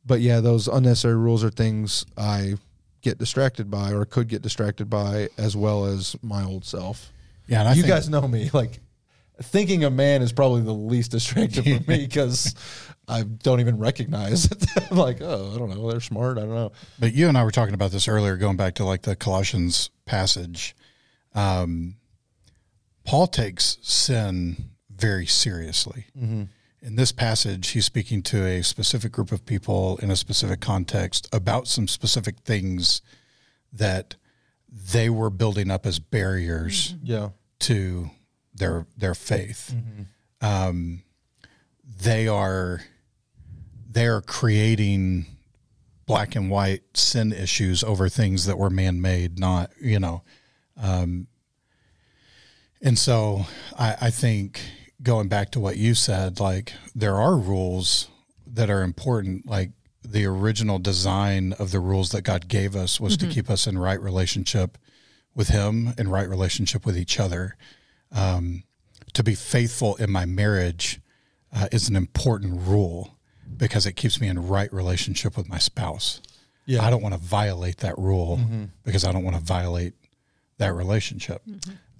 but 0.04 0.20
yeah, 0.20 0.40
those 0.40 0.68
unnecessary 0.68 1.16
rules 1.16 1.42
are 1.42 1.50
things 1.50 2.06
I 2.16 2.54
get 3.00 3.18
distracted 3.18 3.70
by 3.70 3.92
or 3.92 4.04
could 4.04 4.28
get 4.28 4.42
distracted 4.42 4.88
by 4.88 5.28
as 5.36 5.56
well 5.56 5.86
as 5.86 6.16
my 6.22 6.44
old 6.44 6.64
self. 6.64 7.12
Yeah. 7.48 7.60
And 7.60 7.68
I 7.68 7.72
you 7.74 7.82
think, 7.82 7.92
guys 7.92 8.08
know 8.08 8.26
me. 8.28 8.50
Like 8.54 8.80
thinking 9.42 9.84
a 9.84 9.90
man 9.90 10.22
is 10.22 10.32
probably 10.32 10.62
the 10.62 10.72
least 10.72 11.10
distracted 11.12 11.62
for 11.64 11.90
me 11.90 11.98
because 12.06 12.54
I 13.08 13.22
don't 13.22 13.60
even 13.60 13.78
recognize 13.78 14.46
it. 14.50 14.64
I'm 14.90 14.96
like, 14.96 15.18
oh, 15.20 15.52
I 15.54 15.58
don't 15.58 15.70
know. 15.70 15.90
They're 15.90 16.00
smart. 16.00 16.38
I 16.38 16.42
don't 16.42 16.54
know. 16.54 16.72
But 16.98 17.12
you 17.14 17.28
and 17.28 17.36
I 17.36 17.44
were 17.44 17.50
talking 17.50 17.74
about 17.74 17.90
this 17.90 18.08
earlier, 18.08 18.36
going 18.36 18.56
back 18.56 18.74
to 18.76 18.84
like 18.84 19.02
the 19.02 19.14
Colossians 19.16 19.90
passage. 20.06 20.74
Um, 21.34 21.96
Paul 23.04 23.26
takes 23.26 23.78
sin 23.82 24.70
very 24.90 25.26
seriously. 25.26 26.06
In 26.14 26.96
this 26.96 27.12
passage, 27.12 27.68
he's 27.68 27.84
speaking 27.84 28.22
to 28.24 28.44
a 28.46 28.62
specific 28.62 29.12
group 29.12 29.30
of 29.32 29.44
people 29.44 29.98
in 29.98 30.10
a 30.10 30.16
specific 30.16 30.60
context 30.60 31.28
about 31.32 31.68
some 31.68 31.86
specific 31.88 32.38
things 32.40 33.02
that 33.72 34.16
they 34.70 35.08
were 35.10 35.30
building 35.30 35.70
up 35.70 35.84
as 35.86 35.98
barriers 35.98 36.94
Yeah. 37.02 37.30
to 37.60 38.10
their 38.56 38.86
their 38.96 39.14
faith. 39.14 39.74
Um, 40.40 41.02
they 42.00 42.28
are 42.28 42.82
they 43.90 44.06
are 44.06 44.20
creating 44.20 45.26
black 46.06 46.36
and 46.36 46.50
white 46.50 46.82
sin 46.94 47.32
issues 47.32 47.82
over 47.82 48.08
things 48.08 48.46
that 48.46 48.58
were 48.58 48.70
man 48.70 49.00
made, 49.00 49.38
not 49.38 49.70
you 49.80 49.98
know. 49.98 50.22
Um, 50.76 51.26
and 52.82 52.98
so 52.98 53.46
I, 53.78 53.96
I 54.02 54.10
think 54.10 54.60
going 55.02 55.28
back 55.28 55.50
to 55.52 55.60
what 55.60 55.76
you 55.76 55.94
said, 55.94 56.40
like 56.40 56.72
there 56.94 57.16
are 57.16 57.36
rules 57.36 58.08
that 58.46 58.70
are 58.70 58.82
important, 58.82 59.46
like 59.46 59.70
the 60.02 60.24
original 60.26 60.78
design 60.78 61.52
of 61.54 61.70
the 61.70 61.80
rules 61.80 62.10
that 62.10 62.22
God 62.22 62.48
gave 62.48 62.76
us 62.76 63.00
was 63.00 63.16
to 63.16 63.26
keep 63.26 63.50
us 63.50 63.66
in 63.66 63.78
right 63.78 64.00
relationship 64.00 64.78
with 65.34 65.48
Him 65.48 65.92
and 65.98 66.12
right 66.12 66.28
relationship 66.28 66.86
with 66.86 66.96
each 66.96 67.18
other. 67.18 67.56
Um, 68.12 68.62
to 69.14 69.22
be 69.22 69.34
faithful 69.34 69.96
in 69.96 70.10
my 70.10 70.26
marriage 70.26 71.00
uh, 71.54 71.68
is 71.72 71.88
an 71.88 71.96
important 71.96 72.60
rule 72.66 73.16
because 73.56 73.86
it 73.86 73.92
keeps 73.92 74.20
me 74.20 74.28
in 74.28 74.48
right 74.48 74.72
relationship 74.72 75.36
with 75.36 75.48
my 75.48 75.58
spouse. 75.58 76.20
Yeah. 76.66 76.84
I 76.84 76.90
don't 76.90 77.02
want 77.02 77.14
to 77.14 77.20
violate 77.20 77.78
that 77.78 77.96
rule 77.96 78.40
because 78.84 79.04
I 79.04 79.12
don't 79.12 79.24
want 79.24 79.36
to 79.36 79.42
violate 79.42 79.94
that 80.58 80.74
relationship. 80.74 81.42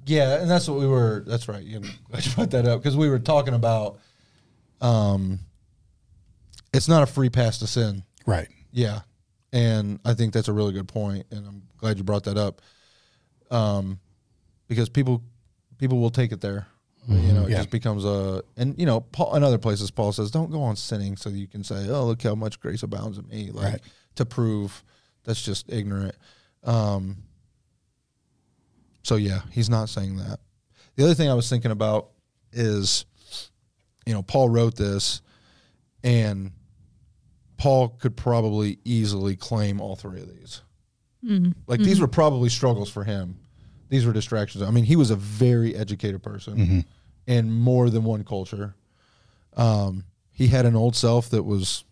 Yeah, 0.06 0.40
and 0.40 0.50
that's 0.50 0.68
what 0.68 0.78
we 0.78 0.86
were. 0.86 1.24
That's 1.26 1.48
right. 1.48 1.62
You 1.62 1.80
glad 2.10 2.26
you 2.26 2.32
brought 2.32 2.50
that 2.50 2.66
up 2.66 2.80
because 2.80 2.96
we 2.96 3.08
were 3.08 3.18
talking 3.18 3.54
about. 3.54 3.98
Um, 4.80 5.40
it's 6.72 6.88
not 6.88 7.02
a 7.02 7.06
free 7.06 7.30
pass 7.30 7.58
to 7.58 7.66
sin. 7.66 8.04
Right. 8.26 8.48
Yeah, 8.72 9.00
and 9.52 9.98
I 10.04 10.14
think 10.14 10.32
that's 10.32 10.48
a 10.48 10.52
really 10.52 10.72
good 10.72 10.86
point, 10.86 11.26
and 11.30 11.46
I'm 11.46 11.62
glad 11.78 11.98
you 11.98 12.04
brought 12.04 12.24
that 12.24 12.36
up. 12.36 12.62
Um, 13.50 13.98
because 14.68 14.88
people 14.88 15.22
people 15.78 15.98
will 15.98 16.10
take 16.10 16.32
it 16.32 16.40
there. 16.40 16.66
You 17.08 17.14
know, 17.14 17.20
it 17.20 17.32
mm-hmm. 17.32 17.50
Yeah. 17.52 17.56
just 17.58 17.70
becomes 17.70 18.04
a 18.04 18.42
and 18.56 18.76
you 18.78 18.84
know, 18.84 19.00
Paul 19.00 19.36
in 19.36 19.44
other 19.44 19.58
places 19.58 19.92
Paul 19.92 20.10
says, 20.12 20.32
Don't 20.32 20.50
go 20.50 20.62
on 20.62 20.74
sinning 20.74 21.16
so 21.16 21.30
you 21.30 21.46
can 21.46 21.62
say, 21.62 21.88
Oh, 21.88 22.04
look 22.04 22.20
how 22.20 22.34
much 22.34 22.58
grace 22.58 22.82
abounds 22.82 23.16
in 23.16 23.28
me, 23.28 23.50
like 23.52 23.74
Right. 23.74 23.80
to 24.16 24.26
prove 24.26 24.82
that's 25.22 25.40
just 25.40 25.70
ignorant. 25.72 26.16
Um 26.64 27.18
so 29.04 29.14
yeah, 29.14 29.42
he's 29.52 29.70
not 29.70 29.88
saying 29.88 30.16
that. 30.16 30.40
The 30.96 31.04
other 31.04 31.14
thing 31.14 31.30
I 31.30 31.34
was 31.34 31.48
thinking 31.48 31.70
about 31.70 32.08
is, 32.50 33.04
you 34.04 34.12
know, 34.12 34.22
Paul 34.22 34.48
wrote 34.48 34.74
this 34.74 35.22
and 36.02 36.50
Paul 37.56 37.90
could 37.90 38.16
probably 38.16 38.80
easily 38.84 39.36
claim 39.36 39.80
all 39.80 39.94
three 39.94 40.20
of 40.20 40.28
these. 40.28 40.62
Mm-hmm. 41.24 41.52
Like 41.68 41.78
these 41.78 41.94
mm-hmm. 41.94 42.02
were 42.02 42.08
probably 42.08 42.48
struggles 42.48 42.90
for 42.90 43.04
him. 43.04 43.38
These 43.88 44.04
were 44.06 44.12
distractions. 44.12 44.62
I 44.62 44.70
mean, 44.70 44.84
he 44.84 44.96
was 44.96 45.10
a 45.10 45.16
very 45.16 45.74
educated 45.76 46.22
person 46.22 46.84
in 47.26 47.50
more 47.52 47.88
than 47.90 48.04
one 48.04 48.24
culture. 48.24 48.74
Um, 49.56 50.04
he 50.32 50.48
had 50.48 50.66
an 50.66 50.76
old 50.76 50.96
self 50.96 51.30
that 51.30 51.42
was 51.44 51.84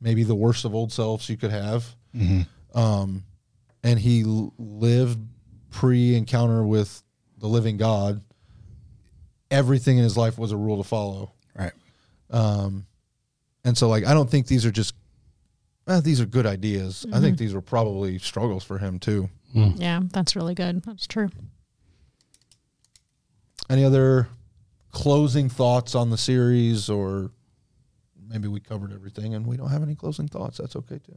maybe 0.00 0.22
the 0.22 0.34
worst 0.34 0.64
of 0.64 0.74
old 0.74 0.92
selves 0.92 1.28
you 1.28 1.36
could 1.36 1.50
have. 1.50 1.94
Um, 2.74 3.24
and 3.82 3.98
he 3.98 4.22
l- 4.22 4.52
lived 4.58 5.18
pre 5.70 6.14
encounter 6.14 6.64
with 6.64 7.02
the 7.38 7.46
living 7.48 7.76
God. 7.76 8.22
Everything 9.50 9.98
in 9.98 10.04
his 10.04 10.16
life 10.16 10.38
was 10.38 10.52
a 10.52 10.56
rule 10.56 10.78
to 10.82 10.88
follow. 10.88 11.32
Right. 11.56 11.72
Um, 12.30 12.86
and 13.64 13.76
so, 13.76 13.88
like, 13.88 14.04
I 14.06 14.14
don't 14.14 14.28
think 14.30 14.46
these 14.46 14.64
are 14.66 14.70
just, 14.70 14.94
eh, 15.86 16.00
these 16.00 16.20
are 16.20 16.26
good 16.26 16.46
ideas. 16.46 17.06
I 17.12 17.20
think 17.20 17.38
these 17.38 17.54
were 17.54 17.60
probably 17.60 18.18
struggles 18.18 18.64
for 18.64 18.78
him, 18.78 18.98
too. 18.98 19.28
Hmm. 19.52 19.70
Yeah, 19.76 20.00
that's 20.12 20.36
really 20.36 20.54
good. 20.54 20.82
That's 20.84 21.06
true. 21.06 21.30
Any 23.68 23.84
other 23.84 24.28
closing 24.92 25.48
thoughts 25.48 25.94
on 25.94 26.10
the 26.10 26.18
series, 26.18 26.88
or 26.88 27.30
maybe 28.28 28.48
we 28.48 28.60
covered 28.60 28.92
everything 28.92 29.34
and 29.34 29.46
we 29.46 29.56
don't 29.56 29.70
have 29.70 29.82
any 29.82 29.94
closing 29.94 30.28
thoughts? 30.28 30.58
That's 30.58 30.76
okay, 30.76 30.98
too. 30.98 31.16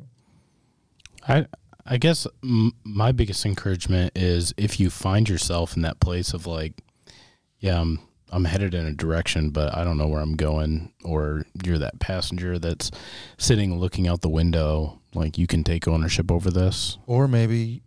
I 1.28 1.46
I 1.86 1.98
guess 1.98 2.28
m- 2.44 2.74
my 2.84 3.12
biggest 3.12 3.46
encouragement 3.46 4.14
is 4.16 4.54
if 4.58 4.80
you 4.80 4.90
find 4.90 5.28
yourself 5.28 5.76
in 5.76 5.82
that 5.84 6.00
place 6.00 6.34
of 6.34 6.46
like, 6.48 6.74
yeah, 7.60 7.80
I'm 7.80 8.00
I'm 8.32 8.46
headed 8.46 8.74
in 8.74 8.86
a 8.86 8.94
direction, 8.94 9.50
but 9.50 9.76
I 9.76 9.84
don't 9.84 9.98
know 9.98 10.08
where 10.08 10.22
I'm 10.22 10.36
going, 10.36 10.94
or 11.04 11.46
you're 11.64 11.80
that 11.80 12.00
passenger 12.00 12.58
that's 12.60 12.92
sitting 13.38 13.80
looking 13.80 14.08
out 14.08 14.22
the 14.22 14.30
window, 14.30 15.00
like 15.14 15.38
you 15.38 15.48
can 15.48 15.64
take 15.64 15.88
ownership 15.88 16.32
over 16.32 16.52
this. 16.52 16.98
Or 17.08 17.28
maybe 17.28 17.82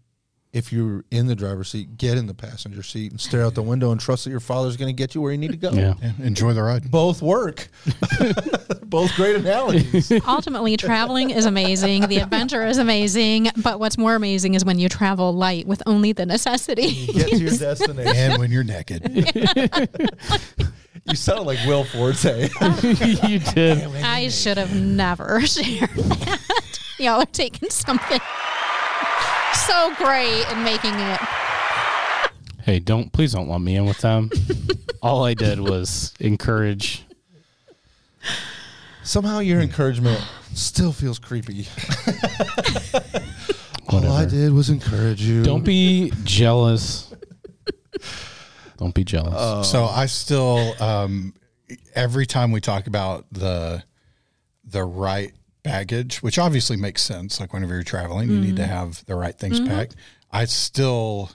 if 0.53 0.71
you're 0.71 1.03
in 1.11 1.27
the 1.29 1.35
driver's 1.35 1.71
seat, 1.71 1.97
get 1.97 2.19
in 2.19 2.27
the 2.27 2.35
passenger 2.35 2.83
seat 2.83 3.11
and 3.11 3.19
stare 3.21 3.43
out 3.43 3.55
the 3.55 3.63
window 3.63 3.91
and 3.91 3.99
trust 3.99 4.25
that 4.25 4.31
your 4.31 4.41
father's 4.41 4.77
going 4.77 4.89
to 4.89 4.93
get 4.93 5.15
you 5.15 5.23
where 5.23 5.33
you 5.33 5.39
need 5.39 5.53
to 5.53 5.57
go. 5.57 5.71
Yeah. 5.71 5.95
Yeah, 6.03 6.13
enjoy 6.23 6.53
the 6.53 6.63
ride. 6.63 6.91
Both 6.91 7.23
work. 7.23 7.69
Both 8.83 9.15
great 9.17 9.37
analogies. 9.37 10.13
Ultimately, 10.29 10.77
traveling 10.77 11.31
is 11.31 11.47
amazing. 11.47 12.07
The 12.09 12.19
adventure 12.19 12.67
is 12.67 12.77
amazing. 12.77 13.49
But 13.63 13.81
what's 13.81 13.97
more 13.97 14.15
amazing 14.15 14.53
is 14.53 14.63
when 14.63 14.79
you 14.79 14.91
travel 14.91 15.33
light 15.33 15.67
with 15.67 15.83
only 15.87 16.13
the 16.13 16.27
necessity. 16.27 17.07
Get 17.07 17.29
to 17.31 17.39
your 17.39 17.57
destination. 17.57 18.15
And 18.15 18.39
when 18.39 18.51
you're 18.51 18.65
naked. 18.65 19.03
You 21.05 21.17
sound 21.17 21.47
like 21.47 21.59
Will 21.67 21.83
Forte. 21.83 22.49
you 23.27 23.41
did. 23.41 23.89
I 24.05 24.29
should 24.29 24.57
have 24.57 24.73
never 24.73 25.41
shared 25.49 25.91
that. 25.91 26.79
Y'all 27.01 27.21
are 27.23 27.27
taking 27.27 27.71
something 27.71 28.21
so 29.67 29.95
great 29.97 30.45
in 30.53 30.63
making 30.65 30.95
it. 30.95 31.21
Hey, 32.63 32.79
don't 32.79 33.13
please 33.13 33.33
don't 33.33 33.49
lump 33.49 33.65
me 33.65 33.77
in 33.77 33.87
with 33.87 33.99
them. 33.99 34.31
All 35.03 35.25
I 35.25 35.35
did 35.35 35.61
was 35.61 36.15
encourage. 36.21 37.05
Somehow 39.03 39.41
your 39.41 39.61
encouragement 39.61 40.25
still 40.55 40.93
feels 40.93 41.19
creepy. 41.19 41.67
All 43.89 43.99
I 43.99 44.11
Whatever. 44.11 44.31
did 44.31 44.53
was 44.53 44.71
encourage 44.71 45.21
you. 45.23 45.43
Don't 45.43 45.65
be 45.65 46.13
jealous. 46.23 47.13
Don't 48.79 48.95
be 48.95 49.05
jealous. 49.05 49.69
So 49.69 49.85
I 49.85 50.07
still 50.07 50.75
um, 50.81 51.35
every 51.95 52.27
time 52.27 52.53
we 52.53 52.61
talk 52.61 52.87
about 52.87 53.27
the 53.33 53.83
the 54.65 54.85
right 54.85 55.33
baggage, 55.63 56.23
which 56.23 56.39
obviously 56.39 56.77
makes 56.77 57.03
sense. 57.03 57.41
Like 57.41 57.53
whenever 57.53 57.75
you're 57.75 57.83
traveling, 57.83 58.31
you 58.31 58.41
need 58.41 58.57
to 58.57 58.63
mm-hmm. 58.63 58.71
have 58.71 59.05
the 59.07 59.15
right 59.15 59.37
things 59.37 59.61
mm-hmm. 59.61 59.71
packed. 59.71 59.97
I 60.31 60.45
still 60.47 61.31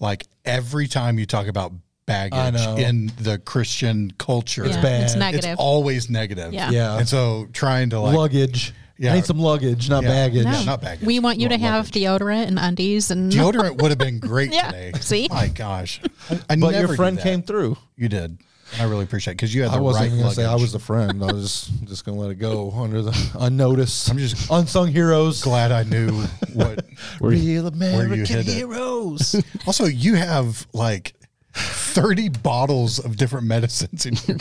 like 0.00 0.26
every 0.44 0.88
time 0.88 1.18
you 1.18 1.26
talk 1.26 1.46
about 1.46 1.72
baggage 2.06 2.60
in 2.78 3.12
the 3.20 3.38
Christian 3.38 4.12
culture, 4.18 4.66
Yeah, 4.66 4.82
bad. 4.82 5.02
It's 5.02 5.12
It's 5.12 5.18
negative. 5.18 5.50
it's 5.52 5.60
always 5.60 6.10
negative. 6.10 6.52
Yeah. 6.52 6.70
Yeah. 6.70 6.98
and 6.98 7.08
so 7.08 7.46
trying 7.52 7.90
to 7.90 8.00
like 8.00 8.16
luggage. 8.16 8.72
Yeah. 9.00 9.12
I 9.12 9.16
need 9.16 9.26
some 9.26 9.38
luggage, 9.38 9.88
not 9.88 10.02
Yeah. 10.02 10.08
baggage. 10.08 10.44
No. 10.44 10.64
not 10.64 10.80
baggage. 10.80 11.06
we 11.06 11.20
want 11.20 11.38
you 11.38 11.48
to 11.50 11.58
have 11.58 11.86
luggage. 11.86 12.02
deodorant 12.02 12.48
and 12.48 12.58
undies 12.58 13.12
and 13.12 13.30
deodorant 13.30 13.76
would 13.82 13.90
have 13.92 13.98
been 13.98 14.18
great 14.18 14.52
Yeah, 14.52 14.70
today. 14.70 14.92
see? 15.00 15.28
my 15.30 15.48
gosh, 15.48 16.00
I, 16.28 16.34
I 16.34 16.56
But 16.56 16.70
never 16.70 16.88
your 16.88 16.96
friend 16.96 17.18
came 17.18 17.42
through. 17.42 17.76
You 17.96 18.08
did. 18.08 18.38
And 18.72 18.82
I 18.82 18.84
really 18.84 19.04
appreciate 19.04 19.32
it 19.32 19.36
because 19.36 19.54
you 19.54 19.62
had 19.62 19.72
the 19.72 19.76
I 19.76 19.80
wasn't 19.80 20.02
right 20.02 20.06
even 20.08 20.20
gonna 20.20 20.34
say 20.34 20.44
I 20.44 20.48
luggage. 20.48 20.62
was 20.62 20.72
the 20.72 20.78
friend. 20.78 21.22
I 21.24 21.32
was 21.32 21.70
just 21.86 22.04
gonna 22.04 22.18
let 22.18 22.30
it 22.30 22.34
go 22.36 22.70
under 22.72 23.00
the 23.02 23.30
unnoticed. 23.40 24.10
I'm 24.10 24.18
just 24.18 24.50
unsung 24.50 24.88
heroes. 24.88 25.42
glad 25.42 25.72
I 25.72 25.84
knew 25.84 26.22
what. 26.52 26.84
Real 27.20 27.66
American 27.66 28.24
hid 28.26 28.46
it. 28.48 28.52
heroes. 28.52 29.34
also, 29.66 29.86
you 29.86 30.14
have 30.16 30.66
like 30.74 31.14
thirty 31.54 32.28
bottles 32.28 32.98
of 32.98 33.16
different 33.16 33.46
medicines 33.46 34.04
in 34.06 34.14
your 34.26 34.36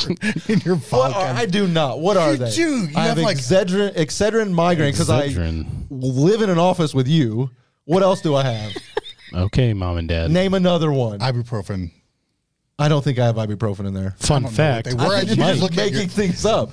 in 0.49 0.59
your 0.59 0.75
what 0.75 1.13
are, 1.15 1.23
I 1.33 1.45
do 1.45 1.65
not. 1.67 1.99
What 2.01 2.17
are 2.17 2.31
You 2.31 2.37
they? 2.37 2.51
do. 2.51 2.61
You 2.87 2.97
I 2.97 3.05
have, 3.07 3.17
have, 3.17 3.25
like- 3.25 3.37
Excedrin, 3.37 3.95
Excedrin 3.95 4.51
migraine 4.51 4.91
because 4.91 5.09
I 5.09 5.29
Excedrin. 5.29 5.65
live 5.89 6.41
in 6.41 6.49
an 6.49 6.59
office 6.59 6.93
with 6.93 7.07
you. 7.07 7.49
What 7.85 8.03
else 8.03 8.21
do 8.21 8.35
I 8.35 8.43
have? 8.43 8.73
Okay, 9.33 9.73
mom 9.73 9.97
and 9.97 10.07
dad. 10.09 10.29
Name 10.31 10.53
another 10.53 10.91
one. 10.91 11.21
I, 12.79 12.87
don't 12.87 13.03
think 13.03 13.19
I 13.19 13.25
have 13.25 13.35
ibuprofen 13.35 13.87
in 13.87 13.93
there. 13.93 14.15
Fun 14.19 14.43
don't 14.43 14.51
fact. 14.51 14.87
what 14.87 14.97
they 14.97 15.05
were. 15.05 15.13
I 15.13 15.17
I 15.17 15.19
think 15.25 15.39
just 15.39 15.59
you're 15.59 15.69
just 15.69 15.75
making 15.75 15.99
your- 15.99 16.07
things 16.07 16.45
up. 16.45 16.71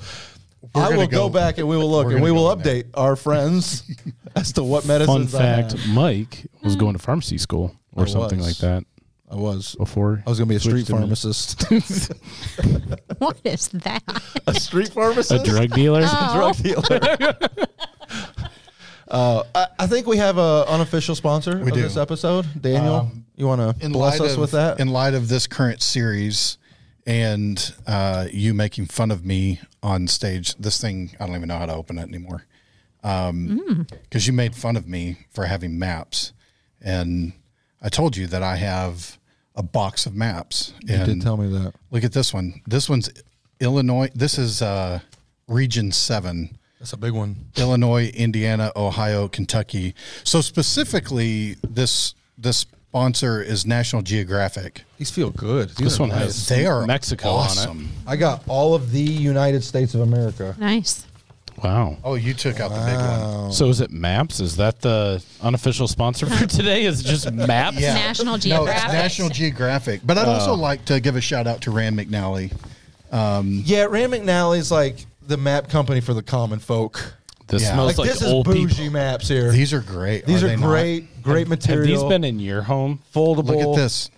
We're 0.73 0.81
I 0.81 0.89
will 0.89 1.07
go. 1.07 1.27
go- 1.27 1.29
back 1.29 1.57
and 1.59 1.67
we 1.67 1.77
will 1.77 1.89
look 1.91 2.11
and 2.11 2.21
we 2.23 2.31
will 2.31 2.53
go 2.55 2.61
there. 2.61 2.83
update 2.83 2.89
our 2.95 3.15
friends 3.15 3.83
as 4.35 4.51
to 4.53 4.63
what 4.63 4.83
Fun 4.83 4.87
medicines 4.99 5.35
I 5.35 5.39
fact: 5.39 5.71
have. 5.73 5.87
Mike 5.89 6.47
was 6.63 6.73
hmm. 6.73 6.79
going 6.79 6.93
to 6.93 6.99
pharmacy 6.99 7.37
school 7.37 7.75
or 7.93 8.03
I 8.03 8.07
something 8.07 8.39
was. 8.39 8.47
like 8.47 8.57
that 8.57 8.83
I 9.29 9.35
was. 9.35 9.75
before. 9.75 10.23
I 10.25 10.29
was 10.29 10.39
going 10.39 10.47
to 10.47 10.51
be 10.51 10.55
a 10.55 10.59
street 10.59 10.85
switched 10.85 10.87
to 10.87 10.93
med- 10.93 11.01
pharmacist. 11.01 11.63
what 13.19 13.37
is 13.43 13.67
that? 13.69 14.03
a 14.47 14.53
street 14.55 14.89
pharmacist? 14.89 15.31
Oh. 15.47 15.51
A 15.51 15.67
drug 15.67 15.71
dealer. 15.71 16.01
Oh. 16.03 16.53
drug 16.53 16.57
dealer. 16.57 17.37
Uh, 19.07 19.43
I, 19.53 19.67
I 19.79 19.87
think 19.87 20.07
we 20.07 20.17
have 20.17 20.37
a 20.37 20.65
unofficial 20.67 21.15
sponsor 21.15 21.57
We 21.57 21.69
of 21.69 21.73
do. 21.75 21.81
this 21.81 21.97
episode. 21.97 22.45
Daniel, 22.61 22.95
Um, 22.95 23.25
you 23.35 23.45
want 23.47 23.79
to 23.81 23.89
bless 23.89 24.19
us 24.19 24.33
of, 24.33 24.39
with 24.39 24.51
that? 24.51 24.79
in 24.79 24.87
light 24.89 25.13
of 25.13 25.27
this 25.29 25.45
current 25.47 25.81
series 25.81 26.57
and 27.05 27.73
uh, 27.85 28.27
you 28.31 28.53
making 28.53 28.87
fun 28.87 29.11
of 29.11 29.23
me 29.25 29.59
on 29.83 30.07
stage, 30.07 30.55
this 30.55 30.81
thing 30.81 31.11
I 31.19 31.27
don't 31.27 31.35
even 31.35 31.47
know 31.47 31.57
how 31.57 31.67
to 31.67 31.73
open 31.75 31.97
it 31.99 32.07
anymore. 32.07 32.45
Because 33.01 34.25
you 34.25 34.33
made 34.33 34.55
fun 34.55 34.75
of 34.75 34.87
me 34.87 35.17
for 35.29 35.45
having 35.45 35.77
maps, 35.77 36.33
and 36.81 37.33
I 37.81 37.89
told 37.89 38.17
you 38.17 38.25
that 38.27 38.41
I 38.41 38.55
have 38.55 39.19
a 39.55 39.61
box 39.61 40.07
of 40.07 40.15
maps. 40.15 40.73
you 40.83 40.95
and 40.95 41.05
did 41.05 41.21
tell 41.21 41.37
me 41.37 41.47
that. 41.59 41.73
Look 41.91 42.03
at 42.03 42.13
this 42.13 42.33
one. 42.33 42.61
This 42.65 42.89
one's 42.89 43.09
Illinois. 43.59 44.09
This 44.15 44.39
is 44.39 44.63
uh, 44.63 44.99
Region 45.47 45.91
Seven. 45.91 46.57
That's 46.85 46.93
a 46.93 46.97
big 46.97 47.13
one. 47.13 47.37
Illinois, 47.57 48.11
Indiana, 48.13 48.71
Ohio, 48.75 49.27
Kentucky. 49.27 49.95
So 50.23 50.39
specifically, 50.39 51.55
this 51.67 52.13
this 52.37 52.57
sponsor 52.57 53.41
is 53.41 53.65
National 53.65 54.03
Geographic. 54.03 54.83
These 54.99 55.09
feel 55.09 55.31
good. 55.31 55.69
These 55.69 55.77
This 55.77 55.99
one 55.99 56.09
nice. 56.09 56.19
has 56.19 56.47
They 56.47 56.67
are 56.67 56.85
Mexico 56.85 57.29
on 57.29 57.45
it. 57.45 57.49
awesome. 57.49 57.89
I 58.05 58.17
got 58.17 58.43
all 58.47 58.75
of 58.75 58.91
the 58.91 59.01
United 59.01 59.63
States 59.63 59.95
of 59.95 60.01
America. 60.01 60.55
Nice. 60.59 61.07
Wow. 61.63 61.97
Oh, 62.03 62.13
you 62.13 62.35
took 62.35 62.59
out 62.59 62.69
the 62.69 62.85
big 62.85 62.99
one. 62.99 63.51
So 63.51 63.69
is 63.69 63.81
it 63.81 63.89
Maps? 63.89 64.39
Is 64.39 64.57
that 64.57 64.81
the 64.81 65.23
unofficial 65.41 65.87
sponsor 65.87 66.27
for 66.27 66.45
today? 66.45 66.85
Is 66.85 66.99
it 66.99 67.05
just 67.07 67.31
Maps? 67.31 67.79
Yeah. 67.79 67.95
National 67.95 68.33
No, 68.33 68.35
it's 68.35 68.45
Geographic. 68.45 68.91
National 68.91 69.29
Geographic. 69.29 70.01
But 70.03 70.19
I'd 70.19 70.27
oh. 70.27 70.33
also 70.33 70.53
like 70.53 70.85
to 70.85 70.99
give 70.99 71.15
a 71.15 71.21
shout 71.21 71.47
out 71.47 71.61
to 71.61 71.71
Rand 71.71 71.97
McNally. 71.97 72.53
Um, 73.11 73.63
yeah, 73.65 73.85
Rand 73.85 74.13
McNally's 74.13 74.71
like 74.71 74.97
the 75.27 75.37
map 75.37 75.69
company 75.69 76.01
for 76.01 76.13
the 76.13 76.23
common 76.23 76.59
folk. 76.59 77.13
This 77.47 77.61
Yeah. 77.61 77.73
smells 77.73 77.97
Like, 77.97 77.97
like, 77.99 78.09
this 78.09 78.21
is 78.23 78.31
old 78.31 78.45
bougie 78.47 78.65
people. 78.75 78.93
maps 78.93 79.27
here. 79.27 79.51
These 79.51 79.71
are 79.73 79.81
great. 79.81 80.25
These 80.25 80.43
are, 80.43 80.47
they 80.47 80.55
not? 80.55 80.65
great, 80.65 81.21
great 81.23 81.39
Have 81.41 81.49
material. 81.49 81.85
these 82.01 82.09
been 82.09 82.23
in 82.23 82.39
your 82.39 82.63
home? 82.63 82.99
foldable? 83.13 83.55
Look 83.57 83.59
at 83.59 83.75
this. 83.75 84.09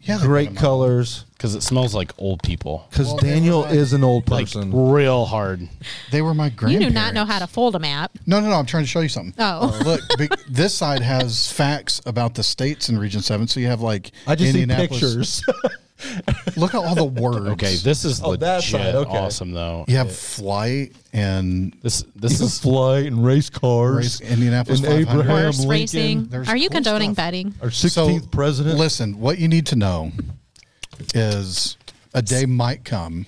Yeah, 0.00 0.16
they've 0.16 0.26
Great 0.26 0.48
in 0.48 0.54
my- 0.54 0.60
colors. 0.60 1.24
Because 1.34 1.54
it 1.54 1.62
smells 1.62 1.94
like 1.94 2.12
old 2.18 2.42
people. 2.42 2.86
Because 2.90 3.06
Well, 3.08 3.18
they 3.18 3.30
Daniel 3.30 3.60
were 3.60 3.66
like- 3.66 3.74
is 3.74 3.92
an 3.92 4.02
old 4.02 4.28
Like 4.28 4.46
person. 4.46 4.72
real 4.90 5.24
hard. 5.26 5.68
They 6.10 6.22
were 6.22 6.34
my 6.34 6.46
You 6.46 6.50
grandparents. 6.50 6.88
do 6.88 6.92
not 6.94 7.14
know 7.14 7.24
how 7.24 7.38
to 7.38 7.46
fold 7.46 7.76
a 7.76 7.78
map. 7.78 8.10
No, 8.26 8.40
no, 8.40 8.48
no. 8.50 8.56
I'm 8.56 8.66
trying 8.66 8.82
to 8.82 8.88
show 8.88 9.00
you 9.00 9.08
something. 9.08 9.34
Oh. 9.38 9.72
oh 9.80 9.84
look, 9.84 10.00
big, 10.18 10.34
this 10.48 10.74
side 10.74 11.02
has 11.02 11.50
facts 11.52 12.00
about 12.04 12.34
the 12.34 12.42
states 12.42 12.88
in 12.88 12.98
Region 12.98 13.22
Seven. 13.22 13.46
So 13.46 13.60
you 13.60 13.66
have 13.68 13.80
like 13.80 14.10
I 14.26 14.34
just 14.34 14.52
see 14.52 14.62
Indianapolis. 14.62 15.00
pictures. 15.00 15.42
Look 16.56 16.74
at 16.74 16.84
all 16.84 16.94
the 16.94 17.04
words. 17.04 17.46
Okay, 17.52 17.76
this 17.76 18.04
is 18.04 18.20
Oh, 18.22 18.30
legit 18.30 18.40
that 18.72 18.94
okay. 18.94 19.10
awesome 19.18 19.52
though. 19.52 19.84
You 19.88 19.96
have 19.96 20.14
flight 20.14 20.92
and 21.12 21.74
This 21.82 22.04
this 22.16 22.40
is 22.40 22.58
flight 22.58 23.06
and 23.06 23.24
race 23.24 23.50
cars. 23.50 24.20
Race- 24.20 24.30
Indianapolis 24.32 24.80
and 24.80 24.88
500. 24.88 25.10
Abraham 25.22 25.42
Horse 25.44 25.58
Lincoln, 25.60 25.68
racing. 25.70 26.24
There's 26.26 26.48
Are 26.48 26.56
you 26.56 26.68
cool 26.68 26.76
condoning 26.76 27.12
stuff. 27.14 27.24
betting? 27.26 27.54
our 27.62 27.68
16th 27.68 28.30
president. 28.30 28.78
Listen, 28.78 29.20
what 29.20 29.38
you 29.38 29.48
need 29.48 29.66
to 29.66 29.76
know 29.76 30.12
is 31.14 31.76
a 32.14 32.22
day 32.22 32.46
might 32.46 32.84
come 32.84 33.26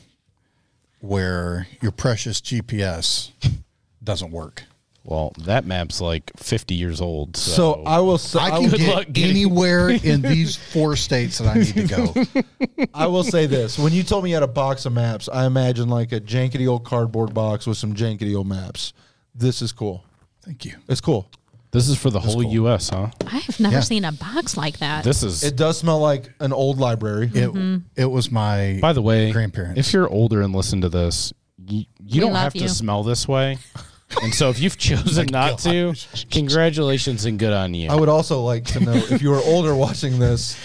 where 1.01 1.67
your 1.83 1.93
precious 1.93 2.41
GPS 2.41 3.31
doesn't 4.03 4.31
work. 4.31 4.65
Well, 5.07 5.35
that 5.45 5.67
map's 5.67 6.01
like 6.01 6.31
50 6.39 6.75
years 6.75 7.03
old. 7.03 7.37
So, 7.37 7.53
So 7.53 7.83
I 7.85 8.01
will 8.01 8.17
say 8.17 8.39
I 8.41 8.47
I, 8.47 8.51
can 8.53 8.63
will, 8.63 8.71
Good 8.71 8.79
get 8.79 9.13
getting- 9.13 9.31
anywhere 9.33 9.89
in 10.03 10.23
these 10.23 10.57
four 10.57 10.97
states 10.97 11.39
that 11.39 11.49
I 11.55 11.59
need 11.61 11.75
to 11.75 11.87
go. 11.87 12.85
I 12.95 13.07
will 13.07 13.23
say 13.25 13.45
this: 13.47 13.79
when 13.79 13.93
you 13.93 14.03
told 14.03 14.25
me 14.25 14.31
you 14.31 14.37
had 14.37 14.43
a 14.43 14.47
box 14.47 14.87
of 14.87 14.95
maps, 14.95 15.29
I 15.29 15.45
imagine 15.45 15.89
like 15.89 16.13
a 16.13 16.21
jankety 16.21 16.67
old 16.67 16.85
cardboard 16.85 17.35
box 17.35 17.67
with 17.67 17.77
some 17.77 17.95
jankety 17.95 18.35
old 18.35 18.47
maps. 18.49 18.95
This 19.35 19.61
is 19.61 19.73
cool. 19.73 20.05
Thank 20.43 20.65
you. 20.65 20.75
It's 20.89 21.01
cool. 21.03 21.29
this 21.71 21.89
is 21.89 21.99
for 21.99 22.09
the 22.11 22.21
whole 22.21 22.43
cool. 22.43 22.53
U.S., 22.53 22.89
huh? 22.89 23.09
I've 23.27 23.59
never 23.61 23.75
Yeah. 23.77 23.81
seen 23.81 24.05
a 24.07 24.13
box 24.13 24.57
like 24.57 24.79
that. 24.79 25.05
This 25.05 25.23
is, 25.23 25.43
It 25.43 25.57
does 25.57 25.77
smell 25.79 25.99
like 25.99 26.31
an 26.41 26.53
old 26.53 26.79
library. 26.79 27.27
It 27.27 27.51
mm-hmm. 27.51 27.79
it 27.97 28.07
was 28.07 28.31
my 28.31 28.79
by 28.81 28.93
the 28.95 29.03
way, 29.03 29.33
grandparents. 29.33 29.79
If 29.81 29.93
you're 29.93 30.09
older 30.09 30.41
and 30.41 30.55
listen 30.55 30.81
to 30.83 30.89
this, 30.89 31.33
you, 31.67 31.85
you 32.07 32.21
don't 32.23 32.33
love 32.33 32.45
have 32.45 32.57
you. 32.57 32.63
to 32.63 32.69
smell 32.71 33.03
this 33.03 33.29
way. 33.29 33.59
And 34.23 34.35
so 34.35 34.49
if 34.51 34.61
you've 34.61 34.77
chosen 34.79 35.27
not 35.31 35.59
to, 35.61 35.95
congratulations 36.31 37.25
and 37.25 37.39
good 37.39 37.53
on 37.53 37.75
you. 37.75 37.91
I 37.91 37.95
would 37.95 38.09
also 38.09 38.43
like 38.43 38.65
to 38.67 38.81
know 38.81 38.93
if 38.95 39.23
you 39.23 39.33
are 39.33 39.43
older 39.45 39.75
watching 39.75 40.19
this. 40.19 40.57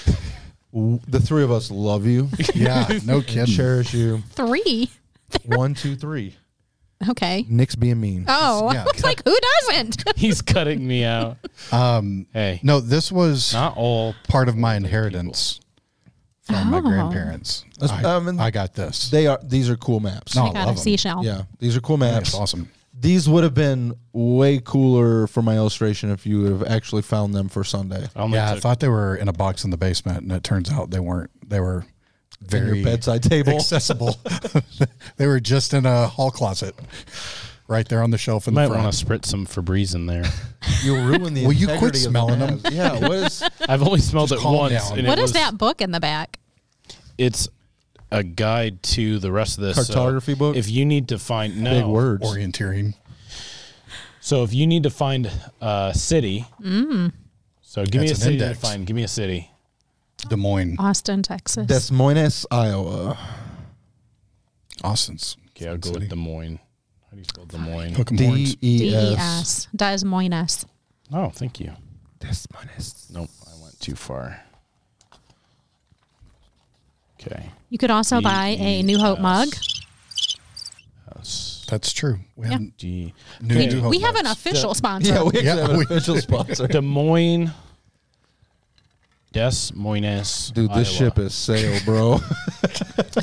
w- 0.73 0.99
The 1.07 1.19
three 1.19 1.43
of 1.43 1.51
us 1.51 1.71
love 1.71 2.05
you, 2.05 2.29
yeah, 2.53 2.87
no 3.05 3.21
kidding. 3.21 3.45
cherish 3.55 3.93
you. 3.93 4.21
Three. 4.31 4.91
One, 5.45 5.73
two, 5.73 5.95
three. 5.95 6.35
Okay. 7.09 7.45
Nik's 7.47 7.75
being 7.75 7.99
mean. 8.01 8.25
Oh, 8.27 8.71
Yeah. 8.73 8.81
I 8.83 8.85
was 8.93 9.03
like, 9.03 9.23
who 9.23 9.35
doesn't? 9.67 10.03
He's 10.17 10.41
cutting 10.41 10.85
me 10.85 11.05
out. 11.05 11.37
Um, 11.71 12.27
Hey, 12.33 12.59
no, 12.61 12.81
this 12.81 13.09
was 13.11 13.53
not 13.53 13.77
all. 13.77 14.15
part 14.27 14.49
of 14.49 14.57
my 14.57 14.75
inheritance 14.75 15.61
from 16.43 16.69
my 16.71 16.79
Oh. 16.79 16.81
grandparents. 16.81 17.63
That's- 17.79 18.03
I, 18.03 18.15
um, 18.15 18.27
and 18.27 18.41
I 18.41 18.51
got 18.51 18.73
this. 18.73 19.09
They 19.09 19.27
are. 19.27 19.39
These 19.41 19.69
are 19.69 19.77
cool 19.77 20.01
maps. 20.01 20.35
No, 20.35 20.43
I 20.45 20.49
I 20.49 20.53
got 20.53 20.59
love 20.59 20.67
a 20.67 20.69
'em. 20.71 20.77
seashell. 20.77 21.23
Yeah, 21.23 21.43
these 21.59 21.77
are 21.77 21.81
cool 21.81 21.95
That's 21.97 22.33
maps. 22.33 22.35
awesome. 22.35 22.69
These 23.01 23.29
would 23.29 23.43
have 23.45 23.53
been 23.53 23.93
way 24.11 24.59
cooler 24.59 25.25
for 25.27 25.41
my 25.41 25.55
illustration 25.55 26.09
if 26.11 26.25
you 26.25 26.41
would 26.41 26.51
have 26.51 26.63
actually 26.63 27.01
found 27.01 27.33
them 27.33 27.47
for 27.47 27.63
Sunday. 27.63 28.07
I 28.15 28.19
only 28.19 28.37
Yeah, 28.37 28.51
I 28.51 28.53
took- 28.55 28.63
thought 28.63 28.79
they 28.81 28.89
were 28.89 29.15
in 29.15 29.27
a 29.29 29.33
box 29.33 29.63
in 29.63 29.69
the 29.69 29.77
basement, 29.77 30.23
and 30.23 30.31
it 30.31 30.43
turns 30.43 30.69
out 30.69 30.91
they 30.91 30.99
weren't. 30.99 31.31
They 31.47 31.59
were 31.61 31.85
In 32.41 32.47
very 32.47 32.79
your 32.81 32.85
bedside 32.85 33.23
table. 33.23 33.53
accessible. 33.53 34.17
they 35.17 35.27
were 35.27 35.39
just 35.39 35.73
in 35.73 35.85
a 35.85 36.07
hall 36.07 36.29
closet, 36.29 36.75
right 37.69 37.87
there 37.87 38.03
on 38.03 38.11
the 38.11 38.17
shelf 38.17 38.47
in 38.49 38.53
might 38.53 38.63
the 38.63 38.69
front. 38.71 38.83
want 38.83 38.95
to 38.95 39.05
spritz 39.05 39.25
some 39.27 39.45
Febreze 39.45 39.95
in 39.95 40.05
there. 40.05 40.25
You'll 40.83 41.05
ruin 41.05 41.33
the. 41.33 41.45
Will 41.45 41.53
you 41.53 41.67
quit 41.67 41.95
integrity 41.95 41.99
of 41.99 42.03
the 42.03 42.09
smelling 42.09 42.39
maps. 42.39 42.61
them? 42.63 42.73
Yeah. 42.73 42.99
What 42.99 43.11
is? 43.17 43.43
I've 43.67 43.81
only 43.81 44.01
smelled 44.01 44.29
Just 44.29 44.41
it 44.41 44.43
calm 44.43 44.55
once. 44.57 44.73
down. 44.73 44.99
and 44.99 45.07
What 45.07 45.19
it 45.19 45.21
is 45.23 45.29
was- 45.29 45.33
that 45.33 45.57
book 45.57 45.81
in 45.81 45.91
the 45.91 45.99
back? 46.01 46.39
It's 47.17 47.47
a 48.11 48.23
guide 48.23 48.81
to 48.83 49.19
the 49.19 49.31
rest 49.31 49.57
of 49.57 49.63
this 49.63 49.75
so 49.87 49.93
Cartography 49.93 50.33
book? 50.33 50.55
If 50.55 50.69
you 50.69 50.85
need 50.85 51.09
to 51.09 51.19
find 51.19 51.61
no 51.61 51.81
Big 51.81 51.85
words. 51.85 52.25
orienteering. 52.25 52.93
So 54.21 54.43
if 54.43 54.53
you 54.53 54.67
need 54.67 54.83
to 54.83 54.89
find 54.89 55.31
a 55.61 55.91
city, 55.95 56.45
mm. 56.61 57.11
so 57.61 57.85
give 57.85 58.01
me 58.01 58.07
a 58.07 58.09
That's 58.09 58.21
an 58.21 58.25
city 58.25 58.37
to 58.39 58.53
find. 58.53 58.85
Give 58.85 58.95
me 58.95 59.03
a 59.03 59.07
city. 59.07 59.49
Des 60.27 60.35
Moines, 60.35 60.75
Austin, 60.77 61.23
Texas. 61.23 61.65
Des 61.65 61.93
Moines, 61.93 62.45
Iowa. 62.51 63.17
Austin's. 64.83 65.37
Okay, 65.51 65.69
I'll 65.69 65.77
go 65.77 65.89
city. 65.89 65.99
with 65.99 66.09
Des 66.09 66.15
Moines. 66.15 66.59
How 67.09 67.11
do 67.13 67.17
you 67.17 67.23
spell 67.23 67.45
Des 67.45 67.57
Moines? 67.57 67.95
Hook 67.95 68.11
'em 68.11 68.17
D 68.17 68.25
horns. 68.25 68.55
E 68.61 68.77
D 68.77 68.95
S. 68.95 69.17
S. 69.17 69.67
Des 69.75 70.03
Moines. 70.05 70.65
Oh, 71.13 71.29
thank 71.29 71.59
you. 71.59 71.71
Des 72.19 72.45
Moines. 72.53 73.07
Nope, 73.11 73.29
I 73.47 73.63
went 73.63 73.79
too 73.79 73.95
far. 73.95 74.41
Okay. 77.21 77.49
You 77.69 77.77
could 77.77 77.91
also 77.91 78.21
buy 78.21 78.55
a 78.59 78.81
New 78.83 78.97
Hope 78.99 79.19
mug. 79.19 79.49
S 81.19 81.65
That's 81.69 81.91
true. 81.91 82.19
We 82.35 82.45
Yeah. 82.47 82.51
haven't. 82.53 82.77
D 82.77 83.13
New, 83.41 83.57
We, 83.57 83.67
New 83.67 83.81
Hope 83.81 83.89
we 83.91 83.99
have 83.99 84.15
an 84.15 84.23
mugs. 84.23 84.39
official 84.39 84.73
sponsor. 84.73 85.13
Yeah, 85.13 85.23
we 85.23 85.27
actually 85.29 85.43
Yeah, 85.45 85.55
have 85.57 85.69
an 85.71 85.77
we- 85.77 85.83
official 85.83 86.17
sponsor. 86.21 86.67
Des 86.67 86.81
Moines. 86.81 87.51
Des 89.31 89.51
Moines. 89.75 90.51
Dude, 90.55 90.71
this 90.73 90.87
Iowa. 90.87 91.11
ship 91.11 91.19
is 91.19 91.33
sail, 91.35 91.79
bro. 91.85 92.19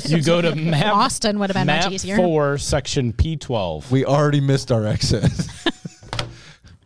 You 0.05 0.21
go 0.21 0.41
to 0.41 0.55
map. 0.55 0.93
Austin 0.93 1.39
would 1.39 1.49
have 1.49 1.55
been 1.55 1.67
map 1.67 1.85
much 1.85 1.93
easier. 1.93 2.15
four, 2.17 2.57
section 2.57 3.11
P 3.13 3.35
twelve. 3.35 3.91
we 3.91 4.05
already 4.05 4.39
missed 4.39 4.71
our 4.71 4.85
exit. 4.85 5.31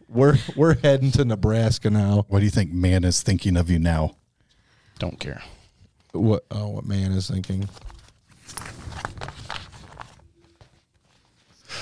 we're 0.09 0.37
we're 0.55 0.75
heading 0.79 1.11
to 1.11 1.25
Nebraska 1.25 1.89
now. 1.89 2.25
What 2.29 2.39
do 2.39 2.45
you 2.45 2.51
think 2.51 2.71
man 2.71 3.03
is 3.03 3.21
thinking 3.21 3.57
of 3.57 3.69
you 3.69 3.79
now? 3.79 4.15
Don't 4.97 5.19
care. 5.19 5.41
What? 6.13 6.45
Oh, 6.51 6.69
what 6.69 6.85
man 6.85 7.11
is 7.13 7.29
thinking? 7.29 7.67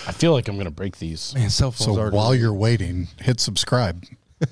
I 0.07 0.11
feel 0.11 0.33
like 0.33 0.47
I'm 0.47 0.57
gonna 0.57 0.71
break 0.71 0.97
these. 0.97 1.33
Man, 1.35 1.49
cell 1.49 1.71
phones 1.71 1.85
So 1.95 1.99
already. 1.99 2.15
while 2.15 2.33
you're 2.35 2.53
waiting, 2.53 3.07
hit 3.19 3.39
subscribe. 3.39 4.05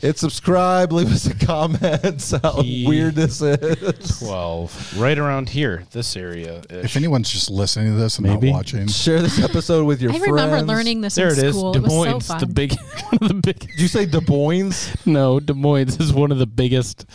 hit 0.00 0.18
subscribe, 0.18 0.92
leave 0.92 1.10
us 1.10 1.26
a 1.26 1.34
comment. 1.34 2.32
How 2.42 2.60
He- 2.62 2.86
weird 2.86 3.14
this 3.14 3.40
is. 3.40 4.18
Twelve. 4.18 4.98
Right 4.98 5.18
around 5.18 5.48
here, 5.48 5.84
this 5.92 6.16
area. 6.16 6.62
If 6.70 6.96
anyone's 6.96 7.30
just 7.30 7.50
listening 7.50 7.94
to 7.94 7.98
this 8.00 8.18
and 8.18 8.26
Maybe. 8.28 8.50
not 8.50 8.56
watching, 8.58 8.88
Share 8.88 9.22
this 9.22 9.42
episode 9.42 9.86
with 9.86 10.02
your 10.02 10.10
friends. 10.12 10.24
I 10.24 10.28
friends. 10.30 10.50
remember 10.52 10.72
learning 10.72 11.00
this 11.00 11.14
There 11.14 11.32
in 11.32 11.38
it 11.38 11.44
is. 11.44 11.56
school. 11.56 11.72
Des 11.72 11.78
it 11.78 11.82
was 11.82 11.92
Moines, 11.92 12.20
so 12.20 12.32
fun. 12.34 12.40
the 12.40 12.46
big, 12.46 12.72
one 13.10 13.18
of 13.22 13.28
the 13.28 13.34
big. 13.34 13.58
Did 13.60 13.80
you 13.80 13.88
say 13.88 14.04
Des 14.06 14.20
Moines? 14.28 14.94
No, 15.06 15.40
Des 15.40 15.54
Moines 15.54 15.98
is 16.00 16.12
one 16.12 16.30
of 16.32 16.38
the 16.38 16.46
biggest 16.46 17.06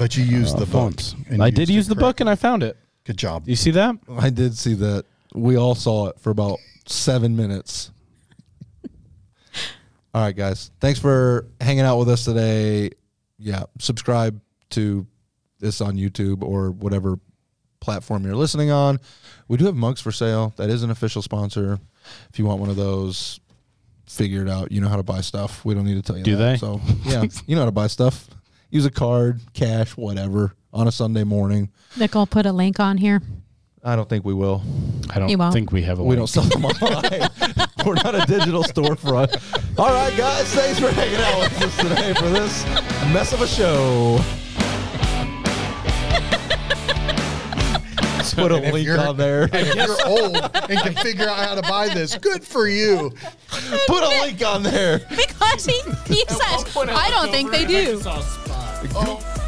but 0.00 0.16
you 0.16 0.24
used 0.24 0.56
uh, 0.56 0.60
the 0.60 0.64
book. 0.64 0.94
fonts. 0.94 1.14
and 1.28 1.42
I 1.42 1.48
used 1.48 1.56
did 1.56 1.68
it 1.68 1.74
use 1.74 1.86
the 1.86 1.94
book, 1.94 2.16
correct. 2.16 2.20
and 2.22 2.30
I 2.30 2.34
found 2.34 2.62
it. 2.62 2.78
Good 3.04 3.18
job. 3.18 3.46
You 3.46 3.54
see 3.54 3.70
that? 3.72 3.96
I 4.18 4.30
did 4.30 4.56
see 4.56 4.72
that. 4.74 5.04
We 5.34 5.56
all 5.56 5.74
saw 5.74 6.06
it 6.06 6.18
for 6.18 6.30
about 6.30 6.58
seven 6.86 7.36
minutes. 7.36 7.90
all 10.14 10.22
right, 10.22 10.34
guys. 10.34 10.70
Thanks 10.80 10.98
for 10.98 11.48
hanging 11.60 11.82
out 11.82 11.98
with 11.98 12.08
us 12.08 12.24
today. 12.24 12.92
Yeah, 13.38 13.64
subscribe 13.78 14.40
to 14.70 15.06
this 15.58 15.82
on 15.82 15.96
YouTube 15.96 16.42
or 16.42 16.70
whatever 16.70 17.18
platform 17.80 18.24
you're 18.24 18.34
listening 18.34 18.70
on. 18.70 19.00
We 19.48 19.58
do 19.58 19.66
have 19.66 19.76
mugs 19.76 20.00
for 20.00 20.12
sale. 20.12 20.54
That 20.56 20.70
is 20.70 20.82
an 20.82 20.90
official 20.90 21.20
sponsor. 21.20 21.78
If 22.32 22.38
you 22.38 22.46
want 22.46 22.58
one 22.58 22.70
of 22.70 22.76
those, 22.76 23.38
figure 24.06 24.40
it 24.40 24.48
out. 24.48 24.72
You 24.72 24.80
know 24.80 24.88
how 24.88 24.96
to 24.96 25.02
buy 25.02 25.20
stuff. 25.20 25.62
We 25.62 25.74
don't 25.74 25.84
need 25.84 25.96
to 25.96 26.02
tell 26.02 26.16
you 26.16 26.24
Do 26.24 26.36
that. 26.36 26.52
they? 26.52 26.56
So, 26.56 26.80
yeah, 27.04 27.24
you 27.46 27.54
know 27.54 27.62
how 27.62 27.66
to 27.66 27.72
buy 27.72 27.86
stuff. 27.86 28.26
Use 28.70 28.84
a 28.84 28.90
card, 28.90 29.40
cash, 29.52 29.96
whatever 29.96 30.54
on 30.72 30.86
a 30.86 30.92
Sunday 30.92 31.24
morning. 31.24 31.70
Nik 31.98 32.14
will 32.14 32.26
put 32.26 32.46
a 32.46 32.52
link 32.52 32.78
on 32.78 32.98
here. 32.98 33.20
I 33.82 33.96
don't 33.96 34.08
think 34.08 34.24
we 34.24 34.34
will. 34.34 34.62
I 35.08 35.18
don't 35.18 35.38
won't. 35.38 35.52
think 35.52 35.72
we 35.72 35.82
have 35.82 35.98
a. 35.98 36.02
We 36.02 36.10
link. 36.10 36.18
don't 36.20 36.26
sell 36.28 36.44
them 36.44 36.64
online. 36.64 37.28
We're 37.86 37.94
not 37.94 38.14
a 38.14 38.24
digital 38.26 38.62
storefront. 38.62 39.78
All 39.78 39.88
right, 39.88 40.16
guys. 40.16 40.52
Thanks 40.54 40.78
for 40.78 40.90
hanging 40.90 41.20
out 41.20 41.40
with 41.40 41.62
us 41.62 41.76
today 41.78 42.14
for 42.14 42.28
this 42.28 42.64
mess 43.12 43.32
of 43.32 43.40
a 43.40 43.46
show. 43.46 44.20
Put 48.34 48.52
a 48.52 48.56
And 48.56 48.72
link 48.72 48.88
on 48.90 49.16
there. 49.16 49.44
And 49.44 49.54
if 49.54 49.74
you're 49.74 50.06
old 50.06 50.36
and 50.36 50.80
can 50.80 50.94
figure 50.94 51.28
out 51.28 51.38
how 51.38 51.54
to 51.54 51.62
buy 51.62 51.88
this, 51.88 52.16
good 52.16 52.44
for 52.44 52.66
you. 52.68 53.12
Put 53.86 54.02
a 54.02 54.08
link 54.22 54.44
on 54.44 54.62
there. 54.62 55.00
Because 55.10 55.64
he, 55.64 55.80
he 56.06 56.24
says, 56.28 56.76
I 56.76 57.10
don't 57.10 57.30
think 57.30 57.50
they 57.50 57.64
do. 57.64 58.00
Oh, 58.92 59.39